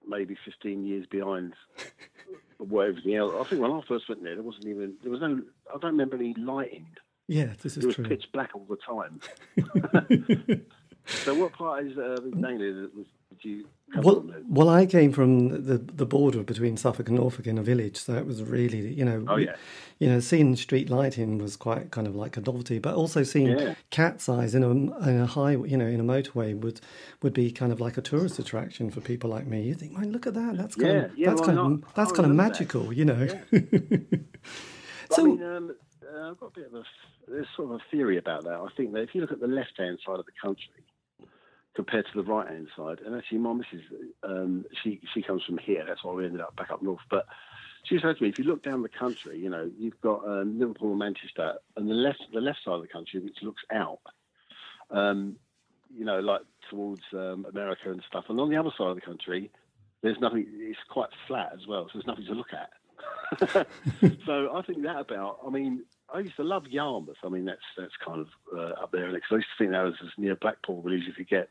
maybe 0.07 0.35
15 0.45 0.85
years 0.85 1.05
behind 1.09 1.53
what 2.57 2.89
everything 2.89 3.15
else. 3.15 3.33
I 3.39 3.49
think 3.49 3.61
when 3.61 3.71
I 3.71 3.81
first 3.87 4.07
went 4.09 4.23
there, 4.23 4.35
there 4.35 4.43
wasn't 4.43 4.67
even 4.67 4.95
there 5.01 5.11
was 5.11 5.21
no. 5.21 5.41
I 5.69 5.77
don't 5.79 5.91
remember 5.91 6.15
any 6.17 6.33
lighting. 6.37 6.87
Yeah, 7.27 7.53
this 7.61 7.77
is 7.77 7.83
It 7.83 7.87
was 7.87 7.95
true. 7.95 8.05
pitch 8.05 8.25
black 8.33 8.51
all 8.53 8.67
the 8.69 8.75
time. 8.75 9.21
so 11.05 11.33
what 11.35 11.53
part 11.53 11.85
is 11.87 11.97
uh, 11.97 12.01
of 12.01 12.23
that 12.23 12.31
was, 12.31 13.07
did 13.07 13.07
you 13.07 13.07
come 13.07 13.22
Well, 13.95 14.25
well, 14.49 14.69
I 14.69 14.87
came 14.87 15.11
from 15.11 15.65
the 15.65 15.77
the 15.77 16.05
border 16.07 16.41
between 16.41 16.77
Suffolk 16.77 17.07
and 17.09 17.17
Norfolk 17.17 17.45
in 17.45 17.59
a 17.59 17.63
village, 17.63 17.97
so 17.97 18.15
it 18.15 18.25
was 18.25 18.41
really, 18.41 18.91
you 18.91 19.05
know, 19.05 19.23
Oh, 19.27 19.35
yeah. 19.35 19.55
you 19.99 20.09
know, 20.09 20.19
seeing 20.19 20.55
street 20.55 20.89
lighting 20.89 21.37
was 21.37 21.55
quite 21.55 21.91
kind 21.91 22.07
of 22.07 22.15
like 22.15 22.35
a 22.35 22.41
novelty, 22.41 22.79
but 22.79 22.95
also 22.95 23.21
seeing 23.21 23.55
Yeah. 23.59 23.75
cat's 23.91 24.27
eyes 24.27 24.55
in 24.55 24.63
a 24.63 24.69
in 24.71 25.19
a 25.19 25.27
high, 25.27 25.51
you 25.51 25.77
know, 25.77 25.85
in 25.85 25.99
a 25.99 26.03
motorway 26.03 26.59
would 26.59 26.81
would 27.21 27.33
be 27.33 27.51
kind 27.51 27.71
of 27.71 27.79
like 27.79 27.95
a 27.95 28.01
tourist 28.01 28.39
attraction 28.39 28.89
for 28.89 28.99
people 28.99 29.29
like 29.29 29.45
me. 29.45 29.61
You 29.61 29.75
think, 29.75 29.91
man, 29.91 30.11
look 30.11 30.25
at 30.25 30.33
that, 30.33 30.57
that's 30.57 30.75
kind 30.75 30.87
Yeah, 30.91 31.03
of 31.03 31.11
that's 31.15 31.41
well, 31.41 31.45
kind 31.49 31.59
I- 31.59 31.65
of 31.65 31.81
that's 31.93 32.11
I 32.11 32.15
kind 32.15 32.25
of 32.25 32.31
remember 32.31 32.43
that. 32.43 32.49
magical, 32.59 32.93
you 32.93 33.05
know. 33.05 33.27
So 35.11 35.21
I 35.21 35.25
mean, 35.25 35.43
um, 35.43 35.75
uh, 36.01 36.31
I've 36.31 36.39
got 36.39 36.47
a 36.47 36.51
bit 36.59 36.65
of 36.67 36.73
a 36.73 36.83
there's 37.27 37.45
sort 37.55 37.69
of 37.71 37.75
a 37.75 37.83
theory 37.91 38.17
about 38.17 38.43
that. 38.45 38.53
I 38.53 38.67
think 38.75 38.93
that 38.93 39.01
if 39.01 39.13
you 39.13 39.21
look 39.21 39.31
at 39.31 39.39
the 39.39 39.47
left 39.47 39.73
hand 39.77 39.99
side 40.05 40.19
of 40.19 40.25
the 40.25 40.31
country 40.41 40.65
compared 41.75 42.05
to 42.05 42.21
the 42.21 42.23
right 42.23 42.47
hand 42.47 42.67
side, 42.75 42.99
and 43.05 43.15
actually 43.15 43.39
my 43.39 43.53
missus, 43.53 43.81
um, 44.23 44.65
she 44.83 45.01
she 45.13 45.21
comes 45.21 45.43
from 45.43 45.57
here. 45.57 45.83
That's 45.87 46.03
why 46.03 46.13
we 46.13 46.25
ended 46.25 46.41
up 46.41 46.55
back 46.55 46.71
up 46.71 46.81
north. 46.81 47.01
But 47.09 47.25
she 47.83 47.99
said 47.99 48.17
to 48.17 48.23
me, 48.23 48.29
if 48.29 48.37
you 48.37 48.45
look 48.45 48.63
down 48.63 48.81
the 48.81 48.89
country, 48.89 49.37
you 49.39 49.49
know, 49.49 49.69
you've 49.77 49.99
got 50.01 50.25
um, 50.27 50.59
Liverpool 50.59 50.91
and 50.91 50.99
Manchester, 50.99 51.55
and 51.75 51.89
the 51.89 51.93
left 51.93 52.23
the 52.33 52.41
left 52.41 52.59
side 52.63 52.75
of 52.75 52.81
the 52.81 52.87
country, 52.87 53.19
which 53.19 53.37
looks 53.41 53.63
out, 53.71 53.99
um, 54.91 55.35
you 55.95 56.05
know, 56.05 56.19
like 56.19 56.41
towards 56.69 57.03
um, 57.13 57.45
America 57.49 57.91
and 57.91 58.03
stuff. 58.07 58.25
And 58.29 58.39
on 58.39 58.49
the 58.49 58.57
other 58.57 58.71
side 58.77 58.87
of 58.87 58.95
the 58.95 59.01
country, 59.01 59.51
there's 60.01 60.19
nothing. 60.19 60.45
It's 60.49 60.79
quite 60.89 61.09
flat 61.27 61.51
as 61.53 61.67
well, 61.67 61.85
so 61.85 61.91
there's 61.95 62.07
nothing 62.07 62.25
to 62.25 62.33
look 62.33 62.53
at. 62.53 62.69
so 64.25 64.55
I 64.55 64.61
think 64.61 64.83
that 64.83 64.99
about. 64.99 65.39
I 65.45 65.49
mean, 65.49 65.83
I 66.13 66.19
used 66.19 66.35
to 66.35 66.43
love 66.43 66.67
Yarmouth. 66.67 67.17
I 67.23 67.29
mean, 67.29 67.45
that's 67.45 67.61
that's 67.77 67.93
kind 68.05 68.21
of 68.21 68.27
uh, 68.55 68.81
up 68.83 68.91
there, 68.91 69.11
because 69.11 69.27
I 69.31 69.35
used 69.35 69.47
to 69.57 69.63
think 69.63 69.71
that 69.71 69.83
was 69.83 69.95
as 70.03 70.11
near 70.17 70.35
Blackpool 70.35 70.81
really 70.81 70.97
as 70.97 71.07
you 71.07 71.13
could 71.13 71.29
get. 71.29 71.49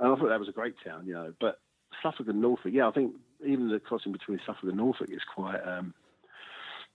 And 0.00 0.12
I 0.12 0.16
thought 0.16 0.28
that 0.28 0.40
was 0.40 0.48
a 0.48 0.52
great 0.52 0.74
town, 0.84 1.06
you 1.06 1.12
know. 1.12 1.32
But 1.40 1.60
Suffolk 2.02 2.26
and 2.28 2.40
Norfolk, 2.40 2.72
yeah, 2.72 2.88
I 2.88 2.90
think 2.90 3.14
even 3.46 3.68
the 3.68 3.78
crossing 3.78 4.12
between 4.12 4.40
Suffolk 4.46 4.64
and 4.64 4.76
Norfolk 4.76 5.10
is 5.10 5.20
quite, 5.34 5.60
um, 5.60 5.94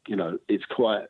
you 0.08 0.16
know, 0.16 0.40
it's 0.50 0.66
quite, 0.66 1.06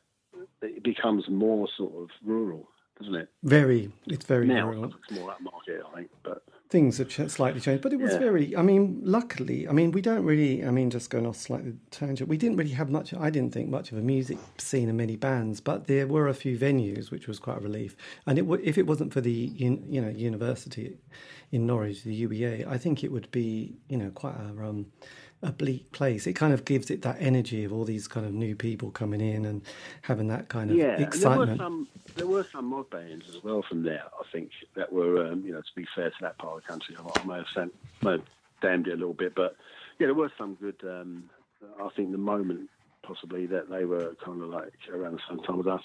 it 0.62 0.84
becomes 0.84 1.30
more 1.30 1.68
sort 1.78 1.94
of 1.96 2.10
rural, 2.24 2.68
doesn't 3.00 3.16
it? 3.16 3.30
Very, 3.44 3.92
it's 4.08 4.26
very 4.26 4.46
now 4.46 4.68
rural. 4.68 4.84
Suffolk's 4.84 5.12
more 5.12 5.28
that 5.30 5.42
market, 5.42 5.82
I 5.92 5.96
think. 5.96 6.10
But 6.24 6.44
things 6.70 6.98
have 6.98 7.08
ch- 7.10 7.30
slightly 7.30 7.62
changed, 7.62 7.84
but 7.84 7.94
it 7.94 8.00
was 8.00 8.14
Yeah. 8.14 8.20
very. 8.20 8.56
I 8.58 8.62
mean, 8.62 9.00
luckily, 9.04 9.68
I 9.68 9.72
mean, 9.72 9.92
we 9.92 10.02
don't 10.02 10.24
really. 10.26 10.66
I 10.66 10.72
mean, 10.72 10.90
just 10.90 11.10
going 11.10 11.26
off 11.26 11.38
slightly 11.38 11.74
tangent, 11.92 12.28
we 12.30 12.38
didn't 12.38 12.58
really 12.58 12.72
have 12.72 12.90
much. 12.90 13.14
I 13.14 13.30
didn't 13.30 13.54
think 13.54 13.70
much 13.70 13.92
of 13.92 13.98
a 13.98 14.02
music 14.02 14.38
scene 14.58 14.90
and 14.90 14.98
many 14.98 15.16
bands, 15.16 15.62
but 15.62 15.88
there 15.88 16.08
were 16.08 16.28
a 16.28 16.34
few 16.34 16.58
venues, 16.58 17.12
which 17.12 17.28
was 17.28 17.40
quite 17.40 17.58
a 17.58 17.62
relief. 17.62 17.96
And 18.26 18.38
it 18.38 18.46
would, 18.48 18.62
if 18.62 18.78
it 18.78 18.88
wasn't 18.88 19.14
for 19.14 19.22
the 19.22 19.32
you 19.32 20.02
know 20.02 20.10
university 20.10 20.98
in 21.52 21.66
Norwich, 21.68 22.04
the 22.04 22.28
UEA, 22.28 22.68
I 22.68 22.78
think 22.78 23.04
it 23.04 23.12
would 23.12 23.30
be 23.32 23.76
you 23.88 23.98
know 23.98 24.10
quite 24.10 24.36
a 24.36 24.50
um, 24.68 24.88
a 25.46 25.52
bleak 25.52 25.92
place. 25.92 26.26
It 26.26 26.34
kind 26.34 26.54
of 26.54 26.66
gives 26.66 26.90
it 26.90 27.04
that 27.04 27.18
energy 27.20 27.64
of 27.64 27.72
all 27.72 27.86
these 27.86 28.08
kind 28.08 28.26
of 28.26 28.34
new 28.34 28.56
people 28.56 28.90
coming 28.92 29.22
in 29.22 29.46
and 29.46 29.62
having 30.02 30.28
that 30.30 30.50
kind 30.50 30.72
of 30.72 30.78
yeah, 30.78 30.96
and 30.96 31.14
there 31.14 31.30
were 31.30 31.44
excitement. 31.44 31.58
some 31.60 31.88
there 32.16 32.28
were 32.28 32.46
some 32.52 32.66
mod 32.66 32.90
bands 32.90 33.26
as 33.30 33.44
well 33.44 33.64
from 33.68 33.84
there. 33.84 34.04
I 34.20 34.24
think 34.32 34.50
that 34.76 34.92
were 34.92 35.28
um, 35.28 35.44
you 35.46 35.54
know 35.54 35.62
to 35.62 35.76
be 35.76 35.86
fair 35.96 36.10
to 36.10 36.16
that 36.22 36.38
part 36.38 36.58
of 36.58 36.62
the 36.64 36.68
country, 36.68 36.96
I 36.98 37.24
may 37.26 37.36
have, 37.36 37.46
sent, 37.54 37.74
may 38.02 38.14
have 38.14 38.24
damned 38.62 38.88
it 38.88 38.94
a 38.94 38.98
little 38.98 39.14
bit, 39.14 39.36
but 39.36 39.56
yeah, 40.00 40.08
there 40.08 40.16
were 40.16 40.32
some 40.38 40.56
good. 40.56 40.82
Um, 40.84 41.30
I 41.82 41.90
think 41.96 42.12
the 42.12 42.18
moment 42.18 42.70
possibly 43.04 43.46
that 43.46 43.70
they 43.70 43.86
were 43.86 44.16
kind 44.24 44.42
of 44.42 44.50
like 44.50 44.74
around 44.92 45.14
the 45.14 45.20
same 45.30 45.40
time 45.40 45.60
as 45.60 45.68
us. 45.68 45.84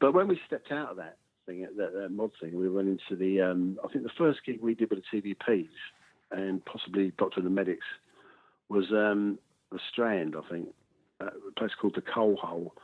But 0.00 0.14
when 0.14 0.28
we 0.28 0.40
stepped 0.46 0.70
out 0.70 0.90
of 0.90 0.96
that 0.98 1.16
thing, 1.46 1.66
that, 1.76 1.92
that 1.92 2.10
mod 2.10 2.30
thing, 2.40 2.56
we 2.56 2.68
went 2.68 2.88
into 2.88 3.16
the. 3.16 3.40
Um, 3.40 3.78
I 3.84 3.88
think 3.88 4.04
the 4.04 4.10
first 4.16 4.40
gig 4.46 4.60
we 4.62 4.74
did 4.74 4.90
with 4.90 5.02
the 5.10 5.20
TVPs 5.20 5.68
and 6.30 6.64
possibly 6.64 7.12
Doctor 7.18 7.40
and 7.40 7.46
the 7.46 7.50
Medics 7.50 7.84
was 8.68 8.90
um, 8.90 9.38
the 9.70 9.78
Strand. 9.90 10.34
I 10.36 10.48
think 10.48 10.68
a 11.20 11.30
place 11.56 11.72
called 11.80 11.94
the 11.94 12.02
Coal 12.02 12.36
Hole. 12.36 12.74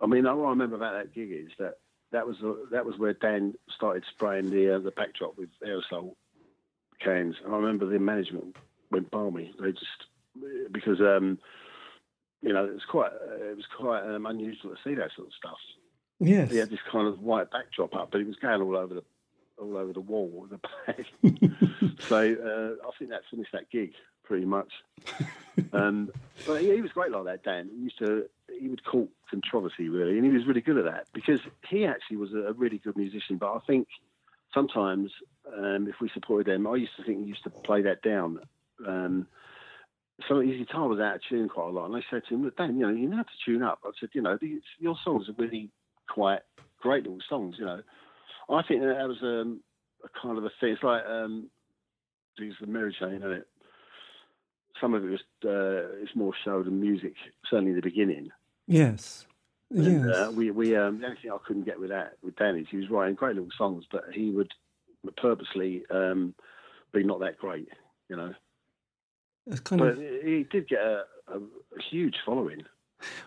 I 0.00 0.06
mean, 0.06 0.26
all 0.26 0.46
I 0.46 0.50
remember 0.50 0.76
about 0.76 0.94
that 0.94 1.14
gig 1.14 1.30
is 1.30 1.52
that 1.58 1.78
that 2.12 2.26
was 2.26 2.36
the, 2.40 2.66
that 2.70 2.84
was 2.84 2.98
where 2.98 3.12
Dan 3.14 3.54
started 3.74 4.04
spraying 4.10 4.50
the 4.50 4.76
uh, 4.76 4.78
the 4.78 4.90
backdrop 4.90 5.36
with 5.36 5.50
aerosol 5.66 6.14
cans. 7.00 7.36
And 7.44 7.54
I 7.54 7.56
remember 7.56 7.86
the 7.86 7.98
management 7.98 8.56
went 8.90 9.10
balmy. 9.10 9.52
They 9.60 9.72
just 9.72 10.72
because 10.72 11.00
um, 11.00 11.38
you 12.42 12.52
know 12.52 12.64
it 12.64 12.74
was 12.74 12.84
quite 12.88 13.12
uh, 13.12 13.44
it 13.50 13.56
was 13.56 13.66
quite 13.76 14.02
um, 14.02 14.26
unusual 14.26 14.70
to 14.70 14.76
see 14.82 14.94
that 14.94 15.10
sort 15.16 15.28
of 15.28 15.34
stuff. 15.34 15.58
yes, 16.20 16.50
He 16.50 16.58
had 16.58 16.70
this 16.70 16.80
kind 16.90 17.06
of 17.06 17.20
white 17.20 17.50
backdrop 17.50 17.94
up, 17.94 18.10
but 18.10 18.20
it 18.20 18.26
was 18.26 18.36
going 18.36 18.62
all 18.62 18.76
over 18.76 18.94
the 18.94 19.04
all 19.58 19.76
over 19.76 19.92
the 19.92 20.00
wall 20.00 20.44
of 20.44 20.50
the 20.50 20.60
bag. 20.86 22.00
so 22.08 22.16
uh, 22.16 22.86
I 22.86 22.90
think 22.98 23.10
that 23.10 23.22
finished 23.30 23.52
that 23.52 23.70
gig 23.70 23.92
pretty 24.24 24.46
much. 24.46 24.72
Um, 25.72 26.10
but 26.48 26.62
he, 26.62 26.74
he 26.74 26.80
was 26.80 26.90
great 26.90 27.12
like 27.12 27.24
that, 27.26 27.44
Dan. 27.44 27.70
He 27.72 27.84
used 27.84 27.98
to 28.00 28.28
he 28.58 28.68
would 28.68 28.84
court 28.84 29.08
controversy 29.30 29.88
really, 29.88 30.16
and 30.16 30.24
he 30.24 30.30
was 30.30 30.46
really 30.46 30.60
good 30.60 30.78
at 30.78 30.84
that 30.84 31.06
because 31.12 31.40
he 31.68 31.86
actually 31.86 32.16
was 32.16 32.32
a, 32.32 32.48
a 32.48 32.52
really 32.52 32.78
good 32.78 32.96
musician. 32.96 33.36
But 33.36 33.54
I 33.54 33.58
think 33.66 33.86
sometimes 34.52 35.10
um, 35.56 35.86
if 35.88 35.96
we 36.00 36.10
supported 36.12 36.52
them, 36.52 36.66
I 36.66 36.76
used 36.76 36.96
to 36.96 37.04
think 37.04 37.20
he 37.20 37.26
used 37.26 37.44
to 37.44 37.50
play 37.50 37.82
that 37.82 38.02
down. 38.02 38.40
Um, 38.86 39.26
so 40.28 40.40
his 40.40 40.58
guitar 40.58 40.88
was 40.88 41.00
out 41.00 41.16
of 41.16 41.22
tune 41.28 41.48
quite 41.48 41.68
a 41.68 41.70
lot, 41.70 41.86
and 41.86 41.96
I 41.96 42.00
said 42.10 42.22
to 42.28 42.34
him, 42.34 42.44
"Look, 42.44 42.56
Dan, 42.56 42.78
you 42.78 42.86
know, 42.86 42.92
you 42.92 43.08
know 43.08 43.16
how 43.16 43.22
to 43.22 43.44
tune 43.44 43.62
up." 43.62 43.80
I 43.84 43.90
said, 43.98 44.10
"You 44.12 44.22
know, 44.22 44.38
these, 44.40 44.62
your 44.78 44.96
songs 45.04 45.28
are 45.28 45.34
really 45.36 45.70
quite 46.08 46.40
great 46.80 47.04
little 47.04 47.18
songs. 47.28 47.56
You 47.58 47.66
know, 47.66 47.82
I 48.48 48.62
think 48.62 48.82
that, 48.82 49.08
was 49.08 49.22
um, 49.22 49.60
a 50.04 50.08
kind 50.20 50.38
of 50.38 50.44
a 50.44 50.50
thing. 50.60 50.72
It's 50.72 50.82
like 50.82 51.04
um, 51.06 51.50
it's 52.38 52.56
the 52.60 52.66
Mary 52.66 52.94
Chain, 52.98 53.14
isn't 53.14 53.32
it? 53.32 53.48
Some 54.80 54.94
of 54.94 55.04
it 55.04 55.10
was 55.10 55.20
uh, 55.44 55.96
it's 56.02 56.14
more 56.16 56.32
show 56.44 56.62
than 56.62 56.80
music, 56.80 57.14
certainly 57.50 57.70
in 57.70 57.76
the 57.76 57.82
beginning. 57.82 58.28
yes, 58.66 59.26
yes. 59.70 60.04
Uh, 60.06 60.32
we 60.34 60.50
we 60.50 60.76
um, 60.76 61.00
the 61.00 61.06
only 61.06 61.18
thing 61.20 61.30
I 61.30 61.38
couldn't 61.46 61.64
get 61.64 61.78
with 61.80 61.90
that 61.90 62.14
with 62.22 62.36
Dan 62.36 62.56
is 62.56 62.66
he 62.70 62.76
was 62.78 62.90
writing 62.90 63.14
great 63.14 63.34
little 63.36 63.50
songs, 63.56 63.84
but 63.90 64.04
he 64.12 64.30
would 64.30 64.50
purposely 65.16 65.84
um, 65.90 66.34
be 66.92 67.04
not 67.04 67.20
that 67.20 67.38
great, 67.38 67.68
you 68.08 68.16
know. 68.16 68.32
It's 69.46 69.60
kind 69.60 69.80
But 69.80 69.88
of 69.90 69.98
he 69.98 70.46
did 70.50 70.68
get 70.68 70.80
a, 70.80 71.04
a, 71.28 71.36
a 71.38 71.82
huge 71.90 72.16
following. 72.24 72.62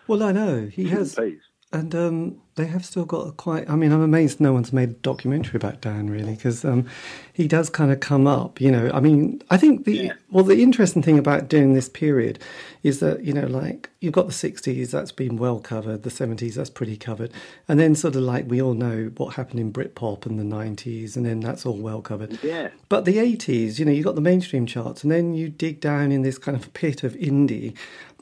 well, 0.06 0.22
I 0.22 0.32
know 0.32 0.66
he 0.66 0.88
has, 0.88 1.14
Please. 1.14 1.40
And 1.70 1.94
um, 1.94 2.38
they 2.54 2.66
have 2.66 2.84
still 2.84 3.04
got 3.04 3.28
a 3.28 3.32
quite. 3.32 3.68
I 3.68 3.76
mean, 3.76 3.92
I'm 3.92 4.00
amazed 4.00 4.40
no 4.40 4.52
one's 4.52 4.72
made 4.72 4.88
a 4.88 4.92
documentary 4.94 5.56
about 5.56 5.80
Dan 5.82 6.08
really, 6.08 6.34
because 6.34 6.64
um, 6.64 6.86
he 7.32 7.46
does 7.46 7.68
kind 7.68 7.92
of 7.92 8.00
come 8.00 8.26
up. 8.26 8.60
You 8.60 8.70
know, 8.70 8.90
I 8.92 9.00
mean, 9.00 9.42
I 9.50 9.58
think 9.58 9.84
the 9.84 9.92
Yeah. 9.96 10.12
well, 10.30 10.44
the 10.44 10.62
interesting 10.62 11.02
thing 11.02 11.18
about 11.18 11.48
doing 11.48 11.74
this 11.74 11.88
period 11.88 12.38
is 12.82 13.00
that 13.00 13.22
you 13.24 13.32
know, 13.34 13.46
like 13.46 13.90
you've 14.00 14.14
got 14.14 14.26
the 14.26 14.32
'60s, 14.32 14.90
that's 14.90 15.12
been 15.12 15.36
well 15.36 15.60
covered. 15.60 16.04
The 16.04 16.10
'70s, 16.10 16.54
that's 16.54 16.70
pretty 16.70 16.96
covered, 16.96 17.32
and 17.68 17.78
then 17.78 17.94
sort 17.94 18.16
of 18.16 18.22
like 18.22 18.46
we 18.48 18.62
all 18.62 18.74
know 18.74 19.10
what 19.18 19.34
happened 19.34 19.60
in 19.60 19.72
Britpop 19.72 20.26
in 20.26 20.36
the 20.36 20.44
'90s, 20.56 21.16
and 21.16 21.26
then 21.26 21.40
that's 21.40 21.66
all 21.66 21.76
well 21.76 22.00
covered. 22.00 22.42
Yeah. 22.42 22.70
But 22.88 23.04
the 23.04 23.18
80s, 23.18 23.78
you 23.78 23.84
know, 23.84 23.92
you 23.92 24.02
got 24.02 24.14
the 24.14 24.22
mainstream 24.22 24.64
charts, 24.64 25.02
and 25.02 25.12
then 25.12 25.34
you 25.34 25.50
dig 25.50 25.80
down 25.80 26.10
in 26.12 26.22
this 26.22 26.38
kind 26.38 26.56
of 26.56 26.72
pit 26.72 27.04
of 27.04 27.12
indie. 27.14 27.76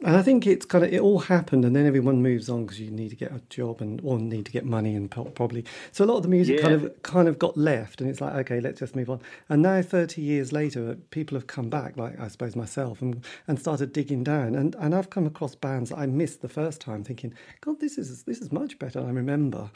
And 0.05 0.15
I 0.15 0.21
think 0.21 0.47
it's 0.47 0.67
kind 0.67 0.85
of, 0.85 0.93
it 0.93 1.01
all 1.01 1.21
happened, 1.21 1.65
and 1.65 1.75
then 1.75 1.87
everyone 1.87 2.21
moves 2.21 2.51
on 2.51 2.67
because 2.67 2.79
you 2.79 2.91
need 2.91 3.09
to 3.09 3.17
get 3.17 3.33
a 3.33 3.41
job 3.49 3.81
and 3.81 3.99
or 4.05 4.19
need 4.19 4.45
to 4.45 4.53
get 4.53 4.67
money 4.67 4.95
and 4.95 5.11
probably. 5.11 5.65
So 5.91 6.05
a 6.05 6.07
lot 6.07 6.19
of 6.19 6.23
the 6.23 6.29
music 6.29 6.61
kind 6.61 6.75
of 6.75 7.03
kind 7.03 7.29
of 7.29 7.39
got 7.39 7.57
left, 7.57 8.03
and 8.03 8.11
it's 8.11 8.21
like, 8.21 8.35
okay, 8.35 8.61
let's 8.61 8.79
just 8.79 8.95
move 8.95 9.09
on. 9.09 9.23
And 9.49 9.63
now, 9.63 9.81
30 9.81 10.21
years 10.21 10.53
later, 10.53 10.99
people 11.11 11.39
have 11.39 11.47
come 11.47 11.71
back, 11.71 11.97
like 11.97 12.21
I 12.21 12.29
suppose 12.29 12.55
myself, 12.55 13.01
and, 13.01 13.25
and 13.49 13.59
started 13.59 13.95
digging 13.95 14.23
down. 14.23 14.55
And, 14.55 14.75
and 14.75 14.95
I've 14.95 15.09
come 15.09 15.27
across 15.27 15.55
bands 15.55 15.91
I 15.91 16.05
missed 16.05 16.43
the 16.43 16.49
first 16.51 16.83
time 16.83 17.03
thinking, 17.03 17.33
God, 17.63 17.81
this 17.81 17.97
is 17.97 18.25
this 18.25 18.41
is 18.41 18.53
much 18.53 18.79
better 18.79 19.01
than 19.01 19.09
I 19.09 19.13
remember. 19.13 19.71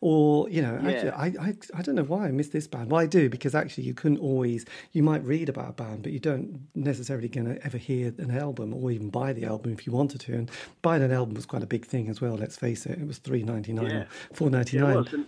Or, 0.00 0.48
you 0.50 0.62
know, 0.62 0.78
actually, 0.84 1.10
I, 1.10 1.26
I, 1.40 1.54
I 1.74 1.82
don't 1.82 1.96
know 1.96 2.04
why 2.04 2.28
I 2.28 2.30
missed 2.30 2.52
this 2.52 2.68
band. 2.68 2.92
Well, 2.92 3.00
I 3.00 3.06
do 3.06 3.28
because 3.28 3.56
actually 3.56 3.84
you 3.84 3.94
couldn't 3.94 4.18
always. 4.18 4.66
You 4.92 5.02
might 5.02 5.24
read 5.24 5.48
about 5.48 5.70
a 5.70 5.72
band, 5.72 6.04
but 6.04 6.12
you 6.12 6.20
don't 6.20 6.68
necessarily 6.76 7.28
going 7.28 7.52
to 7.52 7.66
ever 7.66 7.78
hear 7.78 8.14
an 8.18 8.30
album 8.30 8.72
or 8.72 8.92
even 8.92 9.10
buy 9.10 9.32
the 9.32 9.44
album 9.44 9.63
if 9.72 9.86
you 9.86 9.92
wanted 9.92 10.20
to. 10.22 10.34
And 10.34 10.50
buying 10.82 11.02
an 11.02 11.12
album 11.12 11.34
was 11.34 11.46
quite 11.46 11.62
a 11.62 11.66
big 11.66 11.84
thing 11.86 12.08
as 12.08 12.20
well. 12.20 12.34
Let's 12.34 12.56
face 12.56 12.86
it; 12.86 12.98
it 12.98 13.06
was 13.06 13.18
three 13.18 13.42
ninety 13.42 13.72
nine 13.72 13.90
Yeah. 13.90 13.96
or 14.02 14.06
four 14.34 14.50
ninety 14.50 14.76
Yeah, 14.76 14.82
nine. 14.82 15.06
And 15.12 15.26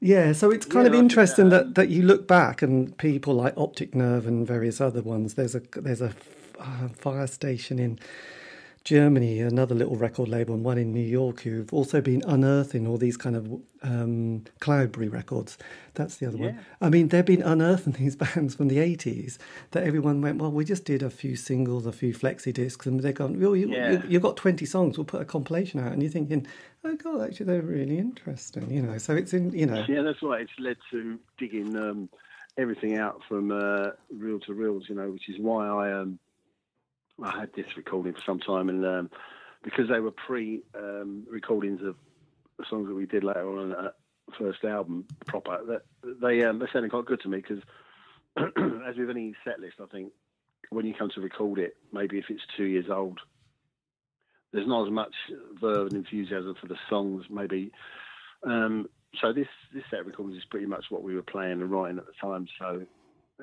Yeah, 0.00 0.32
so 0.32 0.50
it's 0.50 0.66
kind 0.66 0.86
Yeah, 0.86 0.94
of 0.94 0.98
interesting 0.98 1.48
that- 1.50 1.66
that, 1.66 1.74
that 1.76 1.88
you 1.88 2.02
look 2.02 2.26
back 2.26 2.60
and 2.62 2.96
people 2.98 3.34
like 3.34 3.54
Optic 3.56 3.94
Nerve 3.94 4.26
and 4.26 4.46
various 4.46 4.80
other 4.80 5.00
ones. 5.02 5.34
There's 5.34 5.54
a 5.54 5.62
there's 5.76 6.02
a 6.02 6.12
uh, 6.58 6.88
fire 6.96 7.26
station 7.26 7.78
in 7.78 7.98
Germany, 8.84 9.40
another 9.40 9.74
little 9.74 9.96
record 9.96 10.28
label, 10.28 10.54
and 10.54 10.64
one 10.64 10.76
in 10.76 10.92
New 10.92 11.00
York 11.00 11.42
who've 11.42 11.72
also 11.72 12.00
been 12.00 12.22
unearthing 12.26 12.86
all 12.86 12.98
these 12.98 13.16
kind 13.16 13.36
of 13.36 13.46
um, 13.82 14.44
Cloudberry 14.60 15.10
records. 15.12 15.56
That's 15.94 16.16
the 16.16 16.26
other 16.26 16.38
one. 16.38 16.58
I 16.80 16.88
mean, 16.88 17.08
they've 17.08 17.24
been 17.24 17.42
unearthing 17.42 17.92
these 17.94 18.16
bands 18.34 18.56
from 18.56 18.68
the 18.68 18.78
80s 18.78 19.38
that 19.70 19.84
everyone 19.84 20.20
went, 20.20 20.38
well, 20.38 20.50
we 20.50 20.64
just 20.64 20.84
did 20.84 21.02
a 21.02 21.10
few 21.10 21.36
singles, 21.36 21.86
a 21.86 21.92
few 21.92 22.12
flexi 22.12 22.52
discs, 22.52 22.86
and 22.86 23.00
they're 23.00 23.12
gone, 23.12 23.38
well, 23.40 23.54
you, 23.54 23.70
Yeah. 23.70 23.92
you, 23.92 24.02
you've 24.08 24.22
got 24.22 24.36
20 24.36 24.66
songs, 24.66 24.98
we'll 24.98 25.04
put 25.04 25.22
a 25.22 25.26
compilation 25.26 25.78
out. 25.78 25.92
And 25.92 26.02
you're 26.02 26.10
thinking, 26.10 26.46
oh, 26.84 26.96
God, 26.96 27.22
actually, 27.22 27.46
they're 27.46 27.62
really 27.62 27.98
interesting, 27.98 28.70
you 28.70 28.82
know. 28.82 28.98
So 28.98 29.14
it's 29.14 29.32
in, 29.32 29.52
you 29.52 29.66
know. 29.66 29.84
Yeah, 29.88 30.02
that's 30.02 30.22
right. 30.22 30.40
It's 30.42 30.52
led 30.58 30.76
to 30.90 31.20
digging 31.38 31.76
um, 31.76 32.08
everything 32.58 32.98
out 32.98 33.20
from 33.28 33.52
uh, 33.52 33.90
reel 34.10 34.40
to 34.40 34.54
reels, 34.54 34.86
you 34.88 34.96
know, 34.96 35.10
which 35.10 35.28
is 35.28 35.36
why 35.38 35.68
I 35.68 35.92
um, 35.92 36.18
I 37.22 37.40
had 37.40 37.50
this 37.54 37.76
recording 37.76 38.14
for 38.14 38.22
some 38.24 38.40
time, 38.40 38.68
and 38.68 38.84
um, 38.84 39.10
because 39.62 39.88
they 39.88 40.00
were 40.00 40.10
pre 40.10 40.62
um, 40.74 41.24
recordings 41.30 41.80
of 41.82 41.96
the 42.58 42.64
songs 42.68 42.88
that 42.88 42.94
we 42.94 43.06
did 43.06 43.24
later 43.24 43.48
on 43.58 43.70
that 43.70 43.94
first 44.38 44.64
album 44.64 45.06
proper, 45.26 45.60
that 45.66 45.82
they 46.20 46.42
um, 46.44 46.58
they 46.58 46.66
sounded 46.72 46.90
quite 46.90 47.06
good 47.06 47.20
to 47.22 47.28
me 47.28 47.38
because 47.38 47.62
as 48.36 48.96
with 48.96 49.10
any 49.10 49.34
set 49.44 49.60
list, 49.60 49.76
I 49.80 49.86
think 49.86 50.12
when 50.70 50.86
you 50.86 50.94
come 50.94 51.10
to 51.14 51.20
record 51.20 51.58
it, 51.58 51.76
maybe 51.92 52.18
if 52.18 52.26
it's 52.28 52.42
two 52.56 52.64
years 52.64 52.86
old, 52.90 53.20
there's 54.52 54.66
not 54.66 54.86
as 54.86 54.92
much 54.92 55.14
verve 55.60 55.88
and 55.88 55.96
enthusiasm 55.96 56.54
for 56.60 56.66
the 56.66 56.78
songs, 56.88 57.24
maybe. 57.30 57.72
Um, 58.44 58.88
so 59.20 59.32
this 59.32 59.48
this 59.72 59.84
set 59.90 60.00
of 60.00 60.06
recordings 60.06 60.38
is 60.38 60.48
pretty 60.50 60.66
much 60.66 60.86
what 60.88 61.02
we 61.02 61.14
were 61.14 61.22
playing 61.22 61.60
and 61.60 61.70
writing 61.70 61.98
at 61.98 62.06
the 62.06 62.12
time. 62.20 62.46
So 62.58 62.86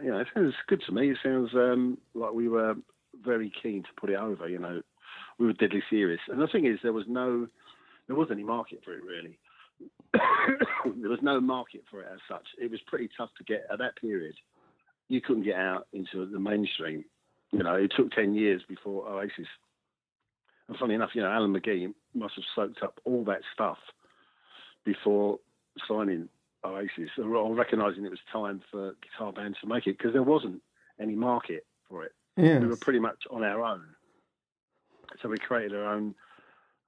you 0.01 0.11
know, 0.11 0.19
it 0.19 0.27
sounds 0.33 0.55
good 0.67 0.81
to 0.85 0.91
me. 0.91 1.11
It 1.11 1.17
sounds 1.23 1.51
um, 1.53 1.97
like 2.13 2.33
we 2.33 2.47
were 2.47 2.75
very 3.23 3.51
keen 3.61 3.83
to 3.83 3.89
put 3.99 4.09
it 4.09 4.15
over. 4.15 4.47
You 4.47 4.59
know, 4.59 4.81
we 5.37 5.45
were 5.45 5.53
deadly 5.53 5.83
serious. 5.89 6.19
And 6.27 6.41
the 6.41 6.47
thing 6.47 6.65
is, 6.65 6.79
there 6.83 6.93
was 6.93 7.05
no, 7.07 7.47
there 8.07 8.15
wasn't 8.15 8.39
any 8.39 8.43
market 8.43 8.81
for 8.83 8.93
it 8.93 9.03
really. 9.03 9.37
there 10.13 11.09
was 11.09 11.19
no 11.21 11.39
market 11.39 11.83
for 11.89 12.01
it 12.01 12.07
as 12.11 12.19
such. 12.27 12.45
It 12.59 12.69
was 12.71 12.79
pretty 12.87 13.09
tough 13.17 13.29
to 13.37 13.43
get 13.43 13.65
at 13.71 13.79
that 13.79 13.95
period. 13.95 14.35
You 15.07 15.21
couldn't 15.21 15.43
get 15.43 15.55
out 15.55 15.87
into 15.93 16.25
the 16.25 16.39
mainstream. 16.39 17.05
You 17.51 17.63
know, 17.63 17.75
it 17.75 17.91
took 17.95 18.11
ten 18.11 18.35
years 18.35 18.61
before 18.67 19.07
Oasis. 19.07 19.47
And 20.67 20.77
funny 20.77 20.93
enough, 20.93 21.11
you 21.15 21.21
know, 21.21 21.31
Alan 21.31 21.53
McGee 21.53 21.93
must 22.13 22.35
have 22.35 22.43
soaked 22.55 22.83
up 22.83 22.99
all 23.05 23.23
that 23.25 23.41
stuff 23.53 23.77
before 24.85 25.39
signing 25.87 26.29
Oasis, 26.63 27.09
or 27.17 27.55
recognising 27.55 28.05
it 28.05 28.11
was 28.11 28.19
time 28.31 28.61
for 28.69 28.95
guitar 29.01 29.31
bands 29.31 29.57
to 29.61 29.67
make 29.67 29.87
it 29.87 29.97
because 29.97 30.13
there 30.13 30.23
wasn't 30.23 30.61
any 30.99 31.15
market 31.15 31.65
for 31.87 32.03
it. 32.03 32.11
Yes. 32.37 32.61
We 32.61 32.67
were 32.67 32.77
pretty 32.77 32.99
much 32.99 33.23
on 33.31 33.43
our 33.43 33.63
own, 33.63 33.83
so 35.21 35.29
we 35.29 35.37
created 35.37 35.75
our 35.75 35.93
own 35.93 36.15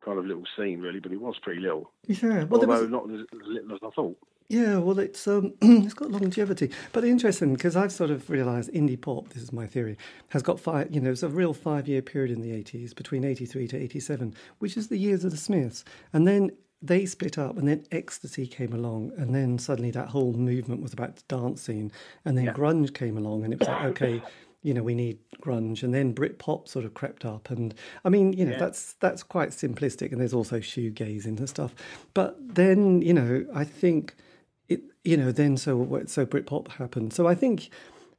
kind 0.04 0.18
of 0.18 0.26
little 0.26 0.46
scene, 0.58 0.80
really. 0.80 1.00
But 1.00 1.12
it 1.12 1.22
was 1.22 1.38
pretty 1.42 1.62
little, 1.62 1.92
Yeah. 2.08 2.44
Well, 2.46 2.62
although 2.62 2.82
was, 2.82 2.90
not 2.90 3.04
as, 3.12 3.26
little 3.46 3.74
as 3.74 3.80
I 3.84 3.90
thought. 3.90 4.18
Yeah, 4.50 4.78
well, 4.80 5.00
it's 5.00 5.28
um, 5.28 5.54
it's 5.62 5.94
got 5.94 6.12
longevity, 6.12 6.72
but 6.92 7.04
interesting 7.06 7.54
because 7.54 7.76
I've 7.78 7.92
sort 7.92 8.12
of 8.12 8.30
realised 8.30 8.72
indie 8.74 9.00
pop. 9.00 9.30
This 9.30 9.44
is 9.44 9.54
my 9.54 9.66
theory. 9.66 9.98
Has 10.30 10.42
got 10.44 10.60
five. 10.60 10.94
You 10.94 11.00
know, 11.02 11.12
it's 11.12 11.24
a 11.24 11.30
real 11.30 11.54
five-year 11.54 12.02
period 12.02 12.32
in 12.32 12.42
the 12.42 12.52
eighties 12.52 12.94
between 12.94 13.24
eighty-three 13.24 13.68
to 13.70 13.78
eighty-seven, 13.78 14.34
which 14.60 14.76
is 14.76 14.88
the 14.90 14.98
years 14.98 15.24
of 15.24 15.32
the 15.32 15.38
Smiths, 15.38 15.86
and 16.14 16.28
then 16.28 16.52
they 16.82 17.06
split 17.06 17.38
up, 17.38 17.58
and 17.58 17.68
then 17.68 17.86
ecstasy 17.92 18.48
came 18.48 18.74
along, 18.74 19.12
and 19.16 19.34
then 19.36 19.60
suddenly 19.60 19.92
that 19.92 20.10
whole 20.10 20.34
movement 20.34 20.82
was 20.82 20.94
about 20.94 21.22
scene, 21.60 21.92
and 22.26 22.38
then 22.38 22.46
Yeah. 22.46 22.54
grunge 22.54 22.94
came 22.94 23.18
along, 23.18 23.44
and 23.46 23.54
it 23.54 23.60
was 23.60 23.68
like, 23.70 23.84
okay. 23.86 24.22
You 24.64 24.74
know, 24.76 24.84
we 24.84 24.94
need 24.94 25.18
grunge, 25.42 25.82
and 25.84 25.94
then 25.94 26.14
Britpop 26.14 26.68
sort 26.68 26.86
of 26.86 26.94
crept 26.94 27.26
up, 27.26 27.50
and 27.50 27.74
I 28.06 28.10
mean, 28.10 28.34
you 28.34 28.46
know, 28.46 28.52
Yeah. 28.52 28.60
that's 28.60 28.94
that's 29.00 29.24
quite 29.24 29.50
simplistic, 29.50 30.12
and 30.12 30.22
there's 30.22 30.34
also 30.36 30.60
shoegazing 30.60 31.40
and 31.40 31.50
stuff. 31.50 31.74
But 32.14 32.38
then, 32.56 33.02
you 33.02 33.14
know, 33.14 33.46
I 33.54 33.64
think 33.64 34.16
it 34.70 34.82
you 35.04 35.18
know 35.18 35.32
then 35.32 35.58
so 35.58 36.04
so 36.06 36.26
Britpop 36.26 36.74
happened. 36.74 37.12
So 37.14 37.28
I 37.28 37.34
think 37.36 37.70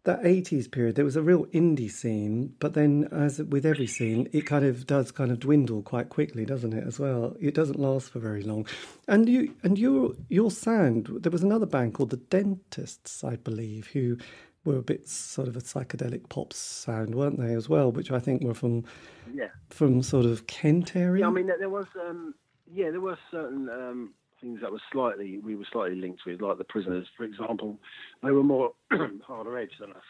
that 0.05 0.27
eighties 0.27 0.67
period 0.67 0.97
there 0.97 1.05
was 1.05 1.15
a 1.15 1.23
real 1.23 1.45
indie 1.55 1.89
scene, 1.89 2.53
but 2.59 2.75
then 2.75 3.09
as 3.13 3.39
with 3.39 3.65
every 3.65 3.87
scene, 3.87 4.29
it 4.33 4.43
kind 4.45 4.65
of 4.65 4.85
does 4.85 5.13
kind 5.13 5.31
of 5.31 5.39
dwindle 5.39 5.81
quite 5.83 6.09
quickly, 6.09 6.45
doesn't 6.45 6.73
it? 6.73 6.85
As 6.85 6.99
well, 6.99 7.37
it 7.41 7.55
doesn't 7.55 7.79
last 7.79 8.11
for 8.11 8.19
very 8.19 8.43
long. 8.43 8.67
And 9.07 9.29
you 9.29 9.55
and 9.63 9.79
your 9.79 10.15
your 10.29 10.51
sound. 10.51 11.07
There 11.23 11.31
was 11.31 11.45
another 11.45 11.67
band 11.67 11.95
called 11.95 12.11
the 12.11 12.17
Dentists, 12.17 13.23
I 13.23 13.37
believe, 13.37 13.87
who 13.93 14.19
were 14.65 14.77
a 14.77 14.83
bit 14.83 15.09
sort 15.09 15.49
of 15.49 15.57
a 15.57 15.61
psychedelic 15.61 16.29
pop 16.29 16.53
sound, 16.53 17.15
weren't 17.15 17.39
they 17.39 17.55
as 17.55 17.69
well? 17.69 17.91
Which 17.91 18.11
I 18.11 18.19
think 18.21 18.43
were 18.43 18.55
from 18.55 18.85
Yeah. 19.33 19.49
from 19.71 20.03
sort 20.03 20.25
of 20.27 20.47
Kent 20.47 20.95
area. 20.97 21.23
Yeah, 21.23 21.29
I 21.29 21.31
mean, 21.33 21.47
there 21.47 21.69
was, 21.69 21.87
um, 22.01 22.35
yeah, 22.71 22.91
there 22.91 23.01
were 23.01 23.19
certain 23.31 23.69
um, 23.69 24.15
things 24.41 24.61
that 24.61 24.71
were 24.71 24.81
slightly, 24.93 25.39
we 25.39 25.57
were 25.57 25.65
slightly 25.73 25.97
linked 25.97 26.25
with, 26.27 26.41
like 26.41 26.59
the 26.59 26.65
prisoners, 26.65 27.07
for 27.17 27.25
example. 27.25 27.79
They 28.23 28.31
were 28.31 28.45
more 28.45 28.73
harder 29.27 29.59
edge 29.59 29.73
than 29.81 29.91
us. 29.93 30.03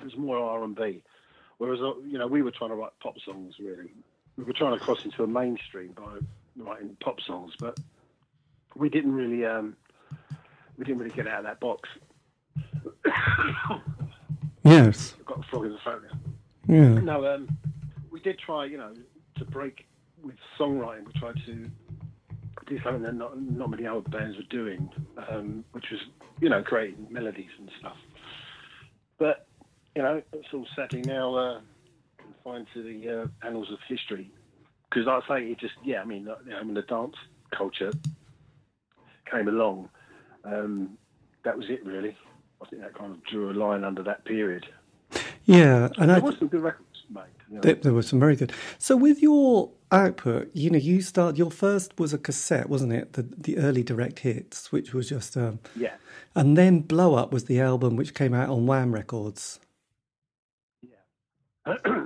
It 0.00 0.04
was 0.04 0.16
more 0.16 0.38
R 0.38 0.64
and 0.64 0.74
B, 0.74 1.02
whereas 1.58 1.80
uh, 1.80 1.94
you 2.04 2.18
know 2.18 2.26
we 2.26 2.42
were 2.42 2.50
trying 2.50 2.70
to 2.70 2.76
write 2.76 2.90
pop 3.00 3.14
songs. 3.24 3.54
Really, 3.60 3.92
we 4.36 4.42
were 4.42 4.52
trying 4.52 4.76
to 4.76 4.84
cross 4.84 5.04
into 5.04 5.22
a 5.22 5.28
mainstream 5.28 5.92
by 5.92 6.18
writing 6.56 6.96
pop 7.00 7.20
songs, 7.20 7.54
but 7.60 7.78
we 8.74 8.88
didn't 8.88 9.14
really, 9.14 9.44
um, 9.46 9.76
we 10.76 10.84
didn't 10.84 10.98
really 11.00 11.14
get 11.14 11.28
out 11.28 11.40
of 11.40 11.44
that 11.44 11.60
box. 11.60 11.88
yes, 14.64 15.14
I've 15.18 15.26
got 15.26 15.40
a 15.40 15.42
frog 15.50 15.66
in 15.66 15.72
the 15.72 15.78
throat 15.78 16.02
now. 16.10 16.74
yeah, 16.74 17.00
No, 17.00 17.26
um, 17.26 17.48
we 18.10 18.20
did 18.20 18.38
try, 18.38 18.64
you 18.64 18.78
know, 18.78 18.92
to 19.38 19.44
break 19.44 19.86
with 20.22 20.36
songwriting. 20.58 21.06
We 21.06 21.12
tried 21.20 21.36
to 21.46 21.70
do 22.66 22.82
something 22.82 23.02
that 23.02 23.14
not, 23.14 23.40
not 23.40 23.70
many 23.70 23.86
other 23.86 24.00
bands 24.00 24.36
were 24.36 24.42
doing, 24.44 24.88
um, 25.28 25.64
which 25.72 25.86
was, 25.90 26.00
you 26.40 26.48
know, 26.48 26.62
creating 26.62 27.06
melodies 27.10 27.50
and 27.58 27.70
stuff. 27.78 27.96
But, 29.18 29.46
you 29.94 30.02
know, 30.02 30.22
it's 30.32 30.48
all 30.52 30.66
sadly 30.76 31.02
now 31.02 31.34
uh, 31.34 31.60
confined 32.18 32.66
to 32.74 32.82
the 32.82 33.22
uh, 33.22 33.46
annals 33.46 33.70
of 33.70 33.78
history. 33.88 34.30
Because 34.88 35.08
I'd 35.08 35.22
say 35.28 35.46
it 35.46 35.58
just, 35.58 35.74
yeah, 35.82 36.02
I 36.02 36.04
mean, 36.04 36.28
uh, 36.28 36.36
you 36.44 36.50
know, 36.50 36.58
when 36.64 36.74
the 36.74 36.82
dance 36.82 37.16
culture 37.56 37.92
came 39.30 39.48
along, 39.48 39.88
um, 40.44 40.98
that 41.44 41.56
was 41.56 41.66
it 41.68 41.84
really. 41.84 42.16
I 42.62 42.68
think 42.68 42.82
that 42.82 42.94
kind 42.94 43.12
of 43.12 43.24
drew 43.24 43.50
a 43.50 43.54
line 43.54 43.84
under 43.84 44.02
that 44.04 44.24
period. 44.24 44.66
yeah. 45.44 45.88
And 45.98 46.12
I 46.12 46.14
There 46.14 46.22
was 46.22 46.38
some 46.38 46.48
good 46.48 46.62
records 46.62 47.02
made. 47.10 47.24
You 47.48 47.56
know. 47.56 47.60
There, 47.60 47.74
there 47.74 47.92
was 47.92 48.06
some 48.06 48.20
very 48.20 48.36
good. 48.36 48.52
So 48.78 48.96
with 48.96 49.20
your 49.20 49.70
output, 49.90 50.50
you 50.54 50.70
know, 50.70 50.78
you 50.78 51.02
start. 51.02 51.36
Your 51.36 51.50
first 51.50 51.98
was 51.98 52.12
a 52.12 52.18
cassette, 52.18 52.68
wasn't 52.68 52.92
it? 52.92 53.14
The 53.14 53.22
the 53.22 53.58
early 53.58 53.82
direct 53.82 54.20
hits, 54.20 54.70
which 54.72 54.94
was 54.94 55.08
just, 55.08 55.36
um, 55.36 55.58
yeah. 55.76 55.94
and 56.34 56.56
then 56.56 56.80
Blow 56.80 57.14
Up 57.14 57.32
was 57.32 57.44
the 57.44 57.60
album 57.60 57.96
which 57.96 58.14
came 58.14 58.32
out 58.32 58.48
on 58.48 58.66
Whaam 58.66 58.92
Records. 58.92 59.60
yeah, 60.82 61.74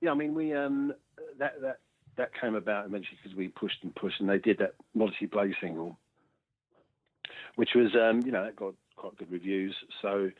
yeah. 0.00 0.10
I 0.10 0.14
mean, 0.14 0.34
we 0.34 0.54
um, 0.54 0.92
that 1.38 1.60
that 1.60 1.80
that 2.16 2.30
came 2.40 2.54
about 2.54 2.86
eventually 2.86 3.18
because 3.22 3.36
we 3.36 3.48
pushed 3.48 3.82
and 3.82 3.94
pushed, 3.94 4.20
and 4.20 4.28
they 4.28 4.38
did 4.38 4.58
that 4.58 4.74
Modesty 4.94 5.26
Blaise 5.26 5.54
single, 5.60 5.98
which 7.56 7.70
was 7.74 7.94
um, 7.94 8.22
you 8.24 8.32
know 8.32 8.44
that 8.44 8.56
got 8.56 8.74
quite 9.06 9.18
good 9.18 9.32
reviews. 9.32 9.74
So 10.02 10.30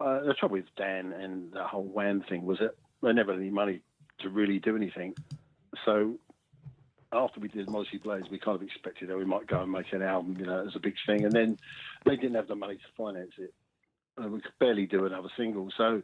uh, 0.00 0.20
the 0.24 0.34
trouble 0.34 0.56
with 0.56 0.64
Dan 0.76 1.12
and 1.12 1.52
the 1.52 1.64
whole 1.64 1.88
Whaam 1.88 2.26
thing 2.28 2.44
was 2.44 2.58
that 2.58 2.76
they 3.02 3.12
never 3.12 3.32
had 3.32 3.40
any 3.40 3.50
money 3.50 3.80
to 4.20 4.28
really 4.30 4.58
do 4.58 4.76
anything. 4.76 5.14
So 5.84 6.14
after 7.12 7.40
we 7.40 7.48
did 7.48 7.68
Modesty 7.68 7.98
Blaise, 7.98 8.24
we 8.30 8.38
kind 8.38 8.56
of 8.56 8.62
expected 8.62 9.08
that 9.08 9.18
we 9.18 9.24
might 9.24 9.46
go 9.46 9.62
and 9.62 9.70
make 9.70 9.92
an 9.92 10.02
album, 10.02 10.36
you 10.38 10.46
know, 10.46 10.66
as 10.66 10.74
a 10.74 10.80
big 10.80 10.94
thing, 11.06 11.24
and 11.24 11.32
then 11.32 11.58
they 12.04 12.16
didn't 12.16 12.34
have 12.34 12.48
the 12.48 12.54
money 12.54 12.76
to 12.76 12.82
finance 12.96 13.32
it. 13.38 13.52
And 14.16 14.32
we 14.32 14.40
could 14.40 14.58
barely 14.60 14.86
do 14.86 15.06
another 15.06 15.28
single, 15.36 15.70
so 15.76 16.02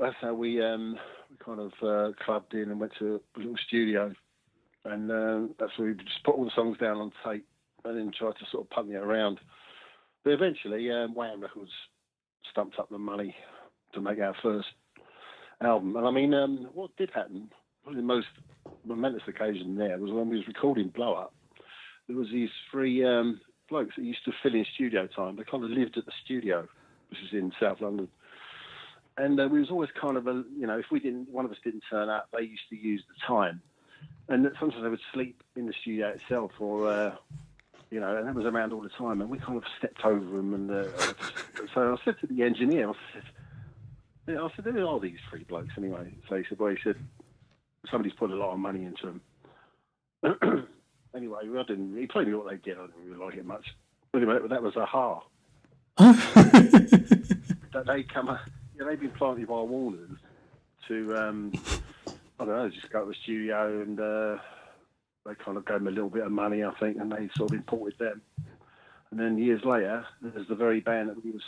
that's 0.00 0.14
how 0.20 0.34
we 0.34 0.62
um, 0.62 0.96
we 1.28 1.36
kind 1.44 1.60
of 1.60 1.72
uh, 1.82 2.12
clubbed 2.24 2.54
in 2.54 2.70
and 2.70 2.78
went 2.78 2.92
to 3.00 3.20
a 3.34 3.38
little 3.38 3.56
studio, 3.66 4.12
and 4.84 5.10
uh, 5.10 5.52
that's 5.58 5.76
where 5.76 5.88
we 5.88 5.94
just 5.94 6.22
put 6.24 6.36
all 6.36 6.44
the 6.44 6.50
songs 6.54 6.78
down 6.78 6.98
on 6.98 7.12
tape 7.24 7.44
and 7.84 7.98
then 7.98 8.12
tried 8.16 8.36
to 8.38 8.46
sort 8.52 8.64
of 8.64 8.70
punt 8.70 8.90
it 8.90 8.96
around. 8.96 9.40
But 10.26 10.32
eventually, 10.32 10.90
um, 10.90 11.14
Whaam 11.14 11.40
Records 11.40 11.70
stumped 12.50 12.80
up 12.80 12.88
the 12.90 12.98
money 12.98 13.36
to 13.94 14.00
make 14.00 14.18
our 14.18 14.34
first 14.42 14.66
album. 15.62 15.94
And 15.94 16.04
I 16.04 16.10
mean, 16.10 16.34
um, 16.34 16.68
what 16.74 16.90
did 16.96 17.10
happen? 17.14 17.48
Probably 17.84 18.00
the 18.00 18.06
most 18.08 18.26
momentous 18.84 19.22
occasion 19.28 19.76
there 19.76 19.96
was 19.98 20.10
when 20.10 20.28
we 20.28 20.38
was 20.38 20.48
recording 20.48 20.88
Blow 20.88 21.14
Up. 21.14 21.32
There 22.08 22.16
was 22.16 22.26
these 22.32 22.48
three 22.72 23.04
um, 23.04 23.40
blokes 23.70 23.94
that 23.96 24.02
used 24.02 24.24
to 24.24 24.32
fill 24.42 24.56
in 24.56 24.66
studio 24.74 25.06
time. 25.06 25.36
They 25.36 25.44
kind 25.44 25.62
of 25.62 25.70
lived 25.70 25.96
at 25.96 26.06
the 26.06 26.12
studio, 26.24 26.66
which 27.08 27.20
is 27.20 27.28
in 27.32 27.52
South 27.60 27.80
London 27.80 28.08
and 29.18 29.40
uh, 29.40 29.48
we 29.48 29.60
was 29.60 29.70
always 29.70 29.90
kind 29.98 30.16
of 30.16 30.26
a 30.26 30.42
you 30.58 30.66
know 30.66 30.78
if 30.78 30.86
we 30.90 31.00
didn't 31.00 31.26
one 31.30 31.46
of 31.46 31.50
us 31.50 31.56
didn't 31.64 31.82
turn 31.88 32.10
up 32.10 32.28
they 32.36 32.42
used 32.42 32.68
to 32.68 32.76
use 32.76 33.02
the 33.08 33.14
time 33.26 33.62
and 34.28 34.46
sometimes 34.60 34.82
they 34.82 34.90
would 34.90 35.00
sleep 35.14 35.42
in 35.56 35.66
the 35.66 35.72
studio 35.80 36.08
itself 36.08 36.50
or 36.58 36.86
uh, 36.86 37.14
you 37.90 38.00
know 38.00 38.16
and 38.16 38.26
that 38.26 38.34
was 38.34 38.44
around 38.44 38.72
all 38.72 38.82
the 38.82 38.88
time 38.90 39.20
and 39.20 39.30
we 39.30 39.38
kind 39.38 39.56
of 39.56 39.64
stepped 39.78 40.04
over 40.04 40.24
them 40.24 40.54
and 40.54 40.70
uh, 40.70 40.84
so 41.74 41.94
I 41.94 42.04
said 42.04 42.16
to 42.20 42.26
the 42.26 42.42
engineer 42.42 42.90
I 42.90 42.92
said 43.12 43.22
yeah, 44.28 44.42
I 44.42 44.48
said 44.56 44.64
who 44.64 44.86
are 44.86 44.98
these 44.98 45.18
three 45.30 45.44
blokes 45.44 45.74
anyway? 45.76 46.12
So 46.28 46.36
he 46.36 46.44
said 46.48 46.58
well 46.58 46.70
he 46.70 46.78
said 46.82 46.96
somebody's 47.90 48.16
put 48.18 48.30
a 48.30 48.34
lot 48.34 48.52
of 48.52 48.58
money 48.58 48.84
into 48.84 49.18
them. 50.22 50.68
Anyway 51.14 51.38
I 51.44 51.62
didn't 51.62 51.96
he 51.96 52.06
told 52.06 52.26
me 52.26 52.34
what 52.34 52.50
they 52.50 52.56
did 52.56 52.76
I 52.78 52.86
didn't 52.86 53.06
really 53.06 53.24
like 53.24 53.36
it 53.36 53.46
much. 53.46 53.64
Anyway 54.14 54.38
that 54.50 54.62
was 54.62 54.76
a 54.76 54.84
ha. 54.84 55.22
That 57.76 57.84
they 57.88 58.04
come, 58.04 58.38
yeah, 58.78 58.86
they've 58.88 58.98
been 58.98 59.10
planted 59.10 59.48
by 59.48 59.60
Warners 59.60 60.18
to, 60.88 61.14
um, 61.14 61.52
I 62.40 62.44
don't 62.46 62.48
know, 62.48 62.70
just 62.70 62.90
go 62.90 63.04
to 63.04 63.10
the 63.10 63.14
studio 63.22 63.82
and 63.82 64.00
uh, 64.00 64.38
they 65.26 65.34
kind 65.34 65.56
of 65.56 65.66
gave 65.66 65.78
them 65.78 65.88
a 65.88 65.90
little 65.90 66.10
bit 66.10 66.24
of 66.24 66.32
money, 66.32 66.64
I 66.64 66.72
think, 66.80 66.96
and 66.98 67.10
they 67.12 67.28
sort 67.36 67.50
of 67.52 67.56
imported 67.58 67.98
them. 67.98 68.22
And 69.10 69.20
then 69.20 69.38
years 69.38 69.64
later, 69.64 70.04
there's 70.20 70.48
the 70.48 70.54
very 70.54 70.80
band 70.80 71.08
that 71.10 71.24
we 71.24 71.30
was 71.30 71.42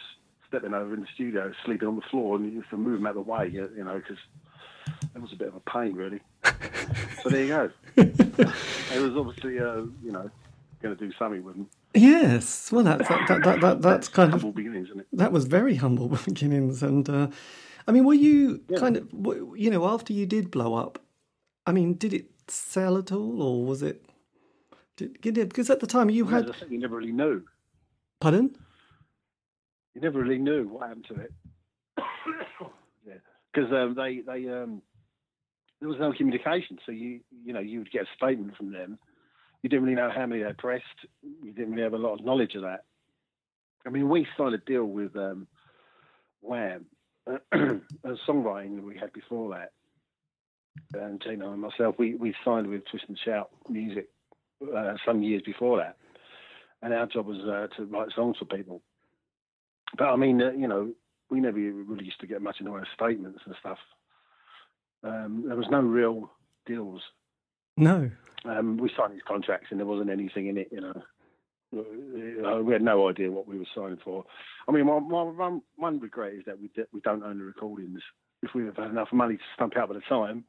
stepping 0.49 0.75
over 0.75 0.95
in 0.95 1.01
the 1.01 1.07
studio, 1.15 1.53
sleeping 1.65 1.89
on 1.89 1.97
the 1.97 2.03
floor, 2.11 2.37
and 2.37 2.47
you 2.47 2.53
used 2.53 2.71
to 2.71 2.77
move 2.77 2.99
them 2.99 3.07
out 3.07 3.17
of 3.17 3.27
the 3.27 3.31
way, 3.31 3.49
you 3.49 3.85
know, 3.85 3.95
because 3.99 4.19
it 5.15 5.21
was 5.21 5.33
a 5.33 5.37
bit 5.37 5.49
of 5.49 5.55
a 5.57 5.61
pain, 5.71 5.95
really. 5.95 6.21
so 7.23 7.29
there 7.29 7.43
you 7.45 7.49
go. 7.49 7.71
it 7.97 9.01
was 9.01 9.17
obviously, 9.17 9.59
uh, 9.59 9.83
you 10.03 10.13
know, 10.13 10.31
going 10.83 10.97
to 10.97 11.07
do 11.07 11.13
something 11.19 11.43
with 11.45 11.55
them. 11.57 11.69
Yes, 11.95 12.71
well, 12.71 12.85
that's 12.85 13.09
that, 13.09 13.27
that, 13.29 13.43
that, 13.45 13.61
that 13.61 13.83
that's 13.83 14.09
kind 14.19 14.33
of 14.33 14.41
Humble 14.43 14.53
beginnings, 14.55 14.89
isn't 14.89 15.01
it? 15.01 15.07
that 15.15 15.33
was 15.33 15.47
very 15.47 15.77
humble 15.77 16.09
beginnings, 16.25 16.83
and 16.83 17.09
uh, 17.09 17.29
I 17.87 17.93
mean, 17.93 18.05
were 18.05 18.15
you 18.15 18.63
Yeah. 18.69 18.79
kind 18.79 18.97
of 18.97 19.09
you 19.57 19.71
know 19.71 19.87
after 19.87 20.13
you 20.13 20.25
did 20.27 20.51
blow 20.51 20.75
up? 20.75 20.99
I 21.67 21.73
mean, 21.73 21.95
did 21.95 22.15
it 22.15 22.27
sell 22.51 22.97
at 22.99 23.13
all, 23.13 23.43
or 23.43 23.65
was 23.65 23.83
it? 23.83 24.05
Did, 24.97 25.21
because 25.23 25.71
at 25.71 25.81
the 25.81 25.87
time 25.87 26.11
you 26.11 26.27
had 26.27 26.53
said, 26.59 26.71
you 26.71 26.79
never 26.79 26.97
really 26.97 27.13
knew. 27.13 27.43
pardon? 28.21 28.57
you 29.95 30.01
never 30.01 30.21
really 30.21 30.39
knew 30.39 30.69
what 30.69 30.89
happened 30.89 31.07
to 31.09 31.15
it. 31.15 31.33
yeah, 33.07 33.15
because 33.53 33.73
um, 33.73 33.95
they 33.97 34.21
they 34.21 34.49
um, 34.49 34.81
there 35.81 35.89
was 35.89 35.99
no 35.99 36.13
communication, 36.13 36.79
so 36.87 36.93
you 36.93 37.21
you 37.45 37.53
know 37.53 37.61
you 37.61 37.81
would 37.81 37.91
get 37.91 38.03
a 38.03 38.17
statement 38.17 38.57
from 38.57 38.73
them. 38.73 38.99
You 39.63 39.69
didn't 39.69 39.85
really 39.85 39.97
know 39.97 40.11
how 40.15 40.27
many 40.27 40.43
they 40.43 40.53
pressed. 40.53 40.85
You 41.23 41.53
didn't 41.53 41.73
really 41.73 41.83
have 41.83 41.95
a 41.95 41.99
lot 41.99 42.15
of 42.15 42.25
knowledge 42.25 42.55
of 42.55 42.63
that. 42.63 42.85
I 43.87 43.91
mean, 43.91 44.09
we 44.09 44.27
signed 44.37 44.55
a 44.55 44.59
deal 44.59 44.85
with 44.85 45.17
um, 45.17 45.49
Whaam, 46.49 46.85
a 47.27 48.15
songwriting 48.29 48.77
that 48.77 48.85
we 48.85 48.97
had 48.97 49.13
before 49.13 49.51
that. 49.51 49.73
And 50.95 51.21
Gino 51.23 51.53
and 51.53 51.61
myself, 51.61 51.97
we, 51.99 52.15
we 52.15 52.35
signed 52.45 52.67
with 52.67 52.83
Twist 52.91 53.05
and 53.09 53.19
Shout 53.25 53.51
Music 53.69 54.09
uh, 54.77 54.95
some 55.07 55.23
years 55.23 55.43
before 55.45 55.79
that. 55.79 55.97
and 56.83 56.93
our 56.93 57.07
job 57.07 57.27
was 57.27 57.39
uh, 57.39 57.67
to 57.77 57.85
write 57.87 58.09
songs 58.15 58.37
for 58.39 58.45
people. 58.45 58.83
But 59.97 60.09
I 60.09 60.17
mean, 60.17 60.41
uh, 60.41 60.53
you 60.53 60.69
know, 60.69 60.93
we 61.31 61.41
never 61.41 61.59
really 61.59 62.05
used 62.05 62.21
to 62.21 62.27
get 62.27 62.43
much 62.43 62.57
in 62.61 62.67
the 62.67 62.73
way 62.73 62.81
of 62.81 62.87
statements 62.95 63.41
and 63.45 63.55
stuff. 63.61 63.79
Um, 65.03 65.45
there 65.47 65.57
was 65.57 65.69
no 65.71 65.81
real 65.81 66.31
deals. 66.67 67.03
No. 67.77 68.11
Um, 68.45 68.77
we 68.77 68.91
signed 68.97 69.15
these 69.15 69.23
contracts 69.27 69.69
and 69.71 69.79
there 69.79 69.87
wasn't 69.87 70.11
anything 70.11 70.49
in 70.49 70.59
it, 70.59 70.69
you 70.73 70.81
know. 70.81 71.03
Uh, 71.77 72.63
we 72.63 72.73
had 72.73 72.83
no 72.83 73.09
idea 73.11 73.31
what 73.31 73.47
we 73.47 73.59
were 73.59 73.67
signing 73.75 73.99
for. 74.03 74.25
I 74.67 74.73
mean, 74.73 74.87
my, 74.87 74.99
my, 75.01 75.23
one, 75.23 75.61
one 75.77 76.01
regret 76.01 76.33
is 76.33 76.45
that 76.47 76.59
we 76.59 76.71
we 76.93 77.01
don't 77.01 77.23
own 77.23 77.39
the 77.39 77.45
recordings. 77.45 78.01
If 78.43 78.55
we 78.55 78.65
had 78.65 78.77
had 78.77 78.91
enough 78.91 79.13
money 79.13 79.37
to 79.37 79.43
stump 79.55 79.77
out 79.77 79.89
by 79.89 79.95
the 79.95 80.01
time, 80.09 80.45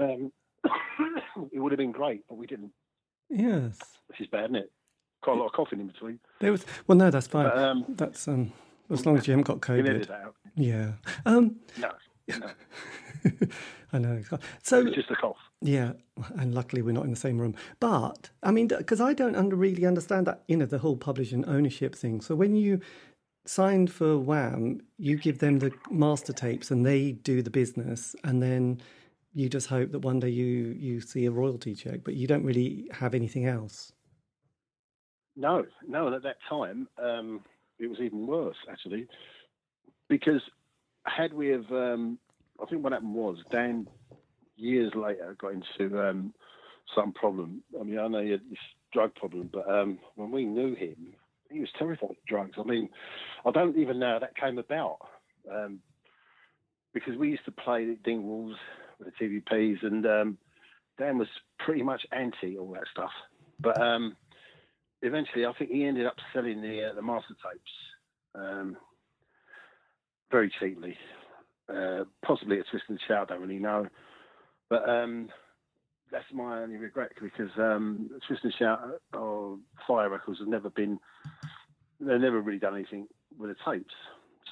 um, 0.00 0.32
it 1.52 1.58
would 1.58 1.72
have 1.72 1.78
been 1.78 1.92
great, 1.92 2.22
but 2.28 2.36
we 2.36 2.46
didn't. 2.46 2.72
Yes. 3.30 3.78
This 4.10 4.20
is 4.20 4.26
bad, 4.28 4.44
isn't 4.44 4.56
it? 4.56 4.72
Quite 5.22 5.36
a 5.36 5.40
lot 5.40 5.46
of 5.46 5.52
coughing 5.52 5.80
in 5.80 5.86
between. 5.86 6.18
There 6.40 6.52
was 6.52 6.66
well, 6.86 6.98
no, 6.98 7.10
that's 7.10 7.26
fine. 7.26 7.44
But, 7.44 7.58
um, 7.58 7.84
that's 7.88 8.26
um, 8.28 8.52
as 8.90 9.06
long 9.06 9.16
as 9.16 9.26
you 9.26 9.32
haven't 9.32 9.46
got 9.46 9.60
COVID. 9.60 10.08
Yeah. 10.56 10.92
Um, 11.24 11.56
No, 11.78 11.90
no, 12.28 12.50
I 13.92 13.98
know. 13.98 14.22
So 14.62 14.86
it's 14.86 14.96
just 14.96 15.10
a 15.10 15.16
cough. 15.16 15.36
Yeah, 15.60 15.92
and 16.36 16.54
luckily 16.54 16.82
we're 16.82 16.92
not 16.92 17.04
in 17.04 17.10
the 17.10 17.16
same 17.16 17.40
room. 17.40 17.54
But 17.80 18.30
I 18.42 18.50
mean, 18.50 18.68
because 18.68 19.00
I 19.00 19.12
don't 19.12 19.36
under, 19.36 19.56
really 19.56 19.86
understand 19.86 20.26
that, 20.26 20.42
you 20.48 20.56
know, 20.56 20.66
the 20.66 20.78
whole 20.78 20.96
publishing 20.96 21.44
ownership 21.46 21.94
thing. 21.94 22.20
So 22.20 22.34
when 22.34 22.56
you 22.56 22.80
signed 23.44 23.92
for 23.92 24.16
Whaam, 24.16 24.80
you 24.98 25.16
give 25.16 25.38
them 25.38 25.60
the 25.60 25.72
master 25.90 26.32
tapes 26.32 26.70
and 26.70 26.84
they 26.84 27.12
do 27.12 27.42
the 27.42 27.50
business, 27.50 28.14
and 28.24 28.42
then 28.42 28.80
you 29.34 29.48
just 29.48 29.68
hope 29.68 29.92
that 29.92 30.00
one 30.00 30.20
day 30.20 30.28
you 30.28 30.76
you 30.78 31.00
see 31.00 31.26
a 31.26 31.30
royalty 31.30 31.74
check, 31.74 32.00
but 32.04 32.14
you 32.14 32.26
don't 32.26 32.44
really 32.44 32.88
have 32.92 33.14
anything 33.14 33.46
else. 33.46 33.92
No, 35.36 35.64
no. 35.86 36.12
At 36.12 36.22
that 36.22 36.36
time, 36.48 36.88
um, 37.02 37.40
it 37.78 37.88
was 37.88 37.98
even 38.00 38.26
worse 38.26 38.56
actually, 38.70 39.06
because 40.08 40.42
had 41.06 41.32
we 41.32 41.48
have, 41.48 41.70
um, 41.72 42.18
I 42.62 42.66
think 42.66 42.84
what 42.84 42.92
happened 42.92 43.14
was 43.14 43.38
Dan 43.50 43.86
years 44.56 44.92
later 44.94 45.34
got 45.40 45.52
into 45.52 46.00
um, 46.00 46.34
some 46.94 47.12
problem. 47.12 47.62
I 47.78 47.82
mean, 47.82 47.98
I 47.98 48.08
know 48.08 48.22
he 48.22 48.30
had 48.30 48.42
this 48.48 48.58
drug 48.92 49.14
problem, 49.14 49.48
but 49.52 49.68
um, 49.68 49.98
when 50.16 50.30
we 50.30 50.44
knew 50.44 50.74
him, 50.74 51.14
he 51.50 51.60
was 51.60 51.70
terrified 51.78 52.10
of 52.10 52.16
drugs. 52.28 52.56
I 52.58 52.62
mean, 52.62 52.88
I 53.44 53.50
don't 53.50 53.76
even 53.78 53.98
know 53.98 54.12
how 54.12 54.18
that 54.20 54.36
came 54.36 54.58
about. 54.58 54.98
Um, 55.50 55.80
because 56.94 57.16
we 57.16 57.30
used 57.30 57.44
to 57.46 57.52
play 57.52 57.90
at 57.90 58.02
Dingwalls 58.02 58.54
with 59.04 59.14
the 59.18 59.24
TVPs, 59.24 59.84
and 59.84 60.06
um, 60.06 60.38
Dan 60.98 61.18
was 61.18 61.28
pretty 61.58 61.82
much 61.82 62.02
anti 62.12 62.56
all 62.56 62.72
that 62.72 62.84
stuff. 62.90 63.10
But 63.60 63.80
um, 63.80 64.16
eventually, 65.02 65.46
I 65.46 65.52
think 65.52 65.70
he 65.70 65.84
ended 65.84 66.06
up 66.06 66.16
selling 66.32 66.62
the 66.62 66.90
uh, 66.90 66.94
the 66.94 67.02
master 67.02 67.34
tapes 67.34 67.70
um, 68.34 68.76
very 70.30 70.52
cheaply, 70.60 70.96
uh, 71.68 72.04
possibly 72.24 72.58
at 72.58 72.66
Twist 72.70 72.84
and 72.88 72.98
Shout. 73.06 73.30
I 73.30 73.34
don't 73.34 73.42
really 73.42 73.60
know, 73.60 73.86
but 74.68 74.88
um, 74.88 75.28
that's 76.10 76.24
my 76.32 76.62
only 76.62 76.76
regret 76.76 77.12
because 77.20 77.50
um, 77.58 78.10
Twist 78.26 78.44
and 78.44 78.54
Shout 78.58 78.80
or 79.14 79.58
Fire 79.86 80.10
Records 80.10 80.40
have 80.40 80.48
never 80.48 80.70
been. 80.70 80.98
They've 82.00 82.20
never 82.20 82.40
really 82.40 82.58
done 82.58 82.74
anything 82.74 83.06
with 83.38 83.50
the 83.50 83.72
tapes, 83.72 83.94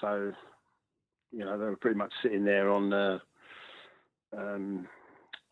so 0.01 0.33
you 1.33 1.45
know 1.45 1.59
they 1.59 1.65
were 1.65 1.77
pretty 1.77 1.99
much 1.99 2.13
sitting 2.23 2.45
there 2.45 2.71
on. 2.71 2.93
Uh, 2.93 3.19
um, 4.37 4.87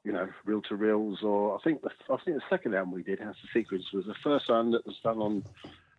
you 0.04 0.12
know, 0.12 0.28
reel 0.44 0.62
to 0.62 0.76
reels, 0.76 1.22
or 1.22 1.56
I 1.56 1.58
think 1.62 1.82
the 1.82 1.90
I 2.10 2.16
think 2.24 2.36
the 2.36 2.42
second 2.48 2.74
album 2.74 2.92
we 2.92 3.02
did, 3.02 3.20
House 3.20 3.36
of 3.42 3.50
Secrets, 3.52 3.92
was 3.92 4.06
the 4.06 4.14
first 4.22 4.48
one 4.48 4.70
that 4.72 4.86
was 4.86 4.96
done 5.02 5.18
on 5.18 5.44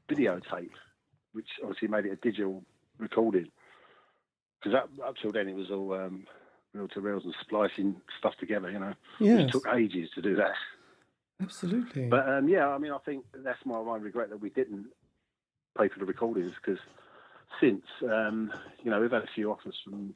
videotape, 0.10 0.72
which 1.34 1.48
obviously 1.62 1.88
made 1.88 2.06
it 2.06 2.12
a 2.12 2.16
digital 2.16 2.64
recording. 2.98 3.50
Because 4.60 4.78
up, 4.78 4.90
up 5.06 5.16
till 5.22 5.32
then 5.32 5.48
it 5.48 5.56
was 5.56 5.72
all 5.72 5.94
um, 5.94 6.26
reel 6.74 6.88
to 6.90 7.02
reels 7.02 7.24
and 7.24 7.36
splicing 7.42 7.96
stuff 8.18 8.34
together, 8.40 8.70
you 8.70 8.80
know. 8.80 8.94
Yes, 9.20 9.42
It 9.42 9.52
took 9.52 9.68
ages 9.74 10.10
to 10.16 10.22
do 10.22 10.36
that. 10.36 10.54
absolutely. 11.42 12.08
But 12.08 12.28
um, 12.28 12.50
yeah, 12.50 12.68
I 12.68 12.78
mean, 12.78 12.92
I 12.92 12.98
think 13.00 13.26
that's 13.34 13.66
my 13.66 13.80
one 13.80 14.02
regret 14.02 14.30
that 14.30 14.42
we 14.42 14.50
didn't 14.50 14.88
pay 15.78 15.88
for 15.88 16.00
the 16.00 16.06
recordings 16.06 16.54
because 16.56 16.80
since, 17.62 17.84
um, 18.04 18.52
you 18.84 18.92
know, 18.92 19.00
we've 19.00 19.12
had 19.12 19.24
a 19.24 19.30
few 19.34 19.52
offers 19.52 19.76
from 19.84 20.14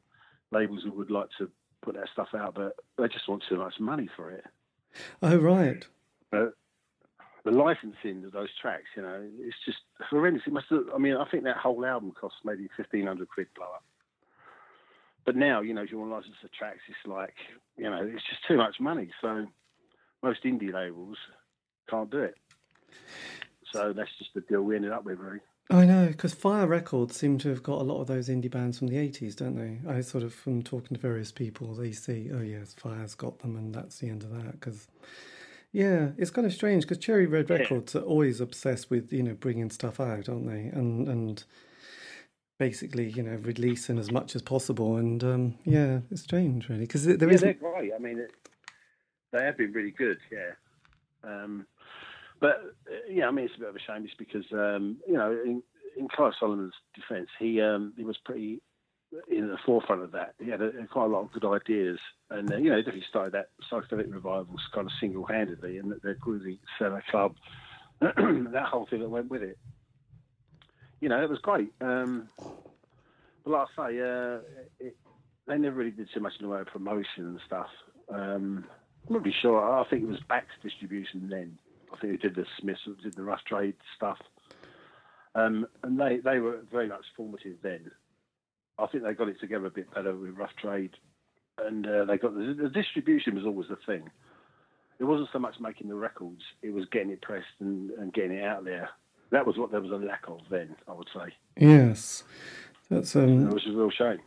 labels 0.52 0.84
who 0.84 0.92
would 0.92 1.12
like 1.12 1.30
to 1.38 1.50
put 1.84 1.96
that 1.96 2.10
stuff 2.12 2.30
out, 2.36 2.56
but 2.56 2.76
they 2.98 3.08
just 3.08 3.28
want 3.28 3.44
too 3.48 3.58
much 3.58 3.80
money 3.80 4.10
for 4.16 4.32
it. 4.32 4.46
oh 5.22 5.38
right. 5.38 5.86
But 6.32 6.54
the 7.44 7.52
licensing 7.52 8.24
of 8.26 8.32
those 8.32 8.50
tracks, 8.60 8.86
you 8.96 9.02
know, 9.02 9.28
it's 9.40 9.58
just 9.66 9.80
horrendous. 10.10 10.44
It 10.48 10.54
must 10.54 10.68
have, 10.70 10.86
I 10.96 10.98
mean, 10.98 11.16
I 11.16 11.26
think 11.30 11.44
that 11.44 11.58
whole 11.58 11.86
album 11.86 12.12
cost 12.20 12.36
maybe 12.44 12.70
1500 12.78 13.28
quid 13.28 13.48
blow 13.56 13.66
up. 13.66 13.84
But 15.26 15.36
now, 15.36 15.62
you 15.62 15.74
know, 15.74 15.84
if 15.84 15.92
you 15.92 16.00
want 16.00 16.12
to 16.12 16.16
license 16.16 16.36
the 16.42 16.50
tracks, 16.50 16.80
it's 16.88 16.98
like, 17.06 17.36
you 17.78 17.90
know, 17.90 18.02
it's 18.04 18.24
just 18.30 18.46
too 18.48 18.58
much 18.58 18.80
money. 18.80 19.10
So 19.22 19.46
most 20.22 20.44
indie 20.44 20.74
labels 20.74 21.18
can't 21.90 22.10
do 22.10 22.20
it. 22.20 22.36
So 23.72 23.94
that's 23.94 24.12
just 24.18 24.34
the 24.34 24.42
deal 24.42 24.62
we 24.62 24.76
ended 24.76 24.92
up 24.92 25.06
with, 25.06 25.20
really. 25.20 25.40
I 25.70 25.86
know, 25.86 26.08
because 26.08 26.34
Fire 26.34 26.68
Records 26.68 27.16
seem 27.16 27.38
to 27.40 27.50
have 27.50 27.64
got 27.64 27.82
a 27.82 27.84
lot 27.84 28.02
of 28.02 28.08
those 28.08 28.30
indie 28.30 28.52
bands 28.52 28.78
from 28.78 28.88
the 28.88 28.98
80s, 28.98 29.36
don't 29.36 29.56
they? 29.56 29.90
I 29.90 30.02
sort 30.02 30.24
of, 30.24 30.34
from 30.34 30.62
talking 30.62 30.96
to 30.96 31.02
various 31.02 31.32
people, 31.32 31.74
they 31.74 31.92
say, 31.92 32.30
oh, 32.34 32.42
yes, 32.42 32.74
Fire's 32.78 33.16
got 33.16 33.40
them, 33.40 33.56
and 33.56 33.74
that's 33.74 34.00
the 34.00 34.10
end 34.10 34.24
of 34.24 34.32
that. 34.32 34.52
Because, 34.52 34.88
yeah, 35.72 36.10
it's 36.18 36.32
kind 36.32 36.46
of 36.46 36.54
strange 36.54 36.84
because 36.84 36.98
Cherry 36.98 37.26
Red 37.26 37.50
Yeah. 37.50 37.58
Records 37.58 37.96
are 37.96 38.02
always 38.02 38.42
obsessed 38.42 38.90
with, 38.90 39.12
you 39.14 39.24
know, 39.24 39.34
bringing 39.34 39.70
stuff 39.70 40.00
out, 40.00 40.28
aren't 40.30 40.48
they? 40.48 40.70
And, 40.74 41.08
and 41.08 41.44
basically, 42.60 43.10
you 43.10 43.24
know, 43.24 43.38
releasing 43.42 43.98
as 43.98 44.12
much 44.12 44.36
as 44.36 44.42
possible. 44.42 44.98
And, 44.98 45.24
um, 45.24 45.56
yeah, 45.64 46.02
it's 46.12 46.22
strange, 46.22 46.68
really, 46.70 46.82
because 46.82 47.06
there 47.06 47.18
yeah, 47.18 47.34
isn't. 47.34 47.62
they're 47.62 47.72
great. 47.72 47.94
I 47.96 48.00
mean, 48.00 48.20
it, 48.20 48.32
they 49.32 49.44
have 49.44 49.58
been 49.58 49.72
really 49.72 49.92
good, 49.92 50.20
yeah. 50.32 50.52
Um, 51.24 51.66
but 52.44 52.76
uh, 52.92 52.96
yeah, 53.10 53.28
I 53.28 53.32
mean, 53.32 53.46
it's 53.46 53.56
a 53.56 53.60
bit 53.60 53.70
of 53.70 53.76
a 53.78 53.80
shame 53.80 54.04
just 54.04 54.18
because 54.18 54.44
um, 54.52 54.98
you 55.08 55.14
know, 55.14 55.32
in, 55.32 55.64
in 55.98 56.10
Clive 56.10 56.34
Solomon's 56.38 56.74
defence, 56.94 57.30
he 57.40 57.62
um, 57.62 57.94
he 57.96 58.04
was 58.04 58.18
pretty 58.26 58.62
in 59.32 59.48
the 59.48 59.58
forefront 59.66 60.02
of 60.02 60.12
that. 60.12 60.34
He 60.44 60.50
had 60.50 60.62
a, 60.62 60.72
quite 60.92 61.06
a 61.06 61.08
lot 61.08 61.22
of 61.22 61.32
good 61.32 61.46
ideas, 61.46 62.00
and 62.30 62.52
uh, 62.52 62.58
you 62.58 62.70
know, 62.70 62.76
he 62.76 62.82
definitely 62.82 63.06
started 63.08 63.34
that 63.34 63.52
psychedelic 63.72 64.14
revival 64.14 64.56
kind 64.76 64.88
of 64.88 64.92
single-handedly, 65.00 65.78
and 65.78 65.90
the 65.90 66.16
Groovy 66.16 66.60
Cellar 66.78 67.02
Club, 67.10 67.36
that 68.02 68.68
whole 68.70 68.88
thing 68.90 69.00
that 69.00 69.10
went 69.10 69.32
with 69.32 69.42
it. 69.42 69.58
You 71.00 71.08
know, 71.08 71.24
it 71.24 71.30
was 71.30 71.40
great. 71.40 71.72
Um, 71.80 72.28
but 73.46 73.52
like 73.52 73.68
I 73.78 73.90
say, 73.90 74.00
uh, 74.02 74.40
it, 74.82 74.98
they 75.48 75.58
never 75.58 75.78
really 75.78 75.92
did 75.92 76.10
too 76.14 76.20
much 76.20 76.34
in 76.42 76.46
the 76.46 76.52
way 76.52 76.60
of 76.60 76.68
promotion 76.68 77.06
and 77.20 77.40
stuff. 77.48 77.68
Um, 78.10 78.66
I'm 79.08 79.14
not 79.14 79.24
really 79.24 79.36
sure. 79.42 79.80
I 79.80 79.88
think 79.90 80.04
it 80.04 80.10
was 80.10 80.20
back 80.28 80.48
to 80.48 80.68
distribution 80.68 81.30
then. 81.30 81.58
I 81.94 81.98
think 81.98 82.14
they 82.14 82.28
did 82.28 82.36
the 82.36 82.46
Smiths, 82.60 82.82
did 83.04 83.16
the 83.16 83.24
Rough 83.24 83.44
Trade 83.46 83.76
stuff, 83.96 84.18
um, 85.36 85.68
and 85.84 86.00
they 86.00 86.18
they 86.18 86.40
were 86.40 86.60
very 86.72 86.88
much 86.88 87.06
formative 87.16 87.58
then. 87.62 87.92
I 88.80 88.88
think 88.88 89.04
they 89.04 89.14
got 89.14 89.28
it 89.28 89.40
together 89.40 89.68
a 89.68 89.72
bit 89.72 89.94
better 89.94 90.16
with 90.16 90.38
Rough 90.38 90.56
Trade, 90.60 90.92
and 91.60 91.86
uh, 91.88 92.06
they 92.06 92.18
got 92.18 92.34
the, 92.34 92.56
the 92.60 92.70
distribution 92.70 93.36
was 93.36 93.46
always 93.46 93.70
the 93.70 93.78
thing. 93.86 94.10
It 95.00 95.06
wasn't 95.06 95.30
so 95.34 95.40
much 95.40 95.60
making 95.60 95.90
the 95.90 95.96
records; 95.96 96.42
it 96.62 96.74
was 96.74 96.86
getting 96.92 97.12
it 97.12 97.22
pressed 97.22 97.46
and, 97.60 97.92
and 97.92 98.14
getting 98.14 98.38
it 98.38 98.44
out 98.44 98.66
there. 98.66 98.90
That 99.32 99.46
was 99.48 99.58
what 99.58 99.72
there 99.72 99.82
was 99.82 99.92
a 99.92 99.96
lack 99.96 100.24
of 100.28 100.40
then. 100.50 100.76
I 100.88 100.94
would 100.94 101.10
say, 101.14 101.34
Yes. 101.58 102.24
That's 102.90 103.16
um, 103.16 103.50
which 103.50 103.66
is 103.66 103.74
a 103.74 103.78
real 103.78 103.90
shame. 103.90 104.20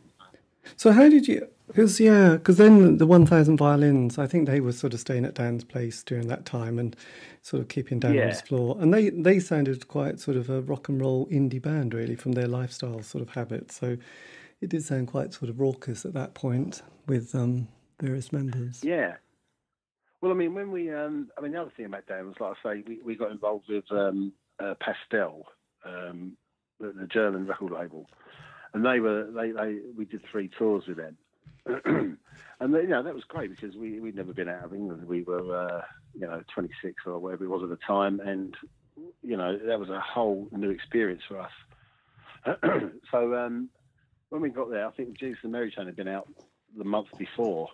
So 0.75 0.91
how 0.91 1.07
did 1.09 1.27
you? 1.27 1.47
Because 1.67 1.99
yeah, 1.99 2.33
because 2.33 2.57
then 2.57 2.97
the 2.97 3.05
One 3.05 3.25
Thousand 3.25 3.57
Violins, 3.57 4.17
I 4.17 4.25
think 4.25 4.47
they 4.47 4.61
were 4.61 4.71
sort 4.71 4.93
of 4.93 5.01
staying 5.01 5.25
at 5.25 5.35
Dan's 5.35 5.65
place 5.65 6.01
during 6.01 6.27
that 6.29 6.45
time 6.45 6.79
and 6.79 6.95
sort 7.41 7.61
of 7.61 7.67
keeping 7.67 7.99
Dan 7.99 8.17
on 8.17 8.29
his 8.29 8.41
floor, 8.41 8.77
and 8.79 8.93
they 8.93 9.09
they 9.09 9.39
sounded 9.39 9.87
quite 9.87 10.19
sort 10.19 10.37
of 10.37 10.49
a 10.49 10.61
rock 10.61 10.87
and 10.87 11.01
roll 11.01 11.27
indie 11.27 11.61
band 11.61 11.93
really 11.93 12.15
from 12.15 12.31
their 12.31 12.47
lifestyle 12.47 13.01
sort 13.03 13.21
of 13.21 13.29
habits. 13.31 13.75
So 13.75 13.97
it 14.61 14.69
did 14.69 14.83
sound 14.83 15.07
quite 15.07 15.33
sort 15.33 15.49
of 15.49 15.59
raucous 15.59 16.05
at 16.05 16.13
that 16.13 16.33
point 16.33 16.81
with 17.07 17.35
um, 17.35 17.67
various 17.99 18.31
members. 18.31 18.83
Yeah. 18.83 19.15
Well, 20.21 20.31
I 20.31 20.35
mean, 20.35 20.55
when 20.55 20.71
we, 20.71 20.91
um, 20.91 21.29
I 21.37 21.41
mean, 21.41 21.51
the 21.51 21.61
other 21.61 21.71
thing 21.77 21.85
about 21.85 22.07
Dan 22.07 22.27
was, 22.27 22.35
like 22.39 22.55
I 22.63 22.73
say, 22.73 22.83
we, 22.87 22.99
we 23.03 23.15
got 23.15 23.31
involved 23.31 23.65
with 23.69 23.83
um, 23.91 24.33
uh, 24.59 24.73
Pastel, 24.79 25.45
um, 25.85 26.35
the, 26.79 26.91
the 26.91 27.07
German 27.07 27.45
record 27.45 27.71
label, 27.71 28.09
and 28.73 28.83
they 28.83 28.99
were, 28.99 29.29
they, 29.31 29.51
they, 29.51 29.77
we 29.95 30.05
did 30.05 30.21
three 30.31 30.49
tours 30.57 30.85
with 30.87 30.97
them, 30.97 31.17
and 31.85 32.73
they, 32.73 32.81
you 32.81 32.87
know 32.87 33.03
that 33.03 33.13
was 33.13 33.23
great 33.25 33.49
because 33.49 33.75
we 33.75 33.99
we'd 33.99 34.15
never 34.15 34.33
been 34.33 34.49
out 34.49 34.65
of 34.65 34.73
England. 34.73 35.07
We 35.07 35.23
were, 35.23 35.55
uh, 35.55 35.81
you 36.13 36.21
know, 36.21 36.41
26 36.53 37.03
or 37.05 37.19
whatever 37.19 37.45
it 37.45 37.49
was 37.49 37.63
at 37.63 37.69
the 37.69 37.77
time, 37.85 38.19
and 38.19 38.55
you 39.21 39.37
know 39.37 39.57
that 39.57 39.79
was 39.79 39.89
a 39.89 39.99
whole 39.99 40.47
new 40.51 40.69
experience 40.69 41.23
for 41.27 41.39
us. 41.39 41.51
so 43.11 43.35
um, 43.35 43.69
when 44.29 44.41
we 44.41 44.49
got 44.49 44.69
there, 44.69 44.87
I 44.87 44.91
think 44.91 45.17
Jesus 45.19 45.39
and 45.43 45.51
Mary 45.51 45.71
Chain 45.71 45.85
had 45.85 45.95
been 45.95 46.07
out 46.07 46.27
the 46.77 46.83
month 46.83 47.07
before, 47.17 47.69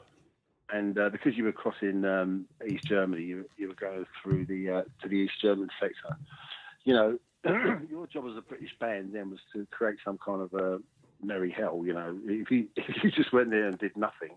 and 0.71 0.97
uh, 0.97 1.09
because 1.09 1.35
you 1.35 1.43
were 1.43 1.51
crossing 1.51 2.03
um, 2.05 2.45
East 2.67 2.85
Germany, 2.85 3.23
you, 3.23 3.49
you 3.57 3.67
were 3.67 3.75
going 3.75 4.05
through 4.21 4.45
the 4.45 4.69
uh, 4.69 4.83
to 5.01 5.07
the 5.07 5.15
East 5.15 5.41
German 5.41 5.69
sector. 5.79 6.17
you 6.83 6.93
know, 6.93 7.17
your 7.89 8.07
job 8.07 8.25
as 8.29 8.37
a 8.37 8.41
British 8.41 8.71
band 8.79 9.13
then 9.13 9.29
was 9.29 9.39
to 9.53 9.67
create 9.71 9.97
some 10.03 10.17
kind 10.17 10.41
of 10.41 10.53
a 10.53 10.79
merry 11.23 11.51
hell. 11.51 11.81
You 11.85 11.93
know, 11.93 12.17
if 12.25 12.51
you 12.51 12.67
if 12.75 13.03
you 13.03 13.11
just 13.11 13.33
went 13.33 13.49
there 13.49 13.67
and 13.67 13.77
did 13.77 13.95
nothing, 13.97 14.35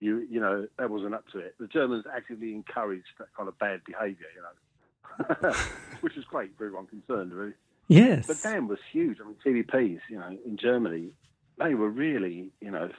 you 0.00 0.26
you 0.30 0.40
know 0.40 0.66
that 0.78 0.90
wasn't 0.90 1.14
up 1.14 1.28
to 1.32 1.38
it. 1.38 1.54
The 1.58 1.66
Germans 1.66 2.04
actively 2.12 2.52
encouraged 2.52 3.08
that 3.18 3.28
kind 3.36 3.48
of 3.48 3.58
bad 3.58 3.82
behaviour. 3.84 4.26
You 4.34 4.42
know, 4.42 5.52
which 6.00 6.14
was 6.14 6.24
great 6.24 6.56
for 6.56 6.66
everyone 6.66 6.86
concerned, 6.86 7.32
really. 7.32 7.54
Yes. 7.88 8.26
But 8.26 8.42
Dan 8.42 8.68
was 8.68 8.78
huge. 8.92 9.18
I 9.20 9.24
mean, 9.24 9.36
TVPs, 9.44 10.00
you 10.10 10.18
know, 10.18 10.36
in 10.44 10.58
Germany, 10.58 11.08
they 11.58 11.74
were 11.74 11.88
really, 11.88 12.50
you 12.60 12.70
know, 12.70 12.90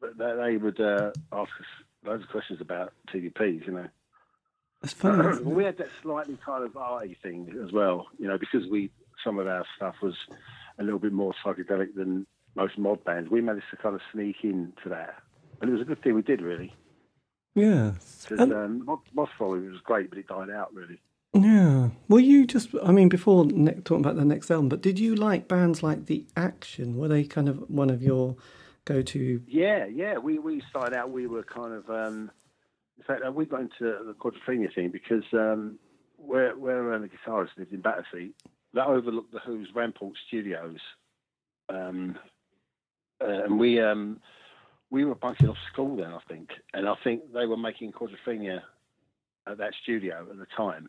they, 0.00 0.34
they 0.36 0.56
would 0.56 0.80
uh, 0.80 1.10
ask 1.32 1.50
us 1.58 1.66
loads 2.04 2.22
of 2.22 2.30
questions 2.30 2.60
about 2.60 2.92
TVPs, 3.12 3.66
you 3.66 3.72
know. 3.72 3.88
That's 4.80 4.94
funny. 4.94 5.40
we 5.42 5.64
had 5.64 5.76
that 5.78 5.88
slightly 6.02 6.38
kind 6.44 6.64
of 6.64 6.76
arty 6.76 7.16
thing 7.22 7.54
as 7.64 7.72
well, 7.72 8.06
you 8.18 8.28
know, 8.28 8.38
because 8.38 8.66
we 8.68 8.90
some 9.24 9.38
of 9.38 9.46
our 9.46 9.66
stuff 9.76 9.96
was 10.02 10.14
a 10.80 10.82
little 10.82 10.98
bit 10.98 11.12
more 11.12 11.34
psychedelic 11.44 11.94
than 11.94 12.26
most 12.56 12.78
mod 12.78 13.04
bands. 13.04 13.30
We 13.30 13.40
managed 13.40 13.66
to 13.70 13.76
kind 13.76 13.94
of 13.94 14.00
sneak 14.12 14.36
into 14.42 14.88
that, 14.88 15.16
and 15.60 15.70
it 15.70 15.72
was 15.72 15.82
a 15.82 15.84
good 15.84 16.02
thing 16.02 16.14
we 16.14 16.22
did, 16.22 16.40
really. 16.40 16.74
Yeah. 17.54 17.92
Because 18.28 18.50
um, 18.50 18.84
mod, 18.84 19.00
mod 19.14 19.28
was 19.38 19.80
great, 19.84 20.10
but 20.10 20.18
it 20.18 20.28
died 20.28 20.50
out 20.50 20.72
really. 20.74 21.00
Yeah. 21.32 21.90
Well, 22.08 22.20
you 22.20 22.46
just, 22.46 22.70
I 22.82 22.90
mean, 22.90 23.08
before 23.08 23.44
ne- 23.44 23.74
talking 23.74 24.04
about 24.04 24.16
the 24.16 24.24
next 24.24 24.50
album, 24.50 24.68
but 24.68 24.82
did 24.82 24.98
you 24.98 25.14
like 25.14 25.46
bands 25.46 25.82
like 25.82 26.06
The 26.06 26.26
Action? 26.36 26.96
Were 26.96 27.08
they 27.08 27.24
kind 27.24 27.48
of 27.48 27.70
one 27.70 27.90
of 27.90 28.02
your 28.02 28.36
go 28.84 29.02
to? 29.02 29.42
Yeah, 29.46 29.86
yeah. 29.86 30.18
We, 30.18 30.38
we 30.38 30.62
started 30.70 30.96
out, 30.96 31.10
we 31.10 31.26
were 31.26 31.44
kind 31.44 31.72
of, 31.72 31.88
um, 31.88 32.30
in 32.98 33.04
fact, 33.04 33.22
uh, 33.24 33.30
we 33.30 33.46
got 33.46 33.60
into 33.60 33.78
the 33.80 34.14
quadrophenia 34.18 34.74
thing 34.74 34.90
because 34.90 35.24
um, 35.32 35.78
where, 36.16 36.56
where 36.56 36.92
uh, 36.92 36.98
the 36.98 37.08
guitarist 37.08 37.50
lived 37.56 37.72
in 37.72 37.80
Battersea, 37.80 38.32
that 38.74 38.86
overlooked 38.86 39.32
the 39.32 39.40
Who's 39.40 39.68
Ramport 39.74 40.12
Studios. 40.28 40.78
Um, 41.68 42.18
uh, 43.22 43.44
and 43.44 43.58
we 43.58 43.80
um, 43.80 44.20
we 44.90 45.04
were 45.04 45.14
bunking 45.14 45.48
off 45.48 45.56
school 45.72 45.96
then, 45.96 46.12
I 46.12 46.20
think. 46.28 46.50
And 46.72 46.88
I 46.88 46.94
think 47.04 47.32
they 47.32 47.46
were 47.46 47.56
making 47.56 47.92
quadrophenia 47.92 48.60
at 49.46 49.58
that 49.58 49.72
studio 49.82 50.26
at 50.30 50.38
the 50.38 50.46
time 50.56 50.88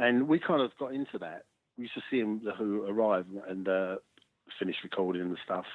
and 0.00 0.26
we 0.26 0.38
kind 0.38 0.62
of 0.62 0.76
got 0.78 0.94
into 0.94 1.18
that. 1.18 1.44
We 1.76 1.84
used 1.84 1.94
to 1.94 2.02
see 2.10 2.20
them, 2.20 2.40
the 2.42 2.52
Who 2.52 2.86
arrive 2.86 3.26
and 3.46 3.68
uh, 3.68 3.96
finish 4.58 4.76
recording 4.82 5.22
and 5.22 5.38
stuff. 5.44 5.66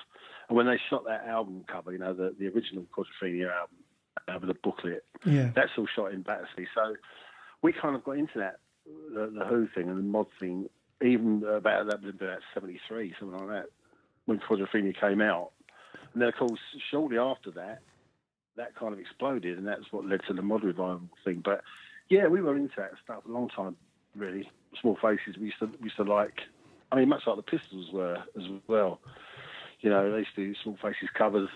And 0.50 0.58
when 0.58 0.66
they 0.66 0.80
shot 0.90 1.06
that 1.06 1.26
album 1.28 1.64
cover, 1.72 1.92
you 1.92 2.00
know, 2.00 2.14
the, 2.14 2.36
the 2.38 2.48
original 2.48 2.86
Quadrophenia 2.96 3.52
album 3.52 3.78
uh, 4.28 4.38
with 4.40 4.50
a 4.50 4.60
booklet, 4.62 5.04
yeah, 5.26 5.52
that's 5.56 5.72
all 5.78 5.88
shot 5.96 6.12
in 6.12 6.24
Battersea. 6.24 6.68
So 6.74 6.96
we 7.62 7.72
kind 7.72 7.96
of 7.96 8.04
got 8.04 8.18
into 8.18 8.40
that, 8.40 8.58
the, 9.14 9.32
the 9.38 9.46
Who 9.46 9.68
thing 9.74 9.90
and 9.90 9.98
the 9.98 10.04
mod 10.04 10.28
thing, 10.40 10.70
even 11.06 11.44
about 11.44 11.88
that 11.88 12.08
about 12.08 12.40
'73, 12.54 13.14
something 13.20 13.40
like 13.40 13.50
that, 13.50 13.70
when 14.26 14.40
Quadrophenia 14.40 15.00
came 15.00 15.22
out. 15.22 15.52
And 16.14 16.22
then, 16.22 16.30
of 16.30 16.36
course, 16.36 16.60
shortly 16.90 17.18
after 17.18 17.52
that, 17.52 17.82
that 18.56 18.76
kind 18.76 18.94
of 18.94 19.00
exploded, 19.00 19.58
and 19.58 19.68
that's 19.68 19.92
what 19.92 20.06
led 20.06 20.22
to 20.28 20.34
the 20.34 20.42
mod 20.42 20.64
revival 20.64 21.10
thing. 21.24 21.42
But 21.44 21.62
yeah, 22.10 22.28
we 22.28 22.42
were 22.42 22.56
into 22.56 22.76
that 22.78 22.92
stuff 23.04 23.26
a 23.26 23.32
long 23.32 23.50
time 23.50 23.76
really. 24.16 24.50
Small 24.82 24.98
Faces 25.02 25.38
we 25.38 25.48
used 25.48 25.60
to 25.60 25.68
we 25.80 25.86
used 25.86 25.98
to 25.98 26.04
like. 26.04 26.42
I 26.92 26.96
mean, 26.96 27.10
much 27.10 27.28
like 27.28 27.36
the 27.38 27.44
Pistols 27.44 27.92
were 27.92 28.18
as 28.38 28.44
well. 28.68 29.00
You 29.82 29.90
know, 29.90 30.12
they 30.12 30.20
used 30.20 30.36
to 30.36 30.46
do 30.48 30.56
Small 30.64 30.78
Faces 30.82 31.10
covers. 31.14 31.50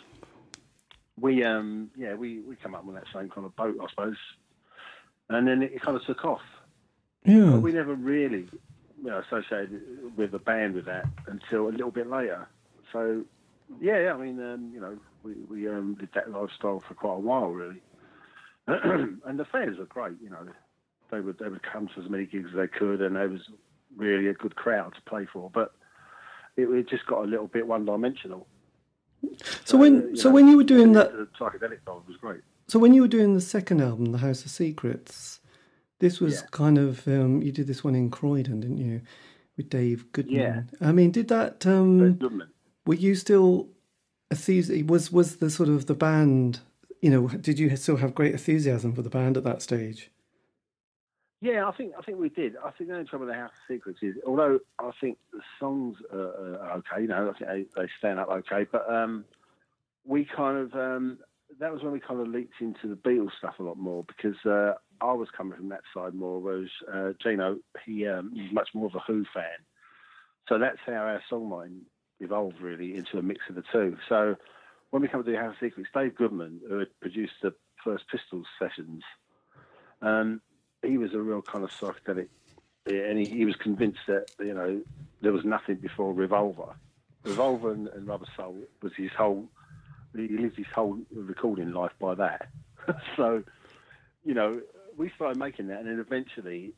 We 1.19 1.43
um 1.43 1.91
yeah 1.97 2.13
we 2.13 2.39
we 2.39 2.55
come 2.55 2.75
up 2.75 2.85
with 2.85 2.95
that 2.95 3.05
same 3.13 3.29
kind 3.29 3.45
of 3.45 3.55
boat, 3.55 3.77
I 3.81 3.89
suppose. 3.89 4.17
And 5.29 5.47
then 5.47 5.61
it, 5.61 5.81
kind 5.81 5.95
of 5.95 6.03
took 6.05 6.25
off. 6.25 6.41
Yeah. 7.23 7.51
But 7.51 7.61
we 7.61 7.71
never 7.71 7.93
really 7.93 8.47
you 9.03 9.09
know, 9.09 9.19
associated 9.19 9.81
with 10.15 10.31
the 10.31 10.39
band 10.39 10.75
with 10.75 10.85
that 10.85 11.05
until 11.27 11.67
a 11.67 11.71
little 11.71 11.91
bit 11.91 12.09
later. 12.09 12.47
So 12.91 13.23
yeah, 13.79 13.99
yeah 13.99 14.13
I 14.13 14.17
mean, 14.17 14.39
um, 14.41 14.71
you 14.73 14.79
know, 14.79 14.97
we, 15.23 15.33
we 15.49 15.67
um, 15.67 15.95
did 15.99 16.09
that 16.15 16.31
lifestyle 16.31 16.83
for 16.87 16.93
quite 16.93 17.15
a 17.15 17.19
while, 17.19 17.49
really. 17.49 17.81
and 18.67 19.39
the 19.39 19.45
fans 19.45 19.77
were 19.77 19.85
great, 19.85 20.13
you 20.21 20.29
know 20.29 20.47
they 21.11 21.19
would 21.19 21.37
they 21.39 21.49
would 21.49 21.63
come 21.63 21.87
to 21.87 22.01
as 22.01 22.09
many 22.09 22.25
gigs 22.25 22.49
as 22.51 22.55
they 22.55 22.67
could, 22.67 23.01
and 23.01 23.15
there 23.15 23.29
was 23.29 23.41
really 23.95 24.27
a 24.27 24.33
good 24.33 24.55
crowd 24.55 24.93
to 24.95 25.01
play 25.01 25.27
for. 25.31 25.49
But 25.49 25.73
it, 26.55 26.63
it 26.69 26.89
just 26.89 27.05
got 27.05 27.23
a 27.23 27.27
little 27.27 27.47
bit 27.47 27.67
one 27.67 27.85
dimensional. 27.85 28.47
So, 29.65 29.77
when 29.77 30.15
so 30.15 30.29
know, 30.29 30.35
when 30.35 30.47
you 30.47 30.57
were 30.57 30.63
doing 30.63 30.93
that 30.93 31.11
the 31.11 31.27
psychedelic 31.39 31.83
side 31.85 32.07
was 32.07 32.17
great. 32.19 32.41
So 32.67 32.79
when 32.79 32.93
you 32.93 33.01
were 33.01 33.07
doing 33.07 33.33
the 33.33 33.41
second 33.41 33.81
album, 33.81 34.11
The 34.11 34.19
House 34.19 34.45
of 34.45 34.51
Secrets, 34.51 35.39
this 35.99 36.19
was 36.19 36.35
yeah. 36.35 36.47
kind 36.51 36.77
of 36.77 37.07
um, 37.07 37.41
you 37.41 37.51
did 37.51 37.67
this 37.67 37.83
one 37.83 37.95
in 37.95 38.09
Croydon, 38.09 38.61
didn't 38.61 38.77
you, 38.77 39.01
with 39.57 39.69
Dave 39.69 40.11
Goodman? 40.11 40.35
Yeah. 40.35 40.87
I 40.87 40.91
mean, 40.91 41.11
did 41.11 41.27
that? 41.27 41.65
Um, 41.65 42.13
Goodman. 42.13 42.49
Were 42.85 42.95
you 42.95 43.15
still 43.15 43.67
enthusiastic? 44.31 44.89
Was 44.89 45.11
was 45.11 45.37
the 45.37 45.49
sort 45.49 45.69
of 45.69 45.85
the 45.85 45.93
band? 45.93 46.61
You 47.01 47.11
know, 47.11 47.27
did 47.27 47.59
you 47.59 47.75
still 47.75 47.97
have 47.97 48.15
great 48.15 48.33
enthusiasm 48.33 48.93
for 48.93 49.01
the 49.01 49.09
band 49.09 49.37
at 49.37 49.43
that 49.43 49.61
stage? 49.61 50.11
Yeah, 51.41 51.67
I 51.67 51.71
think 51.71 51.93
I 51.97 52.01
think 52.01 52.19
we 52.19 52.29
did. 52.29 52.55
I 52.57 52.71
think 52.71 52.89
the 52.89 52.95
only 52.95 53.07
trouble 53.07 53.25
with 53.25 53.35
the 53.35 53.39
House 53.39 53.51
of 53.51 53.73
Secrets 53.73 53.99
is, 54.01 54.15
although 54.27 54.59
I 54.77 54.91
think 54.99 55.17
the 55.31 55.39
songs 55.59 55.95
are, 56.11 56.57
are 56.61 56.71
okay, 56.77 57.01
you 57.01 57.07
know, 57.07 57.33
I 57.33 57.37
think 57.37 57.69
they, 57.75 57.81
they 57.81 57.87
stand 57.97 58.19
up 58.19 58.29
okay, 58.29 58.65
but 58.69 58.91
um, 58.93 59.23
we 60.05 60.25
kind 60.25 60.57
of 60.57 60.73
um, 60.73 61.19
that 61.59 61.71
was 61.71 61.81
when 61.81 61.93
we 61.93 61.99
kind 62.01 62.19
of 62.19 62.27
leaked 62.27 62.59
into 62.59 62.87
the 62.87 62.95
Beatles 62.95 63.31
stuff 63.37 63.55
a 63.59 63.63
lot 63.63 63.77
more 63.77 64.03
because 64.03 64.35
uh, 64.45 64.73
I 65.01 65.13
was 65.13 65.29
coming 65.35 65.57
from 65.57 65.69
that 65.69 65.81
side 65.93 66.13
more, 66.13 66.39
whereas 66.39 66.69
uh, 66.91 67.13
Gino 67.21 67.57
he 67.85 68.07
um, 68.07 68.31
he's 68.33 68.51
much 68.51 68.69
more 68.73 68.87
of 68.87 68.95
a 68.95 68.99
Who 68.99 69.25
fan, 69.33 69.59
so 70.47 70.57
that's 70.57 70.79
how 70.85 70.93
our 70.93 71.21
songwriting 71.31 71.81
evolved 72.19 72.59
really 72.59 72.95
into 72.95 73.17
a 73.17 73.21
mix 73.21 73.41
of 73.49 73.55
the 73.55 73.63
two. 73.71 73.97
So 74.07 74.35
when 74.89 75.01
we 75.01 75.07
come 75.07 75.23
to 75.23 75.31
the 75.31 75.37
House 75.37 75.53
of 75.53 75.59
Secrets, 75.59 75.89
Dave 75.93 76.15
Goodman, 76.15 76.61
who 76.67 76.79
had 76.79 76.99
produced 76.99 77.33
the 77.41 77.53
first 77.83 78.05
Pistols 78.09 78.47
sessions. 78.57 79.03
Um, 80.01 80.41
he 80.81 80.97
was 80.97 81.13
a 81.13 81.19
real 81.19 81.41
kind 81.41 81.63
of 81.63 81.71
psychedelic, 81.71 82.29
and 82.85 83.17
he, 83.17 83.25
he 83.25 83.45
was 83.45 83.55
convinced 83.55 83.99
that 84.07 84.31
you 84.39 84.53
know 84.53 84.81
there 85.21 85.31
was 85.31 85.45
nothing 85.45 85.75
before 85.75 86.13
Revolver. 86.13 86.75
Revolver 87.23 87.71
and, 87.71 87.87
and 87.89 88.07
Rubber 88.07 88.27
Soul 88.35 88.57
was 88.81 88.93
his 88.95 89.11
whole. 89.11 89.49
He 90.15 90.27
lived 90.27 90.57
his 90.57 90.67
whole 90.73 90.97
recording 91.13 91.71
life 91.71 91.91
by 91.99 92.15
that. 92.15 92.47
so, 93.15 93.43
you 94.25 94.33
know, 94.33 94.61
we 94.99 95.09
started 95.15 95.39
making 95.39 95.67
that, 95.67 95.79
and 95.79 95.87
then 95.87 95.99
eventually 95.99 96.73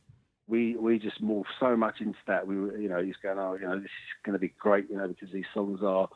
we 0.48 0.76
we 0.76 1.00
just 1.00 1.22
morphed 1.24 1.46
so 1.60 1.76
much 1.76 1.96
into 2.00 2.20
that. 2.28 2.46
We 2.46 2.60
were, 2.60 2.78
you 2.78 2.88
know, 2.88 3.04
he's 3.04 3.16
going, 3.22 3.40
oh, 3.40 3.56
you 3.60 3.68
know, 3.68 3.76
this 3.76 3.86
is 3.86 4.24
going 4.24 4.34
to 4.34 4.40
be 4.40 4.54
great, 4.60 4.90
you 4.90 4.98
know, 4.98 5.08
because 5.08 5.34
these 5.34 5.46
songs 5.54 5.80
are, 5.84 6.08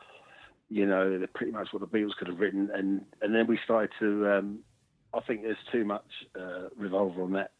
you 0.70 0.86
know, 0.86 1.18
they're 1.18 1.26
pretty 1.26 1.52
much 1.52 1.68
what 1.72 1.80
the 1.80 1.86
Beatles 1.86 2.16
could 2.16 2.28
have 2.28 2.38
written, 2.38 2.70
and 2.72 3.04
and 3.20 3.34
then 3.34 3.46
we 3.48 3.58
started 3.64 3.90
to. 3.98 4.30
Um, 4.30 4.60
I 5.12 5.20
think 5.20 5.42
there's 5.42 5.56
too 5.72 5.84
much 5.84 6.06
uh, 6.38 6.68
revolver 6.76 7.22
on 7.22 7.32
that 7.32 7.52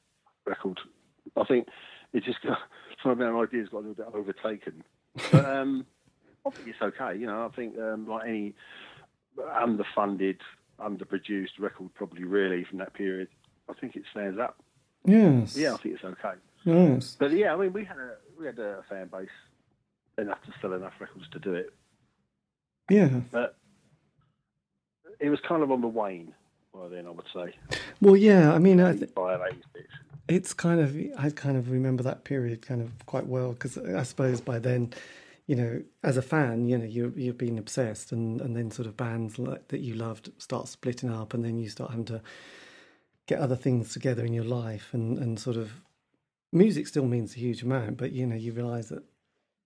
record. 0.46 0.78
I 1.36 1.44
think 1.44 1.66
it 2.12 2.22
just 2.22 2.40
got 2.42 2.58
some 3.02 3.12
of 3.12 3.20
our 3.20 3.42
ideas 3.42 3.68
got 3.70 3.78
a 3.78 3.88
little 3.88 3.94
bit 3.94 4.14
overtaken. 4.14 4.84
But 5.32 5.44
um, 5.56 5.86
I 6.46 6.50
think 6.50 6.68
it's 6.68 6.82
okay. 6.82 7.18
You 7.18 7.26
know, 7.26 7.50
I 7.50 7.56
think 7.56 7.76
um, 7.78 8.06
like 8.06 8.28
any 8.28 8.54
underfunded, 9.38 10.38
underproduced 10.78 11.58
record, 11.58 11.94
probably 11.94 12.24
really 12.24 12.64
from 12.64 12.78
that 12.78 12.94
period, 12.94 13.28
I 13.68 13.74
think 13.74 13.96
it 13.96 14.04
stands 14.10 14.38
up. 14.38 14.62
Yes. 15.04 15.56
Yeah, 15.56 15.74
I 15.74 15.76
think 15.76 15.94
it's 15.94 16.04
okay. 16.04 16.34
Yes. 16.64 17.16
But 17.18 17.32
yeah, 17.32 17.54
I 17.54 17.56
mean, 17.56 17.72
we 17.72 17.84
had 17.84 17.96
a 17.96 18.16
we 18.38 18.46
had 18.46 18.58
a 18.58 18.82
fan 18.88 19.08
base 19.08 19.28
enough 20.18 20.42
to 20.42 20.52
sell 20.60 20.72
enough 20.72 20.94
records 21.00 21.26
to 21.32 21.38
do 21.38 21.54
it. 21.54 21.72
Yeah. 22.90 23.20
But 23.30 23.56
it 25.20 25.30
was 25.30 25.40
kind 25.46 25.62
of 25.62 25.70
on 25.70 25.80
the 25.80 25.88
wane 25.88 26.34
by 26.74 26.88
then, 26.88 27.06
I 27.06 27.10
would 27.10 27.26
say. 27.32 27.54
Well, 28.00 28.16
yeah. 28.16 28.52
I 28.52 28.58
mean, 28.58 28.80
I 28.80 28.96
th- 28.96 29.14
by 29.14 29.38
it's 30.28 30.52
kind 30.52 30.80
of 30.80 30.96
I 31.18 31.30
kind 31.30 31.56
of 31.56 31.70
remember 31.70 32.02
that 32.02 32.24
period 32.24 32.62
kind 32.62 32.82
of 32.82 33.06
quite 33.06 33.26
well 33.26 33.52
because 33.52 33.78
I 33.78 34.02
suppose 34.02 34.40
by 34.40 34.58
then, 34.58 34.92
you 35.46 35.54
know, 35.54 35.82
as 36.02 36.16
a 36.16 36.22
fan, 36.22 36.66
you 36.66 36.78
know, 36.78 36.84
you 36.84 37.12
you've 37.16 37.38
been 37.38 37.58
obsessed, 37.58 38.12
and 38.12 38.40
and 38.40 38.56
then 38.56 38.70
sort 38.70 38.88
of 38.88 38.96
bands 38.96 39.38
like, 39.38 39.68
that 39.68 39.80
you 39.80 39.94
loved 39.94 40.32
start 40.38 40.68
splitting 40.68 41.10
up, 41.10 41.32
and 41.32 41.44
then 41.44 41.58
you 41.58 41.68
start 41.68 41.90
having 41.90 42.06
to 42.06 42.20
get 43.26 43.40
other 43.40 43.56
things 43.56 43.92
together 43.92 44.24
in 44.24 44.32
your 44.32 44.44
life, 44.44 44.88
and 44.92 45.18
and 45.18 45.38
sort 45.38 45.56
of 45.56 45.80
music 46.52 46.86
still 46.86 47.06
means 47.06 47.34
a 47.34 47.38
huge 47.38 47.62
amount, 47.62 47.96
but 47.96 48.12
you 48.12 48.26
know, 48.26 48.36
you 48.36 48.52
realise 48.52 48.88
that 48.88 49.04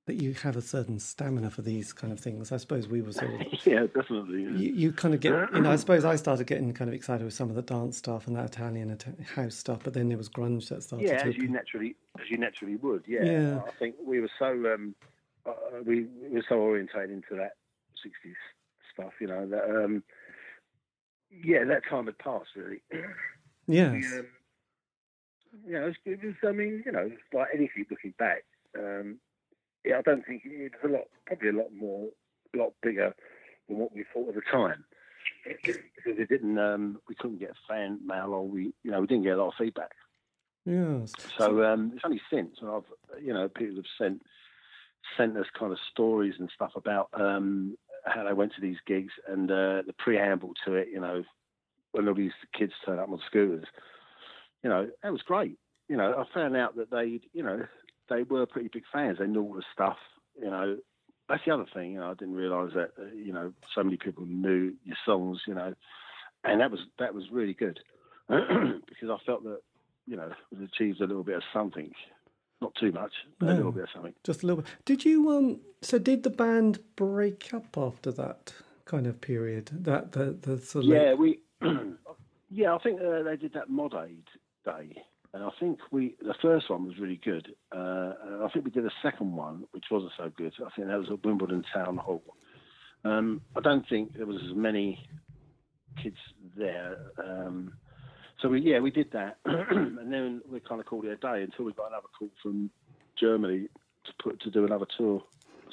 that 0.07 0.21
you 0.21 0.35
have 0.35 0.57
a 0.57 0.63
certain 0.63 0.99
stamina 0.99 1.51
for 1.51 1.63
these 1.63 1.93
kind 1.93 2.13
of 2.13 2.19
things. 2.19 2.51
I 2.51 2.57
suppose 2.57 2.89
we 2.89 3.01
were 3.01 3.13
sort 3.13 3.33
of 3.33 3.41
yeah, 3.67 3.87
definitely. 3.95 4.43
Yeah. 4.43 4.51
You, 4.51 4.73
you, 4.73 4.93
kind 4.93 5.15
of 5.15 5.21
get, 5.21 5.33
you 5.55 5.61
know. 5.61 5.71
I 5.71 5.77
suppose 5.85 6.05
I 6.05 6.17
started 6.17 6.47
getting 6.47 6.73
kind 6.73 6.89
of 6.89 6.95
excited 6.95 7.25
with 7.25 7.35
some 7.35 7.49
of 7.49 7.55
the 7.55 7.63
dance 7.63 7.99
stuff 7.99 8.27
and 8.27 8.35
that 8.35 8.47
Italian 8.47 8.99
house 9.35 9.55
stuff, 9.55 9.81
but 9.85 9.95
then 9.95 10.09
there 10.09 10.19
was 10.19 10.29
grunge 10.29 10.69
that 10.71 10.83
started. 10.83 11.07
Yeah, 11.07 11.23
to 11.23 11.29
as 11.29 11.37
you 11.37 11.49
naturally, 11.49 11.97
as 12.21 12.29
you 12.29 12.39
naturally 12.39 12.77
would. 12.77 13.05
Yeah, 13.07 13.25
yeah. 13.25 13.61
I 13.67 13.71
think 13.79 13.95
we 14.05 14.21
were 14.21 14.31
so 14.39 14.47
um, 14.47 14.95
uh, 15.47 15.53
we, 15.85 16.07
we, 16.23 16.29
were 16.31 16.45
so 16.49 16.57
orientated 16.57 17.11
into 17.11 17.37
that 17.37 17.53
'60s 18.05 18.35
stuff, 18.93 19.13
you 19.21 19.29
know. 19.29 19.47
That 19.47 19.65
um, 19.65 20.03
yeah, 21.31 21.65
that 21.65 21.83
time 21.89 22.07
had 22.07 22.19
passed 22.19 22.51
really. 22.57 22.83
We, 23.93 24.07
um, 24.07 24.27
You 25.67 25.73
know, 25.73 25.83
it 25.83 25.87
was, 25.87 25.97
it 26.05 26.25
was 26.25 26.35
I 26.47 26.53
mean, 26.53 26.83
you 26.85 26.93
know, 26.93 27.11
like 27.33 27.49
anything 27.55 27.87
looking 27.91 28.15
back. 28.19 28.45
Um, 28.79 29.19
yeah, 29.85 29.99
I 29.99 30.03
don't 30.03 30.25
think 30.27 30.43
it 30.45 30.73
was 30.83 30.91
a 30.91 30.93
lot, 30.93 31.05
probably 31.27 31.49
a 31.49 31.53
lot 31.53 31.73
more, 31.75 32.09
a 32.55 32.59
lot 32.59 32.73
bigger 32.83 33.15
than 33.69 33.79
what 33.79 33.95
we 33.95 34.05
thought 34.13 34.29
at 34.29 34.35
the 34.35 34.43
time. 34.51 34.85
Because 35.45 35.81
it 36.05 36.29
didn't, 36.29 36.59
um, 36.59 37.01
we 37.09 37.15
couldn't 37.15 37.39
get 37.39 37.53
fan 37.69 37.99
mail 38.05 38.33
or 38.33 38.47
we, 38.47 38.73
you 38.83 38.91
know, 38.91 39.01
we 39.01 39.07
didn't 39.07 39.25
get 39.25 39.39
a 39.39 39.43
lot 39.43 39.49
of 39.49 39.55
feedback. 39.59 39.93
Yes. 40.67 41.13
So 41.39 41.65
um, 41.65 41.93
it's 41.95 42.05
only 42.05 42.21
since 42.31 42.57
I've, 42.63 42.85
you 43.23 43.33
know, 43.33 43.49
people 43.49 43.77
have 43.77 43.85
sent 43.99 44.23
sent 45.17 45.37
us 45.37 45.47
kind 45.59 45.73
of 45.73 45.79
stories 45.91 46.35
and 46.39 46.51
stuff 46.55 46.73
about 46.77 47.09
um, 47.15 47.77
how 48.05 48.23
they 48.23 48.35
went 48.35 48.55
to 48.55 48.61
these 48.61 48.77
gigs 48.87 49.13
and 49.27 49.51
uh, 49.51 49.83
the 49.87 49.95
preamble 49.99 50.53
to 50.67 50.75
it. 50.75 50.89
You 50.93 51.01
know, 51.01 51.25
when 51.93 52.09
all 52.09 52.15
these 52.15 52.33
kids 52.57 52.73
turn 52.85 52.99
up 52.99 53.09
on 53.09 53.21
scooters. 53.27 53.67
You 54.63 54.71
know, 54.71 54.89
that 55.03 55.13
was 55.13 55.23
great. 55.23 55.59
You 55.89 55.97
know, 55.97 56.15
I 56.17 56.35
found 56.35 56.57
out 56.57 56.77
that 56.77 56.91
they, 56.91 57.21
you 57.33 57.43
know, 57.43 57.65
they 58.09 58.23
were 58.23 58.47
pretty 58.47 58.71
big 58.73 58.85
fans. 58.93 59.19
They 59.19 59.27
knew 59.27 59.43
all 59.43 59.55
the 59.55 59.63
stuff. 59.73 59.97
You 60.41 60.51
know, 60.51 60.77
that's 61.29 61.43
the 61.47 61.55
other 61.55 61.67
thing. 61.73 61.93
You 61.93 62.01
know, 62.01 62.11
I 62.11 62.15
didn't 62.15 62.35
realise 62.35 62.73
that. 62.75 62.91
Uh, 62.99 63.15
you 63.15 63.33
know, 63.33 63.53
so 63.75 63.83
many 63.83 63.97
people 63.97 64.27
knew 64.27 64.75
your 64.85 64.97
songs. 65.07 65.41
You 65.47 65.55
know, 65.55 65.75
and 66.45 66.61
that 66.61 66.71
was 66.71 66.81
that 66.99 67.15
was 67.15 67.25
really 67.33 67.55
good 67.55 67.81
because 68.29 69.11
I 69.11 69.17
felt 69.25 69.45
that 69.45 69.61
you 70.07 70.17
know 70.17 70.31
we 70.57 70.65
achieved 70.65 71.01
a 71.01 71.07
little 71.07 71.25
bit 71.25 71.37
of 71.37 71.43
something. 71.53 71.93
Not 72.61 72.75
too 72.79 72.93
much, 72.93 73.13
but 73.39 73.49
a 73.49 73.55
little 73.55 73.73
bit 73.73 73.85
of 73.85 73.89
something. 73.95 74.13
Just 74.23 74.43
a 74.43 74.47
little 74.47 74.63
bit. 74.63 74.71
Did 74.85 75.05
you 75.05 75.31
um? 75.31 75.61
So 75.81 75.99
did 75.99 76.25
the 76.25 76.31
band 76.31 76.81
break 76.95 77.55
up 77.55 77.79
after 77.79 78.13
that 78.13 78.53
kind 78.85 79.07
of 79.07 79.23
period? 79.23 79.71
That 79.73 80.13
the 80.13 80.37
the 80.39 80.59
sort 80.59 80.85
of 80.85 80.91
Yeah, 80.91 81.15
we. 81.15 81.41
yeah, 82.51 82.75
I 82.75 82.79
think 82.79 83.01
uh, 83.01 83.23
they 83.23 83.37
did 83.37 83.53
that 83.55 83.69
Mod 83.69 83.95
Aid 83.95 84.25
day, 84.65 85.03
and 85.33 85.45
I 85.45 85.51
think 85.59 85.79
we 85.91 86.17
the 86.21 86.35
first 86.41 86.71
one 86.71 86.87
was 86.87 86.99
really 86.99 87.21
good. 87.23 87.55
Uh, 87.75 88.13
I 88.43 88.49
think 88.53 88.65
we 88.65 88.71
did 88.71 88.87
a 88.87 88.93
second 89.03 89.35
one, 89.37 89.65
which 89.73 89.85
wasn't 89.91 90.13
so 90.17 90.31
good. 90.37 90.53
I 90.59 90.71
think 90.75 90.89
that 90.89 90.99
was 90.99 91.11
at 91.11 91.25
Wimbledon 91.25 91.65
Town 91.73 91.97
Hall. 91.97 92.23
Um, 93.05 93.41
I 93.57 93.61
don't 93.61 93.89
think 93.89 94.17
there 94.17 94.27
was 94.27 94.41
as 94.49 94.55
many 94.55 95.07
kids 96.03 96.19
there. 96.57 96.97
Um, 97.23 97.75
so 98.41 98.49
we, 98.49 98.61
yeah, 98.63 98.81
we 98.81 98.91
did 98.91 99.13
that, 99.13 99.39
and 99.45 100.13
then 100.13 100.41
we 100.51 100.61
kind 100.61 100.81
of 100.81 100.87
called 100.87 101.05
it 101.05 101.13
a 101.13 101.17
day 101.17 101.43
until 101.43 101.67
we 101.67 101.73
got 101.73 101.89
another 101.89 102.09
call 102.19 102.31
from 102.43 102.71
Germany 103.19 103.69
to 104.07 104.13
put 104.23 104.41
to 104.43 104.51
do 104.51 104.65
another 104.65 104.87
tour. 104.97 105.23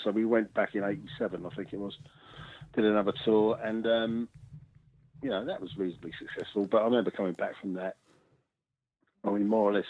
So 0.03 0.11
we 0.11 0.25
went 0.25 0.53
back 0.53 0.75
in 0.75 0.83
'87, 0.83 1.45
I 1.45 1.55
think 1.55 1.69
it 1.71 1.79
was, 1.79 1.97
did 2.75 2.85
another 2.85 3.13
tour, 3.23 3.57
and 3.63 3.88
um, 3.88 4.29
you 5.22 5.30
know 5.30 5.45
that 5.45 5.61
was 5.61 5.76
reasonably 5.78 6.11
successful. 6.20 6.65
But 6.65 6.82
I 6.82 6.86
remember 6.86 7.11
coming 7.11 7.34
back 7.34 7.59
from 7.59 7.74
that. 7.74 7.95
I 9.24 9.32
mean, 9.32 9.47
more 9.47 9.70
or 9.70 9.74
less 9.74 9.86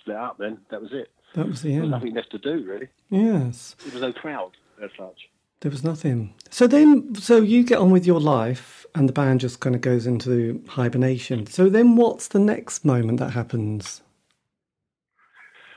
split 0.00 0.16
up. 0.16 0.38
Then 0.38 0.58
that 0.70 0.80
was 0.80 0.92
it. 0.92 1.10
that 1.34 1.46
was 1.48 1.62
the 1.62 1.70
There 1.72 1.80
was 1.80 1.84
end. 1.84 1.90
nothing 1.92 2.14
left 2.14 2.30
to 2.32 2.38
do 2.38 2.64
really. 2.64 2.88
Yes. 3.10 3.74
There 3.84 3.92
was 3.94 4.02
no 4.02 4.12
crowd 4.12 4.52
as 4.82 4.90
such. 4.98 5.28
There 5.60 5.70
was 5.70 5.82
nothing. 5.82 6.34
So 6.50 6.66
then, 6.66 7.14
so 7.14 7.38
you 7.38 7.64
get 7.64 7.78
on 7.78 7.90
with 7.90 8.04
your 8.04 8.20
life, 8.20 8.84
and 8.94 9.08
the 9.08 9.14
band 9.14 9.40
just 9.40 9.60
kind 9.60 9.74
of 9.74 9.80
goes 9.80 10.06
into 10.06 10.62
hibernation. 10.68 11.46
So 11.46 11.70
then, 11.70 11.96
what's 11.96 12.28
the 12.28 12.38
next 12.38 12.84
moment 12.84 13.18
that 13.20 13.30
happens? 13.30 14.02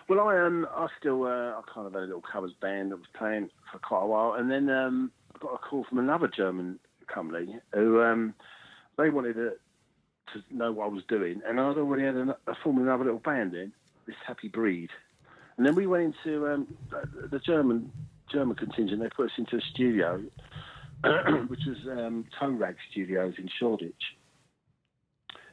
Well, 0.09 0.19
I 0.21 0.39
um, 0.39 0.67
I 0.75 0.87
still 0.99 1.23
uh, 1.23 1.51
I 1.57 1.61
kind 1.73 1.87
of 1.87 1.93
had 1.93 2.03
a 2.03 2.05
little 2.05 2.21
covers 2.21 2.53
band 2.61 2.91
that 2.91 2.97
was 2.97 3.07
playing 3.17 3.49
for 3.71 3.79
quite 3.79 4.03
a 4.03 4.07
while, 4.07 4.33
and 4.33 4.49
then 4.51 4.69
um, 4.69 5.11
I 5.35 5.39
got 5.39 5.53
a 5.53 5.57
call 5.57 5.85
from 5.87 5.99
another 5.99 6.27
German 6.27 6.79
company 7.07 7.57
who 7.73 8.01
um, 8.01 8.33
they 8.97 9.09
wanted 9.09 9.33
to, 9.35 9.51
to 10.33 10.43
know 10.51 10.71
what 10.71 10.85
I 10.85 10.89
was 10.89 11.03
doing, 11.07 11.41
and 11.47 11.59
I'd 11.59 11.77
already 11.77 12.03
had 12.03 12.15
a, 12.15 12.37
a 12.47 12.55
formed 12.63 12.79
another 12.79 13.05
little 13.05 13.19
band 13.19 13.53
in 13.53 13.71
this 14.05 14.15
Happy 14.25 14.47
Breed, 14.47 14.89
and 15.57 15.65
then 15.65 15.75
we 15.75 15.87
went 15.87 16.15
into 16.25 16.47
um, 16.47 16.67
the- 16.89 17.27
the 17.27 17.39
German 17.39 17.91
German 18.31 18.55
contingent. 18.55 19.01
They 19.01 19.09
put 19.09 19.27
us 19.27 19.37
into 19.37 19.55
a 19.57 19.61
studio, 19.61 20.21
which 21.47 21.61
was 21.65 21.77
um, 21.89 22.25
Toe 22.39 22.49
Rag 22.49 22.75
Studios 22.91 23.35
in 23.37 23.49
Shoreditch. 23.59 24.15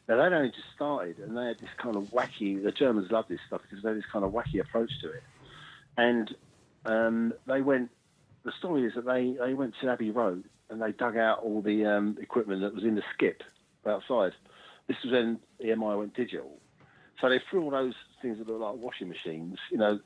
Now 0.08 0.16
they'd 0.16 0.34
only 0.36 0.48
just 0.50 0.68
started, 0.74 1.18
and 1.18 1.36
they 1.36 1.46
had 1.46 1.58
this 1.60 1.70
kind 1.78 1.96
of 1.96 2.04
wacky. 2.10 2.62
The 2.62 2.72
Germans 2.72 3.10
love 3.10 3.26
this 3.28 3.40
stuff 3.46 3.62
because 3.62 3.82
they 3.82 3.90
had 3.90 3.98
this 3.98 4.04
kind 4.12 4.24
of 4.24 4.32
wacky 4.32 4.60
approach 4.60 4.90
to 5.02 5.08
it. 5.10 5.22
And 5.96 6.34
um, 6.84 7.32
they 7.46 7.62
went. 7.62 7.90
The 8.44 8.52
story 8.58 8.84
is 8.84 8.92
that 8.94 9.06
they, 9.06 9.34
they 9.40 9.54
went 9.54 9.74
to 9.80 9.88
Abbey 9.88 10.10
Road 10.10 10.44
and 10.70 10.80
they 10.80 10.92
dug 10.92 11.16
out 11.16 11.40
all 11.42 11.62
the 11.62 11.84
um, 11.86 12.16
equipment 12.20 12.62
that 12.62 12.74
was 12.74 12.84
in 12.84 12.94
the 12.94 13.02
skip 13.14 13.42
outside. 13.86 14.32
This 14.88 14.96
was 15.04 15.12
when 15.12 15.38
EMI 15.64 15.98
went 15.98 16.14
digital, 16.14 16.58
so 17.20 17.28
they 17.28 17.40
threw 17.50 17.62
all 17.62 17.70
those 17.70 17.94
things 18.20 18.38
that 18.38 18.48
look 18.48 18.60
like 18.60 18.76
washing 18.76 19.08
machines, 19.08 19.58
you 19.70 19.78
know, 19.78 19.98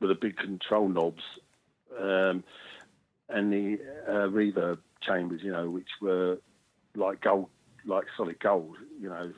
with 0.00 0.10
the 0.10 0.14
big 0.14 0.36
control 0.36 0.88
knobs, 0.88 1.22
um, 1.98 2.44
and 3.28 3.52
the 3.52 3.78
uh, 4.08 4.28
reverb 4.28 4.78
chambers, 5.00 5.40
you 5.42 5.52
know, 5.52 5.70
which 5.70 5.88
were 6.00 6.38
like 6.94 7.20
gold, 7.20 7.48
like 7.84 8.06
solid 8.16 8.38
gold, 8.40 8.76
you 9.00 9.08
know, 9.08 9.32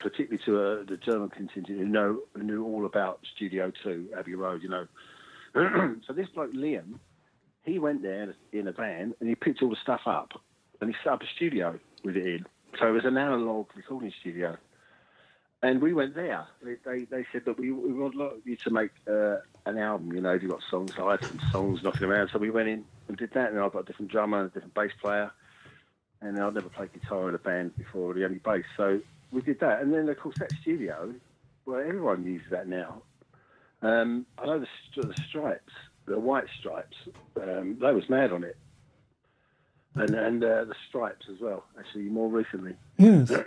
particularly 0.00 0.42
to 0.44 0.60
uh, 0.60 0.84
the 0.88 0.96
German 0.96 1.30
contingent 1.30 1.78
who 1.78 1.86
know 1.86 2.20
who 2.34 2.42
knew 2.42 2.64
all 2.64 2.86
about 2.86 3.20
Studio 3.34 3.72
Two, 3.82 4.08
Abbey 4.16 4.34
Road, 4.34 4.62
you 4.62 4.68
know. 4.68 4.86
so 6.06 6.12
this 6.12 6.28
bloke 6.28 6.52
Liam, 6.52 6.98
he 7.68 7.78
went 7.78 8.02
there 8.02 8.34
in 8.52 8.68
a 8.68 8.72
van 8.72 9.14
and 9.20 9.28
he 9.28 9.34
picked 9.34 9.62
all 9.62 9.70
the 9.70 9.76
stuff 9.76 10.02
up 10.06 10.32
and 10.80 10.90
he 10.90 10.96
set 11.02 11.12
up 11.12 11.22
a 11.22 11.26
studio 11.26 11.78
with 12.04 12.16
it 12.16 12.26
in. 12.26 12.46
So 12.78 12.88
it 12.88 12.92
was 12.92 13.04
an 13.04 13.16
analog 13.16 13.66
recording 13.74 14.12
studio. 14.20 14.56
And 15.62 15.82
we 15.82 15.92
went 15.92 16.14
there. 16.14 16.46
They, 16.62 16.76
they, 16.84 17.04
they 17.04 17.26
said 17.32 17.44
that 17.46 17.58
we, 17.58 17.72
we 17.72 17.92
would 17.92 18.14
like 18.14 18.34
you 18.44 18.54
to 18.56 18.70
make 18.70 18.90
uh, 19.10 19.38
an 19.66 19.76
album, 19.76 20.12
you 20.12 20.20
know, 20.20 20.34
if 20.34 20.42
you've 20.42 20.52
got 20.52 20.62
songs. 20.70 20.92
So 20.94 21.08
I 21.08 21.12
had 21.12 21.24
some 21.24 21.40
songs 21.50 21.82
knocking 21.82 22.06
around. 22.06 22.30
So 22.32 22.38
we 22.38 22.50
went 22.50 22.68
in 22.68 22.84
and 23.08 23.16
did 23.16 23.32
that. 23.32 23.50
And 23.50 23.58
I've 23.58 23.72
got 23.72 23.80
a 23.80 23.84
different 23.84 24.12
drummer 24.12 24.40
and 24.40 24.50
a 24.50 24.54
different 24.54 24.74
bass 24.74 24.92
player. 25.00 25.32
And 26.20 26.38
I'd 26.38 26.54
never 26.54 26.68
played 26.68 26.92
guitar 26.92 27.28
in 27.28 27.34
a 27.34 27.38
band 27.38 27.76
before, 27.76 28.14
the 28.14 28.24
only 28.24 28.38
bass. 28.38 28.64
So 28.76 29.00
we 29.32 29.40
did 29.40 29.58
that. 29.60 29.82
And 29.82 29.92
then, 29.92 30.08
of 30.08 30.18
course, 30.18 30.36
that 30.38 30.52
studio, 30.62 31.12
well, 31.66 31.80
everyone 31.80 32.24
uses 32.24 32.50
that 32.50 32.68
now. 32.68 33.02
Um, 33.82 34.26
I 34.38 34.46
know 34.46 34.60
the, 34.60 35.02
the 35.02 35.14
Stripes, 35.28 35.72
the 36.08 36.18
White 36.18 36.46
Stripes, 36.58 36.96
um, 37.40 37.78
they 37.80 37.92
was 37.92 38.08
mad 38.08 38.32
on 38.32 38.44
it. 38.44 38.56
And, 39.94 40.14
and 40.14 40.44
uh, 40.44 40.64
the 40.64 40.74
Stripes 40.88 41.26
as 41.32 41.40
well, 41.40 41.64
actually, 41.78 42.04
more 42.04 42.28
recently. 42.28 42.74
Yes. 42.96 43.32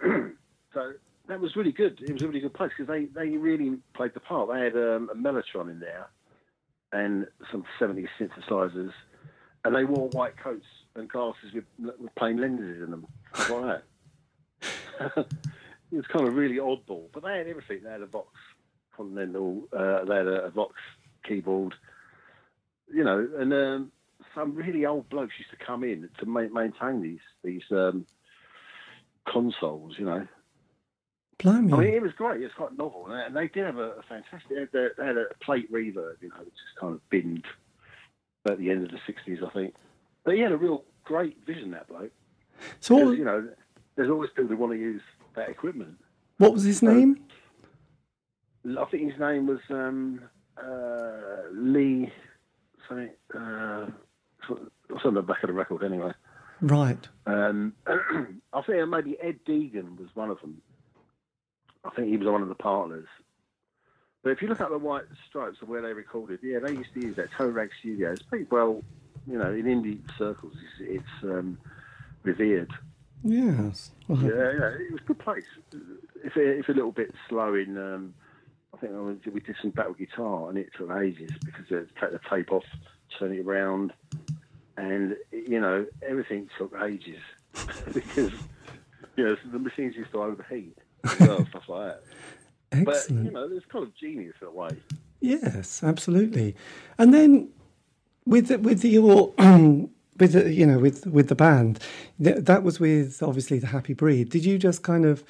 So 0.74 0.94
that 1.28 1.42
was 1.42 1.58
really 1.58 1.74
good. 1.74 2.00
It 2.02 2.14
was 2.14 2.22
a 2.22 2.28
really 2.28 2.40
good 2.40 2.54
place 2.54 2.72
because 2.78 2.88
they, 2.88 3.06
they 3.06 3.36
really 3.36 3.78
played 3.94 4.14
the 4.14 4.22
part. 4.22 4.50
They 4.54 4.62
had 4.62 4.76
um, 4.76 5.10
a 5.12 5.16
Mellotron 5.16 5.70
in 5.70 5.82
there 5.82 6.08
and 6.94 7.28
some 7.52 7.64
70s 7.80 8.08
synthesizers, 8.20 8.92
and 9.64 9.76
they 9.76 9.86
wore 9.86 10.10
white 10.10 10.38
coats 10.38 10.66
and 10.96 11.08
glasses 11.08 11.54
with, 11.54 11.64
with 11.80 12.14
plain 12.16 12.38
lenses 12.38 12.84
in 12.84 12.92
them, 12.92 13.08
like 13.38 13.48
that. 13.48 13.84
it 15.92 15.96
was 15.96 16.08
kind 16.08 16.28
of 16.28 16.36
really 16.36 16.58
oddball, 16.58 17.06
but 17.14 17.24
they 17.24 17.38
had 17.38 17.48
everything. 17.48 17.80
They 17.84 17.92
had 17.92 18.02
a 18.02 18.08
Vox 18.08 18.30
Continental, 18.96 19.64
uh, 19.72 20.04
they 20.06 20.16
had 20.16 20.28
a, 20.28 20.46
a 20.46 20.50
Vox 20.50 20.76
keyboard, 21.28 21.76
you 22.94 23.04
know, 23.04 23.28
and 23.38 23.54
um, 23.54 23.92
some 24.36 24.56
really 24.56 24.86
old 24.86 25.10
blokes 25.10 25.34
used 25.40 25.52
to 25.52 25.66
come 25.66 25.84
in 25.84 26.10
to 26.20 26.26
ma- 26.26 26.42
maintain 26.52 27.02
these 27.02 27.20
these 27.44 27.64
um, 27.72 28.06
consoles, 29.32 29.96
you 29.98 30.06
know. 30.06 30.28
Blimey. 31.40 31.74
I 31.74 31.78
mean, 31.78 31.94
it 31.96 32.02
was 32.02 32.12
great. 32.14 32.42
It's 32.42 32.54
quite 32.54 32.78
novel, 32.78 33.08
and 33.08 33.16
they- 33.16 33.26
and 33.26 33.36
they 33.36 33.48
did 33.48 33.66
have 33.66 33.78
a, 33.78 33.92
a 33.94 34.04
fantastic. 34.04 34.50
They 34.50 34.60
had, 34.60 34.76
a, 34.76 34.90
they 34.98 35.06
had 35.06 35.18
a 35.18 35.26
plate 35.44 35.72
reverb, 35.72 36.22
you 36.22 36.30
know, 36.30 36.40
which 36.40 36.50
is 36.50 36.80
kind 36.80 36.94
of 36.94 37.10
binned 37.10 37.46
at 38.48 38.58
the 38.60 38.70
end 38.70 38.84
of 38.84 38.92
the 38.92 38.98
'60s, 39.12 39.44
I 39.46 39.50
think. 39.52 39.74
But 40.24 40.36
he 40.36 40.42
had 40.42 40.52
a 40.52 40.58
real 40.58 40.84
great 41.04 41.44
vision, 41.46 41.72
that 41.72 41.88
bloke. 41.88 42.12
so, 42.80 42.96
Because, 42.98 43.18
you 43.18 43.26
know, 43.26 43.50
there's 43.96 44.10
always 44.12 44.30
people 44.30 44.48
who 44.50 44.58
want 44.58 44.74
to 44.74 44.80
use 44.80 45.02
that 45.36 45.50
equipment. 45.50 45.98
what 46.38 46.54
was 46.54 46.64
his 46.64 46.84
name? 46.84 47.18
I 48.78 48.86
think 48.86 49.10
his 49.12 49.20
name 49.20 49.48
was 49.48 49.60
um, 49.72 50.22
uh, 50.58 51.50
Lee. 51.54 52.12
Something. 52.92 53.10
Uh, 53.34 53.88
it's 54.90 55.06
on 55.06 55.14
the 55.14 55.22
back 55.22 55.44
of 55.44 55.48
the 55.48 55.54
record, 55.54 55.84
anyway. 55.84 56.12
Right. 56.62 57.08
Um, 57.26 57.74
I 57.88 58.62
think 58.62 58.88
maybe 58.90 59.18
Ed 59.22 59.40
Deegan 59.48 59.98
was 59.98 60.10
one 60.14 60.30
of 60.30 60.42
them. 60.42 60.62
I 61.86 61.90
think 61.92 62.10
he 62.10 62.18
was 62.18 62.28
one 62.28 62.42
of 62.42 62.50
the 62.50 62.56
partners. 62.56 63.08
But 64.24 64.32
if 64.32 64.42
you 64.42 64.50
look 64.50 64.62
at 64.62 64.70
the 64.70 64.78
White 64.78 65.06
Stripes 65.28 65.58
of 65.62 65.70
where 65.70 65.82
they 65.82 65.94
recorded, 65.94 66.40
yeah, 66.44 66.60
they 66.60 66.74
used 66.74 66.94
to 66.94 67.02
use 67.02 67.16
that 67.16 67.32
Toe 67.32 67.48
Rag 67.48 67.72
Studio. 67.80 68.12
It's 68.12 68.22
pretty 68.22 68.46
well, 68.52 68.84
you 69.26 69.38
know, 69.38 69.52
in 69.52 69.64
indie 69.64 70.02
circles, 70.18 70.54
it's, 70.80 71.02
it's 71.02 71.24
um, 71.24 71.58
revered. 72.24 72.72
Yes. 73.24 73.92
Well, 74.08 74.22
Yeah, 74.22 74.30
yeah, 74.30 74.68
it 74.80 74.92
was 74.92 75.02
a 75.02 75.06
good 75.06 75.20
place. 75.20 75.46
If 76.24 76.38
if 76.38 76.70
a 76.70 76.74
little 76.74 76.92
bit 76.92 77.14
slow 77.30 77.56
in, 77.56 77.78
um, 77.78 78.14
I 78.74 78.78
think 78.78 78.94
I 78.94 79.00
was, 79.00 79.18
we 79.32 79.40
did 79.42 79.56
some 79.62 79.72
battle 79.72 79.94
guitar 79.94 80.50
and 80.50 80.58
it 80.58 80.70
took 80.78 80.92
ages 80.92 81.32
because 81.44 81.66
they 81.70 81.78
had 81.78 81.88
to 81.88 82.00
take 82.00 82.12
the 82.12 82.30
tape 82.30 82.52
off, 82.52 82.64
turn 83.20 83.34
it 83.34 83.46
around, 83.46 83.94
and 84.78 85.16
you 85.32 85.60
know 85.60 85.86
everything 86.08 86.50
took 86.58 86.74
ages 86.82 87.20
because 87.94 88.32
you 89.16 89.26
know 89.26 89.36
the 89.52 89.60
machines 89.60 89.96
used 89.96 90.12
to 90.12 90.22
overheat, 90.22 90.78
well, 91.20 91.46
stuff 91.50 91.64
like 91.68 91.88
that. 91.88 92.04
Excellent. 92.72 92.86
But 92.86 93.26
you 93.26 93.32
know, 93.32 93.50
it's 93.56 93.66
kind 93.66 93.84
of 93.84 93.96
genius 93.96 94.36
in 94.42 94.48
a 94.48 94.52
way. 94.52 94.72
Yes, 95.20 95.84
absolutely. 95.84 96.56
And 96.98 97.14
then 97.14 97.50
with 98.26 98.48
the, 98.48 98.58
with 98.58 98.84
your 98.86 99.34
with 99.38 100.34
the, 100.34 100.52
you 100.52 100.66
know 100.66 100.80
with 100.80 101.06
with 101.06 101.28
the 101.28 101.36
band, 101.36 101.80
th- 102.24 102.38
that 102.46 102.64
was 102.64 102.80
with 102.80 103.22
obviously 103.22 103.60
the 103.60 103.68
Happy 103.68 103.94
Breed. 103.94 104.30
Did 104.30 104.46
you 104.46 104.58
just 104.58 104.84
kind 104.84 105.06
of 105.06 105.24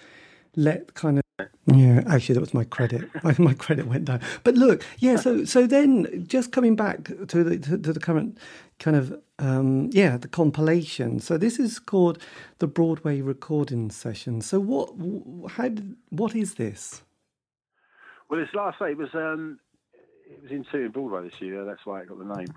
let 0.56 0.94
kind 0.94 1.18
of 1.18 1.24
yeah, 1.66 2.04
actually, 2.08 2.34
that 2.34 2.42
was 2.42 2.54
my 2.54 2.64
credit. 2.64 3.10
My, 3.24 3.36
my, 3.38 3.54
credit 3.54 3.88
went 3.88 4.06
down. 4.06 4.22
But 4.44 4.56
look, 4.56 4.84
yeah. 5.00 5.16
So, 5.16 5.46
so 5.46 5.68
then, 5.68 6.26
just 6.28 6.52
coming 6.52 6.76
back 6.76 7.04
to 7.06 7.44
the 7.44 7.58
to, 7.60 7.78
to 7.78 7.94
the 7.94 8.00
current 8.00 8.38
kind 8.80 8.98
of 8.98 9.20
um, 9.40 9.90
yeah, 9.92 10.18
the 10.18 10.28
compilation. 10.28 11.20
So 11.20 11.38
this 11.38 11.60
is 11.60 11.80
called 11.80 12.18
the 12.60 12.68
Broadway 12.68 13.22
Recording 13.22 13.90
Session. 13.92 14.42
So 14.42 14.60
what? 14.60 14.94
How? 15.52 15.70
Did, 15.70 15.96
what 16.10 16.36
is 16.36 16.56
this? 16.56 17.04
Well, 18.30 18.40
it's 18.40 18.54
like 18.54 18.76
I 18.76 18.86
say, 18.86 18.92
it 18.92 18.98
was 18.98 19.10
um, 19.14 19.60
it 20.30 20.42
was 20.42 20.52
in 20.52 20.66
Tooting 20.72 20.92
Broadway 20.92 21.24
this 21.24 21.42
year. 21.42 21.66
That's 21.66 21.86
why 21.86 22.02
it 22.02 22.10
got 22.10 22.18
the 22.18 22.36
name. 22.36 22.54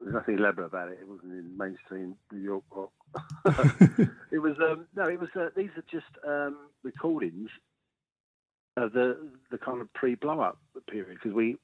There's 0.00 0.14
nothing 0.14 0.38
elaborate 0.38 0.66
about 0.66 0.88
it. 0.88 0.98
It 1.00 1.08
wasn't 1.08 1.32
in 1.32 1.56
mainstream 1.56 2.14
New 2.30 2.40
York 2.40 2.64
rock. 2.70 2.92
it 4.30 4.38
was 4.38 4.56
um, 4.60 4.86
no, 4.94 5.04
it 5.04 5.18
was. 5.18 5.28
Uh, 5.34 5.48
these 5.56 5.70
are 5.76 5.84
just 5.90 6.06
um, 6.26 6.56
recordings 6.82 7.50
of 8.82 8.92
the 8.92 9.30
the 9.50 9.58
kind 9.58 9.80
of 9.80 9.92
pre 9.92 10.14
blow 10.14 10.40
up 10.40 10.58
period 10.88 11.18
because 11.22 11.34
we 11.34 11.56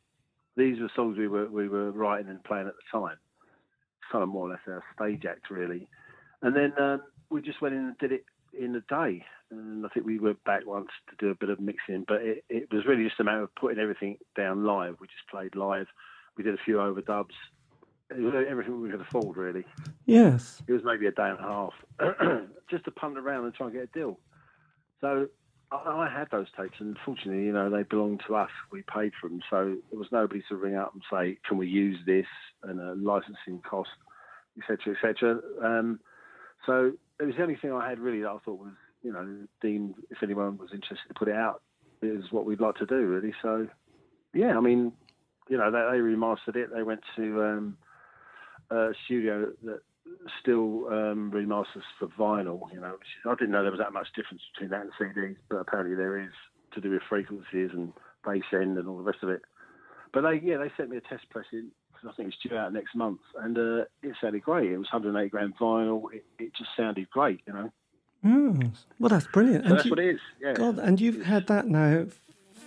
these 0.56 0.80
were 0.80 0.90
songs 0.94 1.18
we 1.18 1.28
were 1.28 1.48
we 1.48 1.68
were 1.68 1.90
writing 1.90 2.28
and 2.28 2.42
playing 2.44 2.66
at 2.66 2.74
the 2.74 2.98
time. 2.98 3.16
Kind 4.12 4.22
of 4.22 4.28
more 4.28 4.48
or 4.48 4.50
less 4.50 4.60
our 4.68 4.84
stage 4.94 5.24
act 5.24 5.50
really, 5.50 5.88
and 6.42 6.54
then 6.54 6.72
um, 6.78 7.02
we 7.30 7.42
just 7.42 7.60
went 7.60 7.74
in 7.74 7.80
and 7.80 7.98
did 7.98 8.12
it 8.12 8.24
in 8.58 8.74
a 8.76 8.80
day. 8.82 9.24
And 9.50 9.84
I 9.84 9.88
think 9.88 10.06
we 10.06 10.18
went 10.18 10.42
back 10.44 10.66
once 10.66 10.88
to 11.10 11.16
do 11.18 11.30
a 11.30 11.34
bit 11.34 11.50
of 11.50 11.60
mixing, 11.60 12.04
but 12.06 12.22
it, 12.22 12.44
it 12.48 12.72
was 12.72 12.84
really 12.86 13.04
just 13.04 13.20
a 13.20 13.24
matter 13.24 13.42
of 13.42 13.54
putting 13.54 13.78
everything 13.78 14.18
down 14.36 14.64
live. 14.64 14.96
We 15.00 15.06
just 15.06 15.28
played 15.30 15.54
live. 15.54 15.86
We 16.36 16.44
did 16.44 16.54
a 16.54 16.62
few 16.64 16.76
overdubs. 16.76 17.34
It 18.10 18.20
was 18.20 18.34
everything 18.48 18.80
we 18.80 18.90
could 18.90 19.00
afford, 19.00 19.36
really. 19.36 19.64
Yes. 20.06 20.62
It 20.66 20.72
was 20.72 20.82
maybe 20.84 21.06
a 21.06 21.12
day 21.12 21.30
and 21.30 21.38
a 21.38 21.42
half, 21.42 22.48
just 22.70 22.84
to 22.84 22.90
punt 22.90 23.18
around 23.18 23.44
and 23.44 23.54
try 23.54 23.66
and 23.66 23.74
get 23.74 23.84
a 23.84 23.98
deal. 23.98 24.18
So 25.00 25.28
I, 25.86 26.08
had 26.08 26.30
those 26.30 26.46
tapes, 26.56 26.76
and 26.80 26.96
fortunately, 27.04 27.44
you 27.44 27.52
know, 27.52 27.70
they 27.70 27.82
belonged 27.82 28.22
to 28.26 28.36
us. 28.36 28.50
We 28.70 28.82
paid 28.82 29.12
for 29.20 29.28
them, 29.28 29.40
so 29.50 29.76
there 29.90 29.98
was 29.98 30.08
nobody 30.12 30.42
to 30.48 30.56
ring 30.56 30.76
up 30.76 30.92
and 30.94 31.02
say, 31.10 31.38
"Can 31.46 31.58
we 31.58 31.66
use 31.66 31.98
this?" 32.06 32.26
and 32.62 32.80
a 32.80 32.94
licensing 32.94 33.60
cost, 33.68 33.90
etc., 34.58 34.94
etc. 34.94 35.40
Um, 35.62 36.00
so 36.66 36.92
it 37.20 37.24
was 37.24 37.34
the 37.36 37.42
only 37.42 37.56
thing 37.56 37.72
I 37.72 37.88
had 37.88 37.98
really 37.98 38.22
that 38.22 38.30
I 38.30 38.38
thought 38.44 38.58
was, 38.58 38.72
you 39.02 39.12
know, 39.12 39.26
deemed 39.60 39.94
if 40.10 40.22
anyone 40.22 40.58
was 40.58 40.70
interested 40.72 41.08
to 41.08 41.14
put 41.14 41.28
it 41.28 41.36
out, 41.36 41.62
is 42.02 42.30
what 42.30 42.44
we'd 42.44 42.60
like 42.60 42.76
to 42.76 42.86
do, 42.86 43.06
really. 43.06 43.34
So, 43.42 43.68
yeah, 44.32 44.56
I 44.56 44.60
mean, 44.60 44.92
you 45.48 45.58
know, 45.58 45.70
they, 45.70 45.78
they 45.78 46.02
remastered 46.02 46.56
it. 46.56 46.70
They 46.74 46.82
went 46.82 47.02
to 47.16 47.42
um, 47.42 47.76
a 48.70 48.92
studio 49.04 49.52
that 49.64 49.80
still 50.40 50.86
um, 50.88 51.30
remasters 51.34 51.82
for 51.98 52.08
vinyl. 52.08 52.60
You 52.72 52.80
know, 52.80 52.96
I 53.26 53.34
didn't 53.34 53.50
know 53.50 53.62
there 53.62 53.70
was 53.70 53.80
that 53.80 53.92
much 53.92 54.08
difference 54.14 54.42
between 54.52 54.70
that 54.70 54.82
and 54.82 54.92
CDs, 55.00 55.36
but 55.48 55.56
apparently 55.56 55.96
there 55.96 56.18
is 56.18 56.32
to 56.74 56.80
do 56.80 56.90
with 56.90 57.02
frequencies 57.08 57.70
and 57.72 57.92
bass 58.24 58.42
end 58.52 58.78
and 58.78 58.88
all 58.88 58.98
the 58.98 59.04
rest 59.04 59.22
of 59.22 59.28
it. 59.28 59.42
But 60.12 60.22
they, 60.22 60.40
yeah, 60.42 60.58
they 60.58 60.70
sent 60.76 60.90
me 60.90 60.96
a 60.96 61.00
test 61.00 61.28
pressing 61.30 61.70
I 62.08 62.12
think 62.12 62.28
it's 62.28 62.36
due 62.42 62.56
out 62.56 62.72
next 62.72 62.94
month, 62.94 63.20
and 63.36 63.56
uh, 63.56 63.84
it 64.02 64.14
sounded 64.20 64.42
great. 64.42 64.70
It 64.70 64.78
was 64.78 64.88
180 64.92 65.30
gram 65.30 65.54
vinyl. 65.58 66.12
It, 66.12 66.24
it 66.38 66.52
just 66.56 66.70
sounded 66.76 67.08
great, 67.10 67.40
you 67.46 67.52
know. 67.52 67.72
Mm. 68.24 68.72
Well, 68.98 69.10
that's 69.10 69.26
brilliant. 69.26 69.64
So 69.64 69.68
and 69.68 69.78
that's 69.78 69.84
you, 69.86 69.90
what 69.90 69.98
it 69.98 70.14
is. 70.14 70.20
Yeah. 70.40 70.52
God, 70.54 70.78
and 70.78 71.00
you've 71.00 71.16
it's, 71.16 71.26
had 71.26 71.46
that 71.48 71.66
now 71.66 72.06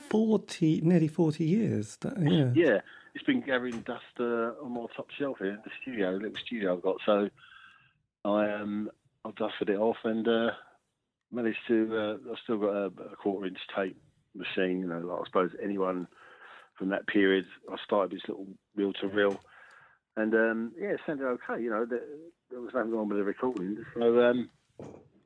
40, 0.09 0.81
nearly 0.81 1.07
40 1.07 1.43
years. 1.43 1.97
That, 1.97 2.19
yeah. 2.21 2.51
Yeah. 2.53 2.81
It's 3.17 3.25
been 3.25 3.41
gathering 3.41 3.79
dust 3.79 4.03
uh, 4.19 4.63
on 4.63 4.75
my 4.75 4.85
top 4.95 5.07
shelf 5.17 5.37
here 5.39 5.49
in 5.49 5.61
the 5.65 5.71
studio, 5.81 6.11
little 6.11 6.37
studio 6.45 6.75
I've 6.75 6.83
got. 6.83 6.97
So 7.03 7.29
I 8.23 8.51
um, 8.51 8.91
I've 9.25 9.33
dusted 9.33 9.71
it 9.71 9.79
off 9.79 9.97
and 10.03 10.27
uh, 10.27 10.51
managed 11.31 11.57
to. 11.67 11.97
Uh, 11.97 12.31
I've 12.31 12.37
still 12.43 12.59
got 12.59 12.75
a, 12.75 12.85
a 12.85 13.15
quarter 13.15 13.47
inch 13.47 13.57
tape 13.75 13.99
machine. 14.35 14.81
You 14.81 14.87
know, 14.87 14.99
like 14.99 15.21
I 15.21 15.25
suppose 15.25 15.49
anyone 15.63 16.07
from 16.77 16.89
that 16.89 17.07
period. 17.07 17.45
I 17.67 17.77
started 17.83 18.15
this 18.15 18.21
little 18.27 18.45
reel 18.75 18.93
to 18.93 19.07
reel, 19.07 19.39
and 20.15 20.35
um, 20.35 20.73
yeah, 20.79 20.89
it 20.89 20.99
sounded 21.07 21.25
okay. 21.25 21.59
You 21.59 21.71
know, 21.71 21.87
there, 21.89 22.03
there 22.51 22.61
was 22.61 22.69
nothing 22.75 22.91
wrong 22.91 23.09
with 23.09 23.17
the 23.17 23.23
recording, 23.23 23.83
so 23.95 24.29
um, 24.29 24.47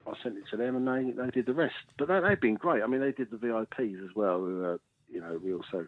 I 0.07 0.13
sent 0.23 0.37
it 0.37 0.45
to 0.51 0.55
them, 0.55 0.77
and 0.77 0.87
they 0.87 1.11
they 1.11 1.29
did 1.31 1.45
the 1.45 1.53
rest. 1.53 1.75
But 1.97 2.07
they, 2.07 2.13
have 2.13 2.39
been 2.39 2.55
great. 2.55 2.83
I 2.83 2.87
mean, 2.87 3.01
they 3.01 3.11
did 3.11 3.31
the 3.31 3.35
VIPs 3.35 4.01
as 4.01 4.15
well. 4.15 4.79
You 5.09 5.19
know, 5.19 5.37
we 5.43 5.53
also 5.53 5.87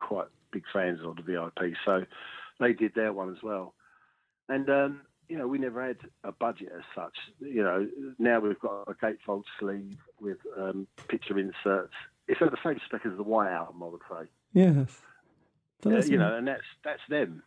quite 0.00 0.28
big 0.54 0.64
fans 0.72 1.00
of 1.04 1.16
the 1.16 1.22
VIP, 1.22 1.74
so 1.84 2.04
they 2.60 2.72
did 2.72 2.94
their 2.94 3.12
one 3.12 3.30
as 3.30 3.42
well. 3.42 3.74
And 4.48 4.70
um, 4.70 5.00
you 5.28 5.36
know, 5.36 5.48
we 5.48 5.58
never 5.58 5.84
had 5.84 5.98
a 6.22 6.32
budget 6.32 6.68
as 6.76 6.84
such. 6.94 7.16
You 7.40 7.62
know, 7.62 7.88
now 8.18 8.40
we've 8.40 8.58
got 8.58 8.84
a 8.88 8.94
gatefold 8.94 9.44
sleeve 9.58 9.98
with 10.20 10.38
um, 10.56 10.86
picture 11.08 11.38
inserts. 11.38 11.94
It's 12.28 12.40
at 12.40 12.50
the 12.50 12.58
same 12.64 12.80
spec 12.86 13.04
as 13.04 13.16
the 13.16 13.22
White 13.22 13.50
album, 13.50 13.82
I 13.82 13.86
would 13.86 14.00
say. 14.10 14.28
Yes. 14.52 15.00
Uh, 15.84 16.02
you 16.06 16.16
know, 16.16 16.36
and 16.36 16.48
that's 16.48 16.62
that's 16.84 17.02
them. 17.10 17.42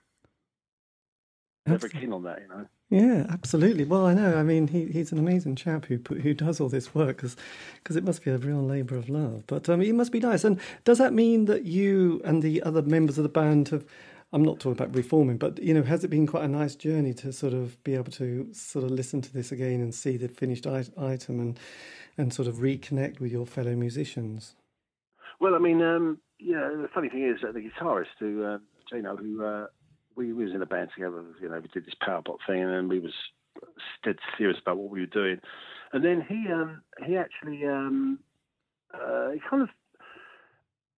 They're 1.66 1.78
keen 1.80 2.14
on 2.14 2.24
that, 2.24 2.42
you 2.42 2.48
know. 2.48 2.66
Yeah, 2.90 3.26
absolutely. 3.30 3.84
Well, 3.84 4.06
I 4.06 4.14
know. 4.14 4.38
I 4.38 4.44
mean, 4.44 4.68
he, 4.68 4.86
he's 4.86 5.12
an 5.12 5.20
amazing 5.20 5.58
chap 5.58 5.86
who 5.86 5.98
who 5.98 6.34
does 6.34 6.62
all 6.62 6.70
this 6.70 6.96
work 6.96 7.18
because 7.18 7.96
it 7.98 8.04
must 8.04 8.24
be 8.24 8.32
a 8.32 8.38
real 8.38 8.64
labour 8.64 8.96
of 8.96 9.10
love. 9.10 9.44
But 9.46 9.68
um, 9.68 9.82
it 9.82 9.94
must 9.94 10.14
be 10.14 10.22
nice. 10.22 10.46
And 10.46 10.60
does 10.86 10.98
that 10.98 11.14
mean 11.14 11.46
that 11.46 11.66
you 11.66 12.22
and 12.24 12.42
the 12.42 12.64
other 12.64 12.82
members 12.82 13.18
of 13.18 13.24
the 13.24 13.30
band 13.30 13.70
have? 13.70 13.86
I'm 14.34 14.44
not 14.44 14.60
talking 14.60 14.74
about 14.74 14.94
reforming, 14.94 15.38
but 15.38 15.58
you 15.62 15.74
know, 15.74 15.84
has 15.84 16.04
it 16.04 16.10
been 16.10 16.28
quite 16.28 16.44
a 16.44 16.50
nice 16.50 16.76
journey 16.76 17.14
to 17.16 17.32
sort 17.32 17.54
of 17.54 17.82
be 17.86 17.96
able 17.96 18.12
to 18.14 18.50
sort 18.54 18.84
of 18.84 18.92
listen 18.92 19.22
to 19.22 19.34
this 19.34 19.54
again 19.54 19.80
and 19.80 19.96
see 19.96 20.18
the 20.18 20.28
finished 20.28 20.68
item 20.68 21.40
and 21.40 21.60
and 22.18 22.34
sort 22.34 22.48
of 22.48 22.56
reconnect 22.56 23.20
with 23.20 23.32
your 23.32 23.46
fellow 23.46 23.76
musicians? 23.76 24.56
Well, 25.40 25.56
I 25.56 25.60
mean, 25.60 25.82
um, 25.82 26.20
yeah, 26.40 26.70
the 26.70 26.90
funny 26.94 27.10
thing 27.10 27.24
is 27.24 27.42
that 27.42 27.54
the 27.54 27.62
guitarist 27.62 28.18
who, 28.20 28.44
uh, 28.44 28.58
Jano, 28.92 29.18
who 29.18 29.46
uh, 29.46 29.68
we, 30.18 30.34
was 30.34 30.54
in 30.54 30.62
a 30.62 30.66
band 30.66 30.90
together, 30.94 31.24
you 31.42 31.50
know, 31.50 31.60
we 31.60 31.68
did 31.68 31.86
this 31.86 31.96
power 32.02 32.22
pop 32.22 32.38
thing, 32.48 32.62
and 32.62 32.90
we 32.90 33.00
was 33.00 33.14
dead 34.04 34.18
serious 34.38 34.58
about 34.62 34.78
what 34.78 34.90
we 34.92 35.02
were 35.02 35.06
doing. 35.06 35.40
And 35.94 36.04
then 36.04 36.26
he 36.28 36.52
um, 36.52 36.82
he 37.06 37.16
actually 37.16 37.66
um, 37.66 38.20
uh, 38.94 39.32
he 39.32 39.40
kind 39.50 39.64
of 39.64 39.70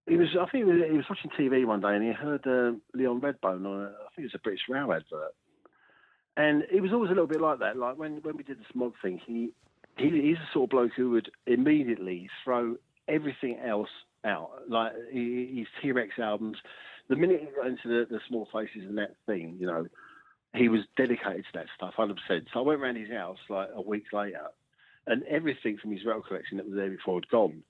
he 0.06 0.16
was 0.16 0.28
I 0.38 0.50
think 0.50 0.66
he 0.66 0.72
was, 0.72 0.82
he 0.90 0.96
was, 0.96 1.06
watching 1.08 1.30
TV 1.38 1.64
one 1.64 1.80
day 1.80 1.94
and 1.94 2.04
he 2.04 2.12
heard 2.12 2.46
uh, 2.46 2.76
Leon 2.94 3.20
Redbone 3.20 3.66
on 3.66 3.82
a, 3.82 3.86
I 3.86 4.08
think 4.14 4.18
it 4.18 4.32
was 4.32 4.34
a 4.34 4.38
British 4.38 4.62
Rail 4.68 4.92
advert, 4.92 5.34
and 6.36 6.64
he 6.70 6.80
was 6.80 6.92
always 6.92 7.10
a 7.10 7.14
little 7.14 7.26
bit 7.26 7.40
like 7.40 7.60
that. 7.60 7.76
Like 7.76 7.96
when 7.98 8.20
when 8.22 8.36
we 8.36 8.42
did 8.42 8.58
the 8.58 8.64
smog 8.72 8.94
thing, 9.00 9.20
he, 9.24 9.50
he 9.96 10.10
he's 10.10 10.36
the 10.36 10.52
sort 10.52 10.64
of 10.64 10.70
bloke 10.70 10.92
who 10.96 11.10
would 11.10 11.30
immediately 11.46 12.28
throw 12.42 12.76
everything 13.08 13.58
else 13.64 13.90
out. 14.24 14.50
Like 14.68 14.92
his 15.12 15.66
T 15.80 15.92
Rex 15.92 16.18
albums, 16.18 16.56
the 17.10 17.16
minute 17.16 17.40
he 17.40 17.48
got 17.54 17.66
into 17.66 17.88
the, 17.88 18.06
the 18.08 18.20
small 18.28 18.48
faces 18.52 18.88
and 18.88 18.96
that 18.96 19.16
thing, 19.26 19.56
you 19.58 19.66
know, 19.66 19.86
he 20.54 20.68
was 20.68 20.80
dedicated 20.96 21.44
to 21.44 21.58
that 21.58 21.66
stuff, 21.76 21.94
hundred 21.94 22.18
percent. 22.26 22.48
So 22.52 22.60
I 22.60 22.62
went 22.62 22.80
around 22.80 22.96
his 22.96 23.10
house 23.10 23.38
like 23.48 23.68
a 23.74 23.82
week 23.82 24.04
later, 24.12 24.46
and 25.06 25.24
everything 25.24 25.76
from 25.76 25.90
his 25.90 26.04
record 26.04 26.26
collection 26.26 26.56
that 26.56 26.66
was 26.66 26.76
there 26.76 26.88
before 26.88 27.16
had 27.16 27.28
gone. 27.28 27.62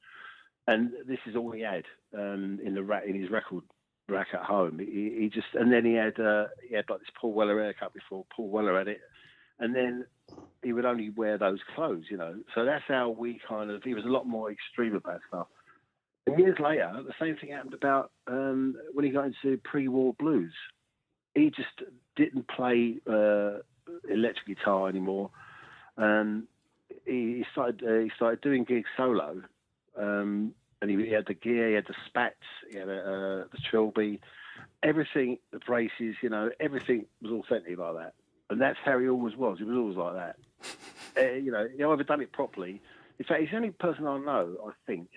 And 0.66 0.92
this 1.06 1.18
is 1.26 1.36
all 1.36 1.50
he 1.50 1.62
had 1.62 1.84
um, 2.14 2.60
in 2.64 2.74
the 2.74 2.82
rack 2.82 3.04
in 3.06 3.20
his 3.20 3.30
record 3.30 3.64
rack 4.08 4.28
at 4.34 4.42
home. 4.42 4.78
He, 4.78 5.16
he 5.18 5.30
just 5.32 5.48
and 5.54 5.72
then 5.72 5.84
he 5.86 5.94
had 5.94 6.20
uh, 6.20 6.46
he 6.68 6.74
had 6.74 6.88
like 6.90 7.00
this 7.00 7.08
Paul 7.18 7.32
Weller 7.32 7.62
haircut 7.62 7.94
before 7.94 8.26
Paul 8.34 8.50
Weller 8.50 8.76
had 8.76 8.88
it, 8.88 9.00
and 9.58 9.74
then 9.74 10.04
he 10.62 10.74
would 10.74 10.84
only 10.84 11.08
wear 11.10 11.38
those 11.38 11.60
clothes, 11.74 12.04
you 12.10 12.18
know. 12.18 12.36
So 12.54 12.66
that's 12.66 12.84
how 12.86 13.08
we 13.10 13.40
kind 13.48 13.70
of 13.70 13.82
he 13.82 13.94
was 13.94 14.04
a 14.04 14.08
lot 14.08 14.26
more 14.26 14.52
extreme 14.52 14.94
about 14.94 15.20
stuff. 15.28 15.46
And 16.26 16.38
years 16.38 16.58
later, 16.58 16.92
the 17.06 17.14
same 17.18 17.36
thing 17.36 17.50
happened 17.50 17.74
about 17.74 18.12
um, 18.26 18.76
when 18.92 19.04
he 19.04 19.10
got 19.10 19.26
into 19.26 19.58
pre-war 19.58 20.14
blues. 20.18 20.52
He 21.34 21.50
just 21.50 21.82
didn't 22.16 22.48
play 22.48 22.98
uh, 23.08 23.58
electric 24.08 24.46
guitar 24.46 24.88
anymore. 24.88 25.30
Um, 25.96 26.46
he, 27.06 27.44
started 27.52 27.82
uh, 27.86 28.04
he 28.04 28.10
started 28.14 28.40
doing 28.40 28.64
gigs 28.64 28.88
solo, 28.96 29.42
um, 29.96 30.54
and 30.80 30.90
he, 30.90 30.96
he, 30.96 31.12
had 31.12 31.26
the 31.26 31.34
gear, 31.34 31.68
he 31.68 31.74
had 31.74 31.86
the 31.86 31.94
spats, 32.06 32.36
he 32.70 32.78
had 32.78 32.88
a, 32.88 33.00
uh, 33.00 33.44
the 33.52 33.58
trilby, 33.70 34.20
everything, 34.82 35.38
the 35.52 35.58
braces, 35.58 36.16
you 36.22 36.28
know, 36.28 36.50
everything 36.58 37.06
was 37.22 37.32
authentic 37.32 37.78
like 37.78 37.94
that. 37.96 38.14
And 38.48 38.60
that's 38.60 38.78
how 38.84 38.98
he 38.98 39.08
always 39.08 39.36
was. 39.36 39.58
He 39.58 39.64
was 39.64 39.76
always 39.76 39.96
like 39.96 40.14
that. 40.14 40.36
uh, 41.16 41.34
you 41.36 41.52
know, 41.52 41.68
he 41.70 41.78
never 41.78 42.02
done 42.02 42.20
it 42.20 42.32
properly. 42.32 42.80
In 43.18 43.24
fact, 43.24 43.40
he's 43.40 43.50
the 43.50 43.56
only 43.56 43.70
person 43.70 44.06
I 44.06 44.18
know, 44.18 44.56
I 44.66 44.72
think, 44.86 45.08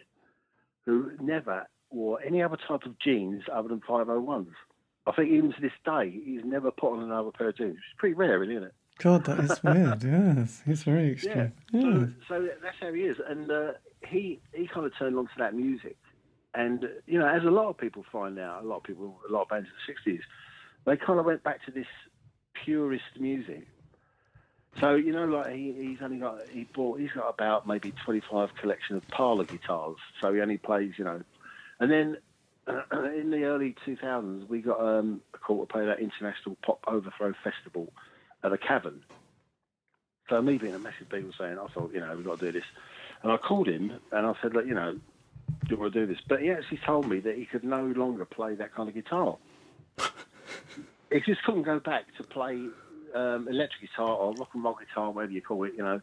who 0.86 1.12
never 1.22 1.68
wore 1.92 2.22
any 2.22 2.42
other 2.42 2.58
type 2.68 2.84
of 2.86 2.98
jeans 3.00 3.44
other 3.52 3.70
than 3.70 3.82
501s. 3.82 4.48
I 5.06 5.12
think 5.12 5.32
even 5.32 5.52
to 5.54 5.62
this 5.62 5.72
day, 5.86 6.22
he's 6.26 6.44
never 6.46 6.72
put 6.72 6.94
on 6.94 7.04
another 7.04 7.32
pair 7.32 7.50
of 7.50 7.58
jeans. 7.58 7.76
It's 7.76 8.00
pretty 8.00 8.16
rare, 8.16 8.40
really, 8.40 8.56
isn't 8.56 8.68
it? 8.68 8.74
God, 9.00 9.26
that 9.26 9.40
is 9.40 9.64
weird. 9.64 10.04
yes, 10.04 10.62
he's 10.66 10.84
very 10.84 11.12
extreme. 11.12 11.52
Yeah. 11.72 11.80
yeah. 11.80 11.82
So, 11.82 12.10
so, 12.30 12.50
that's 12.62 12.76
how 12.80 12.94
he 12.94 13.02
is, 13.02 13.18
and 13.28 13.52
uh, 13.52 13.72
he 14.08 14.40
he 14.54 14.68
kind 14.68 14.86
of 14.86 14.94
turned 14.98 15.18
onto 15.18 15.34
that 15.40 15.56
music, 15.56 15.98
And 16.54 16.88
you 17.08 17.20
know, 17.20 17.28
as 17.28 17.44
a 17.44 17.50
lot 17.52 17.70
of 17.70 17.78
people 17.78 18.06
find 18.12 18.40
out, 18.40 18.64
a 18.64 18.68
lot 18.68 18.78
of 18.78 18.84
people, 18.84 19.20
a 19.28 19.32
lot 19.32 19.44
of 19.44 19.50
bands 19.50 19.68
in 19.68 19.96
the 20.06 20.12
'60s, 20.12 20.22
they 20.86 20.96
kind 20.96 21.20
of 21.20 21.26
went 21.26 21.44
back 21.44 21.66
to 21.66 21.72
this 21.72 21.88
purist 22.64 23.20
music. 23.20 23.68
So 24.80 24.96
you 24.96 25.12
know, 25.12 25.26
like 25.26 25.54
he, 25.54 25.74
he's 25.78 26.02
only 26.02 26.18
got 26.18 26.48
he 26.50 26.64
bought 26.74 27.00
he's 27.00 27.12
got 27.12 27.30
about 27.30 27.68
maybe 27.68 27.94
25 28.06 28.56
collection 28.56 28.96
of 28.96 29.08
parlor 29.10 29.46
guitars. 29.46 29.98
So 30.22 30.34
he 30.34 30.42
only 30.42 30.58
plays, 30.58 30.94
you 30.98 31.06
know, 31.06 31.22
and 31.80 31.92
then 31.92 32.18
in 32.68 33.30
the 33.30 33.44
early 33.44 33.76
2000s, 33.86 34.48
we 34.48 34.62
got 34.62 34.80
um, 34.80 35.22
a 35.34 35.38
call 35.38 35.60
to 35.60 35.66
play 35.66 35.86
that 35.86 36.00
International 36.00 36.56
Pop 36.64 36.80
Overthrow 36.88 37.34
Festival 37.44 37.92
at 38.44 38.52
the 38.52 38.58
Cavern. 38.58 39.02
So 40.30 40.42
me 40.42 40.58
being 40.58 40.74
a 40.74 40.80
massive 40.80 41.10
Beatles 41.10 41.36
fan, 41.36 41.60
I 41.60 41.68
thought, 41.68 41.92
you 41.94 42.00
know, 42.00 42.16
we've 42.16 42.26
got 42.26 42.40
to 42.40 42.46
do 42.46 42.52
this. 42.52 42.68
And 43.22 43.32
I 43.32 43.38
called 43.38 43.68
him 43.68 44.00
and 44.12 44.26
I 44.26 44.34
said, 44.42 44.54
look, 44.54 44.66
you 44.66 44.74
know, 44.74 44.94
do 44.94 45.70
you 45.70 45.78
want 45.78 45.94
to 45.94 46.06
do 46.06 46.06
this? 46.06 46.22
But 46.28 46.42
he 46.42 46.52
actually 46.52 46.80
told 46.86 47.08
me 47.08 47.20
that 47.20 47.36
he 47.36 47.46
could 47.46 47.64
no 47.64 47.86
longer 47.86 48.26
play 48.26 48.56
that 48.56 48.74
kind 48.74 48.88
of 48.88 48.96
guitar. 48.96 49.38
he 51.12 51.20
just 51.20 51.44
couldn't 51.44 51.64
go 51.64 51.80
back 51.80 52.06
to 52.18 52.24
play 52.24 52.68
um, 53.14 53.48
electric 53.48 53.82
guitar 53.90 54.16
or 54.16 54.34
rock 54.34 54.50
and 54.54 54.64
roll 54.64 54.76
guitar, 54.76 55.12
whatever 55.12 55.32
you 55.32 55.42
call 55.42 55.64
it, 55.64 55.74
you 55.78 55.84
know. 55.84 56.02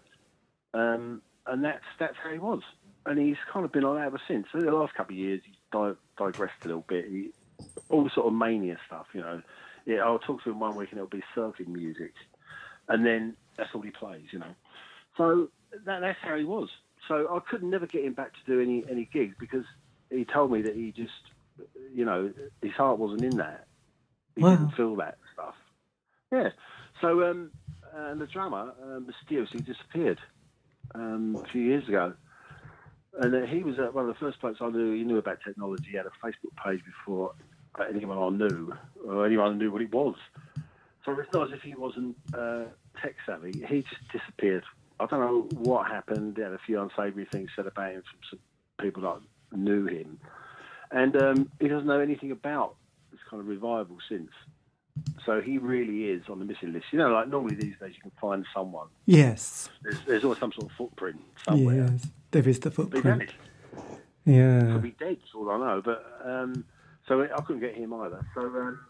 Um, 0.75 1.23
and 1.47 1.65
that's 1.65 1.85
that's 1.99 2.17
how 2.23 2.31
he 2.33 2.39
was. 2.39 2.63
And 3.07 3.19
he's 3.19 3.37
kind 3.53 3.65
of 3.65 3.73
been 3.73 3.85
on 3.85 3.97
that 3.97 4.07
ever 4.07 4.21
since. 4.29 4.47
So 4.53 4.61
the 4.61 4.71
last 4.71 4.95
couple 4.95 5.15
of 5.15 5.19
years, 5.19 5.41
he's 5.45 5.57
di- 5.73 5.95
digressed 6.19 6.65
a 6.65 6.69
little 6.69 6.85
bit. 6.87 7.07
He, 7.09 7.31
all 7.89 8.05
the 8.05 8.11
sort 8.11 8.27
of 8.27 8.35
mania 8.35 8.79
stuff, 8.87 9.07
you 9.13 9.21
know. 9.21 9.43
Yeah, 9.87 9.99
I'll 10.05 10.19
talk 10.19 10.45
to 10.45 10.51
him 10.51 10.61
one 10.61 10.77
week 10.77 10.91
and 10.91 10.99
it'll 10.99 11.09
be 11.09 11.23
circling 11.35 11.73
music, 11.73 12.13
and 12.89 13.05
then 13.05 13.37
that's 13.57 13.71
all 13.75 13.81
he 13.81 13.91
plays, 13.91 14.27
you 14.33 14.39
know. 14.39 14.55
So 15.17 15.49
that, 15.87 16.01
that's 16.01 16.19
how 16.23 16.37
he 16.37 16.45
was. 16.45 16.69
So 17.09 17.27
I 17.35 17.41
could 17.51 17.63
never 17.63 17.87
get 17.87 18.05
him 18.05 18.13
back 18.13 18.33
to 18.35 18.39
do 18.47 18.61
any 18.61 18.85
any 18.91 19.09
gigs 19.13 19.35
because 19.41 19.65
he 20.11 20.25
told 20.25 20.53
me 20.53 20.63
that 20.63 20.77
he 20.77 20.93
just, 20.93 21.13
you 21.95 22.05
know, 22.05 22.33
his 22.63 22.73
heart 22.73 22.99
wasn't 22.99 23.25
in 23.25 23.39
that. 23.39 23.67
He 24.37 24.43
Wow. 24.43 24.51
didn't 24.51 24.75
feel 24.75 24.97
that 24.97 25.19
stuff. 25.33 25.55
Yeah. 26.31 26.51
So 27.01 27.29
um, 27.29 27.51
and 27.95 28.21
the 28.21 28.27
drummer 28.27 28.73
uh, 28.83 29.01
mysteriously 29.01 29.61
disappeared 29.61 30.19
um, 30.95 31.37
a 31.43 31.49
few 31.49 31.63
years 31.63 31.87
ago. 31.89 32.15
And 33.19 33.35
uh, 33.35 33.47
he 33.47 33.63
was 33.63 33.79
uh, 33.79 33.89
one 33.93 34.09
of 34.09 34.15
the 34.15 34.21
first 34.21 34.41
blokes 34.41 34.59
I 34.61 34.69
knew. 34.69 34.95
He 34.95 35.03
knew 35.03 35.19
about 35.19 35.39
technology. 35.45 35.89
He 35.91 35.97
had 35.97 36.07
a 36.07 36.27
Facebook 36.27 36.55
page 36.65 36.81
before 36.85 37.33
uh, 37.79 37.85
anyone 37.93 38.19
I 38.19 38.37
knew 38.37 38.75
or 39.07 39.27
anyone 39.27 39.59
knew 39.59 39.71
what 39.71 39.83
it 39.83 39.93
was. 39.93 40.15
So 41.05 41.19
it's 41.19 41.33
not 41.33 41.49
as 41.49 41.55
if 41.55 41.63
he 41.63 41.75
wasn't 41.75 42.17
uh, 42.35 42.65
tech 43.03 43.17
savvy. 43.27 43.53
He 43.67 43.83
just 43.83 44.09
disappeared. 44.13 44.65
I 45.01 45.07
don't 45.07 45.21
know 45.21 45.49
what 45.59 45.87
happened. 45.87 46.37
He 46.37 46.43
had 46.43 46.53
a 46.53 46.59
few 46.67 46.81
unsavoury 46.81 47.27
things 47.33 47.51
said 47.57 47.67
about 47.67 47.93
him 47.93 48.03
from 48.03 48.21
some 48.31 48.85
people 48.85 49.03
that 49.03 49.59
knew 49.59 49.87
him, 49.87 50.21
and 50.91 51.17
um, 51.23 51.51
he 51.59 51.69
doesn't 51.69 51.87
know 51.87 52.01
anything 52.01 52.33
about 52.33 52.77
this 53.11 53.21
kind 53.31 53.41
of 53.41 53.49
revival 53.49 53.97
since. 54.11 54.31
So 55.25 55.41
he 55.41 55.59
really 55.59 56.05
is 56.05 56.23
on 56.29 56.39
the 56.39 56.45
missing 56.45 56.73
list. 56.73 56.87
You 56.93 56.99
know, 56.99 57.11
like 57.11 57.29
normally 57.29 57.55
these 57.55 57.75
days 57.81 57.95
you 57.95 58.03
can 58.03 58.13
find 58.21 58.45
someone. 58.55 58.89
Yes. 59.07 59.69
There's, 59.83 59.99
there's 60.07 60.25
always 60.25 60.39
some 60.39 60.53
sort 60.53 60.71
of 60.71 60.77
footprint 60.77 61.21
somewhere. 61.45 61.89
Yes. 61.91 62.07
There 62.31 62.49
is 62.49 62.61
the 62.61 62.71
footprint. 62.71 63.31
Yeah. 64.25 64.73
Could 64.73 64.83
be 64.83 64.97
dead, 64.99 65.13
is 65.13 65.35
all 65.35 65.51
I 65.51 65.59
know. 65.59 65.83
But 65.85 66.05
um, 66.25 66.65
so 67.07 67.23
I 67.23 67.41
couldn't 67.43 67.61
get 67.61 67.75
him 67.75 67.93
either. 67.95 68.25
So 68.35 68.43
um, 68.43 68.81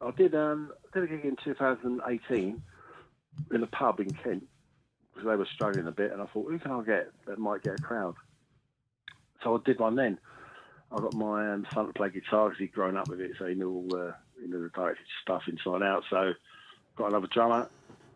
I 0.00 0.10
did 0.10 0.34
um, 0.34 0.72
did 0.92 1.04
a 1.04 1.06
gig 1.06 1.24
in 1.24 1.36
2018 1.44 2.62
in 3.52 3.62
a 3.62 3.66
pub 3.66 4.00
in 4.00 4.10
Kent 4.10 4.44
because 5.12 5.28
they 5.28 5.36
were 5.36 5.46
struggling 5.54 5.86
a 5.86 5.92
bit, 5.92 6.12
and 6.12 6.20
I 6.22 6.26
thought, 6.26 6.50
who 6.50 6.58
can 6.58 6.70
I 6.70 6.82
get 6.82 7.12
that 7.26 7.38
might 7.38 7.62
get 7.62 7.78
a 7.78 7.82
crowd? 7.82 8.14
So 9.42 9.56
I 9.56 9.58
did 9.64 9.78
one 9.78 9.96
then. 9.96 10.18
I 10.90 11.00
got 11.00 11.14
my 11.14 11.52
um, 11.52 11.66
son 11.72 11.86
to 11.86 11.92
play 11.92 12.10
guitar 12.10 12.48
because 12.48 12.58
he'd 12.58 12.72
grown 12.72 12.96
up 12.96 13.08
with 13.08 13.20
it, 13.20 13.32
so 13.38 13.46
he 13.46 13.54
knew 13.54 13.70
all 13.70 13.96
uh, 13.96 14.12
knew 14.46 14.62
the 14.62 14.68
directed 14.70 15.06
stuff 15.22 15.42
inside 15.48 15.82
out. 15.82 16.04
So 16.10 16.32
got 16.96 17.08
another 17.08 17.28
drummer, 17.28 17.68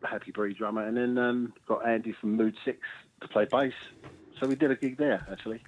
Happy 0.02 0.30
Breed 0.30 0.56
drummer, 0.56 0.86
and 0.86 0.96
then 0.96 1.18
um, 1.18 1.52
got 1.66 1.86
Andy 1.86 2.12
from 2.12 2.36
Mood 2.36 2.56
Six 2.64 2.78
to 3.20 3.28
play 3.28 3.46
bass. 3.50 3.72
So 4.40 4.46
we 4.46 4.54
did 4.54 4.70
a 4.70 4.76
gig 4.76 4.98
there 4.98 5.26
actually, 5.30 5.62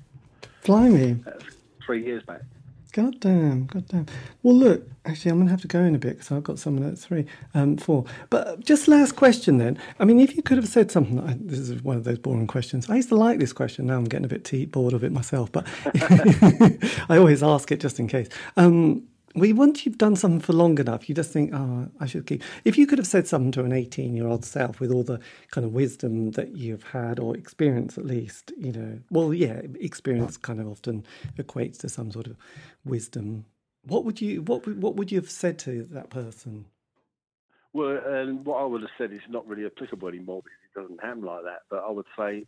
Blimey. 0.64 1.24
three 1.84 2.04
years 2.04 2.22
back. 2.22 2.42
God 2.92 3.20
damn, 3.20 3.66
god 3.66 3.86
damn. 3.88 4.06
Well, 4.42 4.54
look, 4.54 4.88
actually, 5.04 5.30
I'm 5.30 5.36
going 5.36 5.48
to 5.48 5.50
have 5.52 5.60
to 5.60 5.68
go 5.68 5.80
in 5.80 5.94
a 5.94 5.98
bit 5.98 6.16
because 6.16 6.32
I've 6.32 6.42
got 6.42 6.58
someone 6.58 6.90
at 6.90 6.98
three, 6.98 7.26
um, 7.54 7.76
four. 7.76 8.06
But 8.30 8.64
just 8.64 8.88
last 8.88 9.12
question 9.14 9.58
then. 9.58 9.78
I 10.00 10.04
mean, 10.04 10.18
if 10.18 10.36
you 10.36 10.42
could 10.42 10.56
have 10.56 10.68
said 10.68 10.90
something, 10.90 11.20
I, 11.20 11.36
this 11.38 11.58
is 11.58 11.82
one 11.82 11.96
of 11.96 12.04
those 12.04 12.18
boring 12.18 12.46
questions. 12.46 12.88
I 12.88 12.96
used 12.96 13.10
to 13.10 13.14
like 13.14 13.38
this 13.40 13.52
question. 13.52 13.86
Now 13.86 13.96
I'm 13.96 14.04
getting 14.04 14.24
a 14.24 14.28
bit 14.28 14.44
tea, 14.44 14.64
bored 14.64 14.94
of 14.94 15.04
it 15.04 15.12
myself, 15.12 15.52
but 15.52 15.66
I 17.10 17.18
always 17.18 17.42
ask 17.42 17.70
it 17.70 17.80
just 17.80 18.00
in 18.00 18.08
case. 18.08 18.28
Um, 18.56 19.04
we 19.34 19.52
once 19.52 19.84
you've 19.84 19.98
done 19.98 20.16
something 20.16 20.40
for 20.40 20.52
long 20.52 20.78
enough, 20.78 21.08
you 21.08 21.14
just 21.14 21.32
think, 21.32 21.52
oh, 21.54 21.88
I 22.00 22.06
should 22.06 22.26
keep. 22.26 22.42
If 22.64 22.78
you 22.78 22.86
could 22.86 22.98
have 22.98 23.06
said 23.06 23.26
something 23.26 23.52
to 23.52 23.64
an 23.64 23.72
18 23.72 24.14
year 24.14 24.26
old 24.26 24.44
self 24.44 24.80
with 24.80 24.90
all 24.90 25.02
the 25.04 25.20
kind 25.50 25.64
of 25.64 25.72
wisdom 25.72 26.32
that 26.32 26.56
you've 26.56 26.82
had 26.84 27.18
or 27.18 27.36
experience 27.36 27.98
at 27.98 28.06
least, 28.06 28.52
you 28.58 28.72
know, 28.72 28.98
well, 29.10 29.34
yeah, 29.34 29.60
experience 29.80 30.36
kind 30.36 30.60
of 30.60 30.68
often 30.68 31.04
equates 31.36 31.78
to 31.78 31.88
some 31.88 32.10
sort 32.10 32.26
of 32.26 32.36
wisdom. 32.84 33.44
What 33.82 34.04
would 34.04 34.20
you 34.20 34.42
what 34.42 34.66
what 34.66 34.96
would 34.96 35.12
you 35.12 35.18
have 35.18 35.30
said 35.30 35.58
to 35.60 35.84
that 35.84 36.10
person? 36.10 36.66
Well, 37.72 37.98
um, 38.06 38.44
what 38.44 38.56
I 38.56 38.64
would 38.64 38.80
have 38.80 38.90
said 38.96 39.12
is 39.12 39.20
not 39.28 39.46
really 39.46 39.66
applicable 39.66 40.08
anymore 40.08 40.42
because 40.42 40.58
it 40.64 40.80
doesn't 40.80 41.04
happen 41.04 41.22
like 41.22 41.44
that. 41.44 41.62
But 41.70 41.84
I 41.86 41.90
would 41.90 42.06
say, 42.18 42.46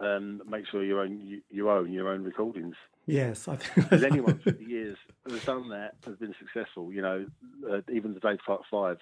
um, 0.00 0.42
make 0.48 0.66
sure 0.70 0.84
you 0.84 1.00
own 1.00 1.20
you, 1.20 1.42
you 1.50 1.70
own 1.70 1.92
your 1.92 2.08
own 2.08 2.22
recordings. 2.22 2.76
Yes, 3.06 3.48
I 3.48 3.56
think 3.56 3.90
Because 3.90 4.04
anyone 4.04 4.38
through 4.38 4.52
the 4.52 4.64
years 4.64 4.96
who 5.24 5.34
has 5.34 5.44
done 5.44 5.68
that 5.70 5.94
has 6.06 6.16
been 6.16 6.34
successful. 6.38 6.92
You 6.92 7.02
know, 7.02 7.26
uh, 7.70 7.80
even 7.92 8.14
the 8.14 8.20
Dave 8.20 8.38
Clark 8.44 8.62
Five. 8.70 8.98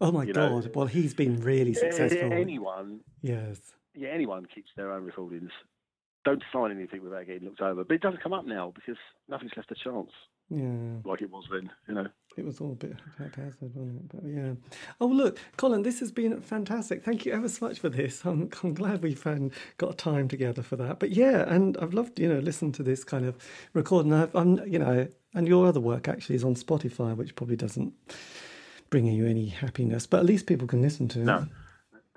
Oh 0.00 0.12
my 0.12 0.24
you 0.24 0.32
know, 0.32 0.60
god! 0.60 0.74
well, 0.74 0.86
he's 0.86 1.14
been 1.14 1.40
really 1.40 1.74
successful. 1.74 2.32
Anyone, 2.32 3.00
yes. 3.20 3.60
yeah, 3.94 4.08
anyone 4.10 4.46
keeps 4.46 4.70
their 4.76 4.92
own 4.92 5.04
recordings. 5.04 5.50
Don't 6.24 6.42
sign 6.52 6.70
anything 6.70 7.02
without 7.02 7.26
getting 7.26 7.44
looked 7.44 7.60
over. 7.60 7.84
But 7.84 7.94
it 7.94 8.02
doesn't 8.02 8.22
come 8.22 8.32
up 8.32 8.46
now 8.46 8.72
because 8.74 8.96
nothing's 9.28 9.52
left 9.56 9.70
a 9.70 9.74
chance 9.74 10.10
Yeah, 10.48 11.00
like 11.04 11.22
it 11.22 11.30
was 11.30 11.44
then. 11.50 11.70
You 11.88 11.94
know. 11.94 12.06
It 12.36 12.44
was 12.44 12.60
all 12.60 12.72
a 12.72 12.76
bit 12.76 12.94
haphazard, 13.18 13.74
wasn't 13.74 13.96
it? 13.96 14.08
But 14.14 14.30
yeah. 14.30 14.52
Oh, 15.00 15.06
look, 15.06 15.38
Colin, 15.56 15.82
this 15.82 16.00
has 16.00 16.12
been 16.12 16.40
fantastic. 16.40 17.04
Thank 17.04 17.26
you 17.26 17.32
ever 17.32 17.48
so 17.48 17.66
much 17.66 17.78
for 17.80 17.88
this. 17.88 18.22
I'm, 18.24 18.50
I'm 18.62 18.74
glad 18.74 19.02
we 19.02 19.14
found 19.14 19.52
got 19.78 19.98
time 19.98 20.28
together 20.28 20.62
for 20.62 20.76
that. 20.76 21.00
But 21.00 21.10
yeah, 21.10 21.44
and 21.52 21.76
I've 21.78 21.94
loved 21.94 22.18
you 22.18 22.28
know 22.28 22.38
listen 22.38 22.72
to 22.72 22.82
this 22.82 23.04
kind 23.04 23.24
of 23.24 23.36
recording. 23.72 24.12
I've, 24.12 24.34
I'm 24.34 24.64
you 24.66 24.78
know, 24.78 25.08
and 25.34 25.48
your 25.48 25.66
other 25.66 25.80
work 25.80 26.08
actually 26.08 26.36
is 26.36 26.44
on 26.44 26.54
Spotify, 26.54 27.16
which 27.16 27.34
probably 27.34 27.56
doesn't 27.56 27.94
bring 28.90 29.06
you 29.06 29.26
any 29.26 29.46
happiness, 29.46 30.06
but 30.06 30.20
at 30.20 30.26
least 30.26 30.46
people 30.46 30.66
can 30.66 30.82
listen 30.82 31.08
to 31.08 31.20
it. 31.20 31.24
No. 31.24 31.46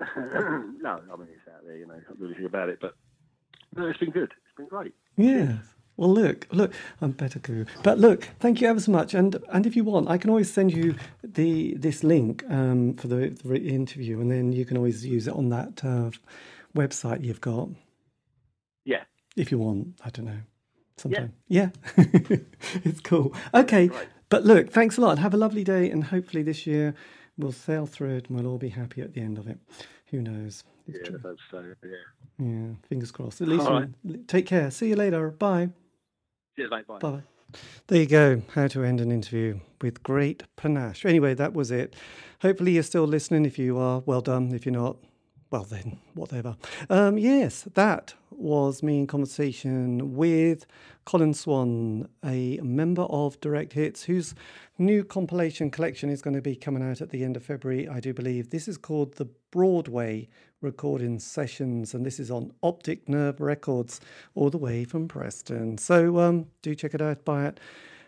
no, 0.00 1.00
I 1.12 1.16
mean 1.16 1.28
it's 1.32 1.48
out 1.48 1.64
there. 1.64 1.76
You 1.76 1.86
know, 1.86 1.94
can't 2.06 2.18
do 2.18 2.26
anything 2.26 2.46
about 2.46 2.68
it. 2.68 2.78
But 2.80 2.94
no, 3.76 3.86
it's 3.88 3.98
been 3.98 4.10
good. 4.10 4.32
It's 4.44 4.56
been 4.56 4.68
great. 4.68 4.92
Yes. 5.16 5.73
Well, 5.96 6.12
look, 6.12 6.48
look, 6.50 6.72
I'm 7.00 7.12
better 7.12 7.38
guru. 7.38 7.66
But 7.84 7.98
look, 8.00 8.28
thank 8.40 8.60
you 8.60 8.66
ever 8.68 8.80
so 8.80 8.90
much. 8.90 9.14
And 9.14 9.36
and 9.50 9.64
if 9.64 9.76
you 9.76 9.84
want, 9.84 10.08
I 10.08 10.18
can 10.18 10.28
always 10.30 10.52
send 10.52 10.72
you 10.72 10.96
the 11.22 11.74
this 11.74 12.02
link 12.02 12.44
um, 12.50 12.94
for 12.94 13.06
the, 13.08 13.28
the 13.44 13.68
interview, 13.68 14.20
and 14.20 14.30
then 14.30 14.52
you 14.52 14.64
can 14.64 14.76
always 14.76 15.06
use 15.06 15.28
it 15.28 15.34
on 15.34 15.50
that 15.50 15.84
uh, 15.84 16.10
website 16.76 17.22
you've 17.22 17.40
got 17.40 17.68
Yeah. 18.84 19.04
if 19.36 19.52
you 19.52 19.58
want. 19.58 20.00
I 20.04 20.10
don't 20.10 20.26
know. 20.26 20.40
Sometime. 20.96 21.32
Yeah. 21.48 21.70
it's 21.96 23.00
cool. 23.00 23.34
Okay. 23.52 23.88
Right. 23.88 24.08
But 24.30 24.44
look, 24.44 24.70
thanks 24.70 24.96
a 24.98 25.00
lot. 25.00 25.18
Have 25.18 25.34
a 25.34 25.36
lovely 25.36 25.62
day, 25.64 25.90
and 25.90 26.02
hopefully 26.04 26.42
this 26.42 26.66
year 26.66 26.94
we'll 27.38 27.52
sail 27.52 27.86
through 27.86 28.16
it, 28.16 28.28
and 28.28 28.36
we'll 28.36 28.50
all 28.50 28.58
be 28.58 28.70
happy 28.70 29.00
at 29.00 29.12
the 29.14 29.20
end 29.20 29.38
of 29.38 29.46
it. 29.46 29.58
Who 30.06 30.22
knows? 30.22 30.64
It's 30.88 30.98
Yeah, 30.98 31.04
true. 31.08 31.20
that's 31.22 31.40
so. 31.50 31.74
Yeah. 31.84 31.90
Yeah. 32.46 32.66
Fingers 32.88 33.12
crossed. 33.12 33.40
At 33.40 33.48
least 33.48 33.68
right. 33.68 33.88
take 34.26 34.46
care. 34.46 34.72
See 34.72 34.88
you 34.88 34.96
later. 34.96 35.30
Bye. 35.30 35.70
Cheers, 36.56 36.70
mate. 36.70 36.86
Bye. 36.86 36.98
Bye. 36.98 37.22
There 37.86 38.00
you 38.00 38.06
go. 38.06 38.42
How 38.54 38.66
to 38.68 38.84
end 38.84 39.00
an 39.00 39.12
interview 39.12 39.60
with 39.80 40.02
great 40.02 40.44
panache. 40.56 41.04
Anyway, 41.04 41.34
that 41.34 41.52
was 41.52 41.70
it. 41.70 41.94
Hopefully, 42.42 42.72
you're 42.72 42.82
still 42.82 43.06
listening. 43.06 43.44
If 43.44 43.58
you 43.58 43.78
are, 43.78 44.02
well 44.06 44.20
done. 44.20 44.52
If 44.52 44.66
you're 44.66 44.74
not, 44.74 44.96
well 45.50 45.64
then, 45.64 45.98
whatever. 46.14 46.56
Um, 46.90 47.18
yes, 47.18 47.68
that 47.74 48.14
was 48.30 48.82
me 48.82 48.98
in 48.98 49.06
conversation 49.06 50.16
with 50.16 50.66
Colin 51.04 51.34
Swan, 51.34 52.08
a 52.24 52.58
member 52.62 53.02
of 53.02 53.40
Direct 53.40 53.74
Hits, 53.74 54.04
whose 54.04 54.34
new 54.78 55.04
compilation 55.04 55.70
collection 55.70 56.10
is 56.10 56.22
going 56.22 56.34
to 56.34 56.42
be 56.42 56.56
coming 56.56 56.82
out 56.82 57.00
at 57.00 57.10
the 57.10 57.22
end 57.22 57.36
of 57.36 57.44
February, 57.44 57.88
I 57.88 58.00
do 58.00 58.12
believe. 58.12 58.50
This 58.50 58.66
is 58.66 58.76
called 58.76 59.14
the 59.14 59.28
Broadway 59.50 60.28
Recording 60.60 61.18
Sessions, 61.18 61.94
and 61.94 62.04
this 62.04 62.18
is 62.18 62.30
on 62.30 62.52
Optic 62.62 63.08
Nerve 63.08 63.40
Records, 63.40 64.00
all 64.34 64.50
the 64.50 64.58
way 64.58 64.84
from 64.84 65.06
Preston. 65.06 65.78
So 65.78 66.18
um, 66.18 66.46
do 66.62 66.74
check 66.74 66.94
it 66.94 67.02
out, 67.02 67.24
buy 67.24 67.46
it 67.46 67.60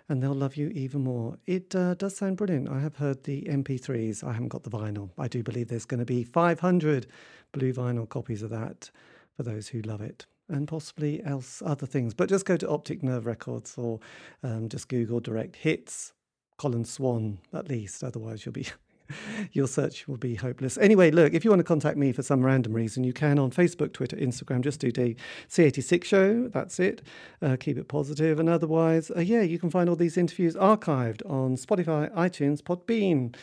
and 0.09 0.23
they'll 0.23 0.35
love 0.35 0.57
you 0.57 0.69
even 0.69 1.03
more. 1.03 1.37
It 1.47 1.75
uh, 1.75 1.95
does 1.95 2.17
sound 2.17 2.37
brilliant. 2.37 2.69
I 2.69 2.81
have 2.81 2.97
heard 2.97 3.25
the 3.25 3.43
MP3s. 3.43 4.23
I 4.23 4.33
haven't 4.33 4.49
got 4.49 4.63
the 4.63 4.71
vinyl. 4.71 5.11
I 5.19 5.29
do 5.29 5.43
believe 5.43 5.69
there's 5.69 5.85
going 5.85 6.01
to 6.01 6.07
be 6.07 6.23
500 6.25 7.07
blue 7.53 7.73
vinyl 7.73 8.09
copies 8.09 8.43
of 8.43 8.51
that 8.51 8.91
for 9.37 9.43
those 9.43 9.69
who 9.69 9.83
love 9.83 10.01
it. 10.01 10.27
and 10.49 10.69
possibly 10.69 11.23
else 11.25 11.63
other 11.65 11.87
things. 11.87 12.15
But 12.15 12.29
just 12.29 12.45
go 12.45 12.57
to 12.57 12.69
Optic 12.69 13.03
Nerve 13.03 13.27
Records 13.27 13.75
or 13.77 14.01
um, 14.43 14.69
just 14.69 14.89
Google 14.89 15.21
Direct 15.21 15.57
Hits, 15.57 16.13
Colin 16.57 16.85
Swan 16.85 17.39
at 17.53 17.69
least. 17.69 18.05
Otherwise, 18.05 18.47
you'll 18.47 18.53
be 18.53 18.69
your 19.53 19.67
search 19.67 20.09
will 20.09 20.17
be 20.17 20.35
hopeless. 20.35 20.79
Anyway, 20.79 21.11
look, 21.11 21.35
if 21.35 21.45
you 21.45 21.51
want 21.51 21.61
to 21.61 21.65
contact 21.65 21.97
me 21.97 22.13
for 22.13 22.23
some 22.23 22.45
random 22.45 22.73
reason, 22.73 23.05
you 23.05 23.13
can 23.13 23.39
on 23.39 23.51
Facebook, 23.51 23.93
Twitter, 23.93 24.17
Instagram. 24.17 24.63
Just 24.63 24.81
do 24.81 24.93
the 24.93 25.17
C86 25.49 26.05
show. 26.05 26.49
That's 26.49 26.79
it. 26.81 27.03
Uh, 27.43 27.57
keep 27.59 27.79
it 27.79 27.89
positive. 27.89 28.41
And 28.41 28.49
otherwise, 28.49 29.11
uh, 29.11 29.21
yeah, 29.21 29.43
you 29.43 29.59
can 29.59 29.71
find 29.71 29.89
all 29.89 29.97
these 29.97 30.17
interviews 30.17 30.55
archived 30.55 31.29
on 31.29 31.57
Spotify, 31.57 32.13
iTunes, 32.15 32.63
Podbean. 32.63 33.35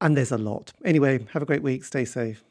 And 0.00 0.16
there's 0.16 0.32
a 0.32 0.38
lot. 0.38 0.72
Anyway, 0.84 1.26
have 1.32 1.42
a 1.42 1.46
great 1.46 1.62
week. 1.62 1.84
Stay 1.84 2.04
safe. 2.04 2.44